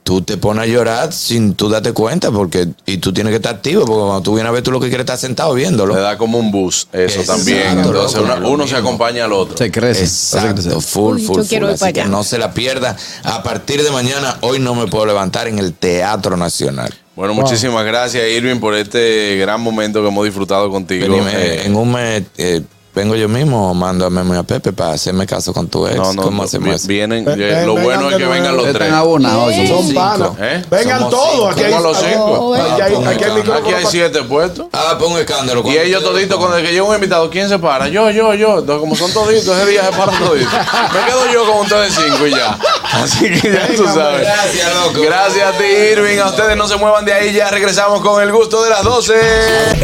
tú 0.02 0.20
te 0.20 0.36
pones 0.36 0.64
a 0.64 0.66
llorar 0.66 1.12
sin 1.12 1.54
tú 1.54 1.68
darte 1.68 1.92
cuenta, 1.92 2.32
porque 2.32 2.66
y 2.86 2.96
tú 2.98 3.12
tienes 3.12 3.30
que 3.30 3.36
estar 3.36 3.54
activo, 3.54 3.84
porque 3.84 4.00
cuando 4.02 4.20
tú 4.22 4.34
vienes 4.34 4.48
a 4.50 4.52
ver, 4.52 4.62
tú 4.64 4.72
lo 4.72 4.80
que 4.80 4.88
quieres 4.88 5.04
es 5.04 5.10
estar 5.12 5.18
sentado 5.18 5.54
viéndolo. 5.54 5.94
Le 5.94 6.00
da 6.00 6.18
como 6.18 6.38
un 6.38 6.50
bus, 6.50 6.88
eso 6.92 7.20
Exacto, 7.20 7.36
también. 7.36 7.78
Entonces 7.78 8.14
loco, 8.20 8.24
una- 8.32 8.36
lo 8.40 8.50
uno 8.50 8.66
se 8.66 8.74
acompaña 8.74 9.26
al 9.26 9.32
otro. 9.32 9.56
Se 9.56 9.70
crece. 9.70 10.02
Exacto, 10.02 10.80
full, 10.80 11.18
Uy, 11.18 11.22
full, 11.24 11.42
full. 11.44 11.64
Así 11.66 11.92
que 11.92 12.04
no 12.06 12.24
se 12.24 12.36
la 12.38 12.52
pierda. 12.52 12.96
A 13.22 13.44
partir 13.44 13.80
de 13.84 13.92
mañana, 13.92 14.38
hoy 14.40 14.58
no 14.58 14.74
me 14.74 14.88
puedo 14.88 15.06
levantar 15.06 15.46
en 15.46 15.60
el 15.60 15.72
Teatro 15.72 16.36
Nacional. 16.36 16.92
Bueno, 17.14 17.35
muchísimas 17.35 17.85
gracias, 17.85 18.27
Irving, 18.27 18.59
por 18.59 18.75
este 18.75 19.37
gran 19.37 19.61
momento 19.61 20.01
que 20.01 20.09
hemos 20.09 20.25
disfrutado 20.25 20.70
contigo. 20.70 21.07
Venime, 21.09 21.31
Eh, 21.35 21.66
en 21.66 21.77
un 21.77 21.92
mes 21.92 22.22
eh, 22.38 22.62
vengo 22.94 23.14
yo 23.16 23.28
mismo 23.28 23.70
o 23.70 23.74
mando 23.74 24.05
a 24.07 24.11
Memo 24.11 24.35
y 24.35 24.38
a 24.38 24.42
Pepe 24.42 24.72
para 24.72 24.92
hacerme 24.92 25.26
caso 25.26 25.52
con 25.55 25.66
tu 25.68 25.87
ex. 25.87 25.96
no, 25.96 26.12
no, 26.12 26.22
¿Cómo 26.22 26.37
no, 26.38 26.42
hacemos 26.44 26.74
eso? 26.76 26.88
vienen, 26.88 27.24
eh, 27.26 27.62
lo 27.64 27.74
bueno 27.76 28.11
es 28.11 28.16
que 28.16 28.26
vengan 28.26 28.55
los 28.57 28.66
Están 28.66 28.81
tres. 28.83 28.92
abonados. 28.92 29.55
Somos 29.66 29.92
Son. 29.92 30.37
¿Eh? 30.40 30.62
Vengan 30.70 30.98
Somos 30.98 31.11
todos. 31.11 31.33
cinco. 31.33 31.48
Aquí 31.48 31.62
hay, 31.64 31.72
Somos 31.72 31.83
los 31.85 31.98
cinco. 31.98 32.55
aquí 32.55 32.62
hay- 32.62 32.70
aquí 32.72 32.83
hay 32.83 32.92
ponga, 32.94 33.11
micrófono 33.11 33.55
Aquí 33.59 33.68
hay 33.68 33.74
para- 33.74 33.90
siete 33.90 34.22
puestos. 34.24 34.66
Ah, 34.72 34.96
pon 34.98 35.12
un 35.12 35.18
escándalo. 35.18 35.62
Y 35.66 35.78
ellos 35.78 36.02
toditos, 36.02 36.38
cuando 36.38 36.57
que 36.59 36.70
llega 36.72 36.83
un 36.83 36.94
invitado, 36.94 37.31
¿quién 37.31 37.48
se 37.48 37.59
para? 37.59 37.88
Yo, 37.88 38.11
yo, 38.11 38.35
yo. 38.35 38.59
Entonces, 38.59 38.81
como 38.81 38.94
son 38.94 39.12
toditos, 39.12 39.57
ese 39.57 39.66
día 39.70 39.85
se 39.90 39.96
paran 39.96 40.18
toditos. 40.22 40.52
Me 40.52 41.00
quedo 41.07 41.33
yo 41.33 41.46
con 41.50 41.61
ustedes 41.62 41.94
cinco 41.94 42.26
y 42.26 42.31
ya. 42.33 42.59
Así 42.92 43.31
que 43.40 43.52
ya 43.52 43.68
tú 43.74 43.85
sabes. 43.87 44.20
Gracias, 44.20 44.68
loco. 44.85 45.00
Gracias 45.02 45.55
a 45.55 45.57
ti, 45.57 45.64
Irving. 45.92 46.18
A 46.18 46.26
ustedes 46.28 46.57
no 46.57 46.68
se 46.68 46.76
muevan 46.76 47.05
de 47.07 47.12
ahí. 47.14 47.33
Ya 47.33 47.50
regresamos 47.50 48.00
con 48.02 48.22
el 48.22 48.31
gusto 48.33 48.62
de 48.62 48.70
las 48.70 48.83
12. 48.85 49.14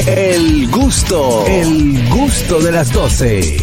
El 0.07 0.69
gusto, 0.71 1.45
el 1.47 2.09
gusto 2.11 2.59
de 2.61 2.73
las 2.73 2.91
12. 2.99 3.59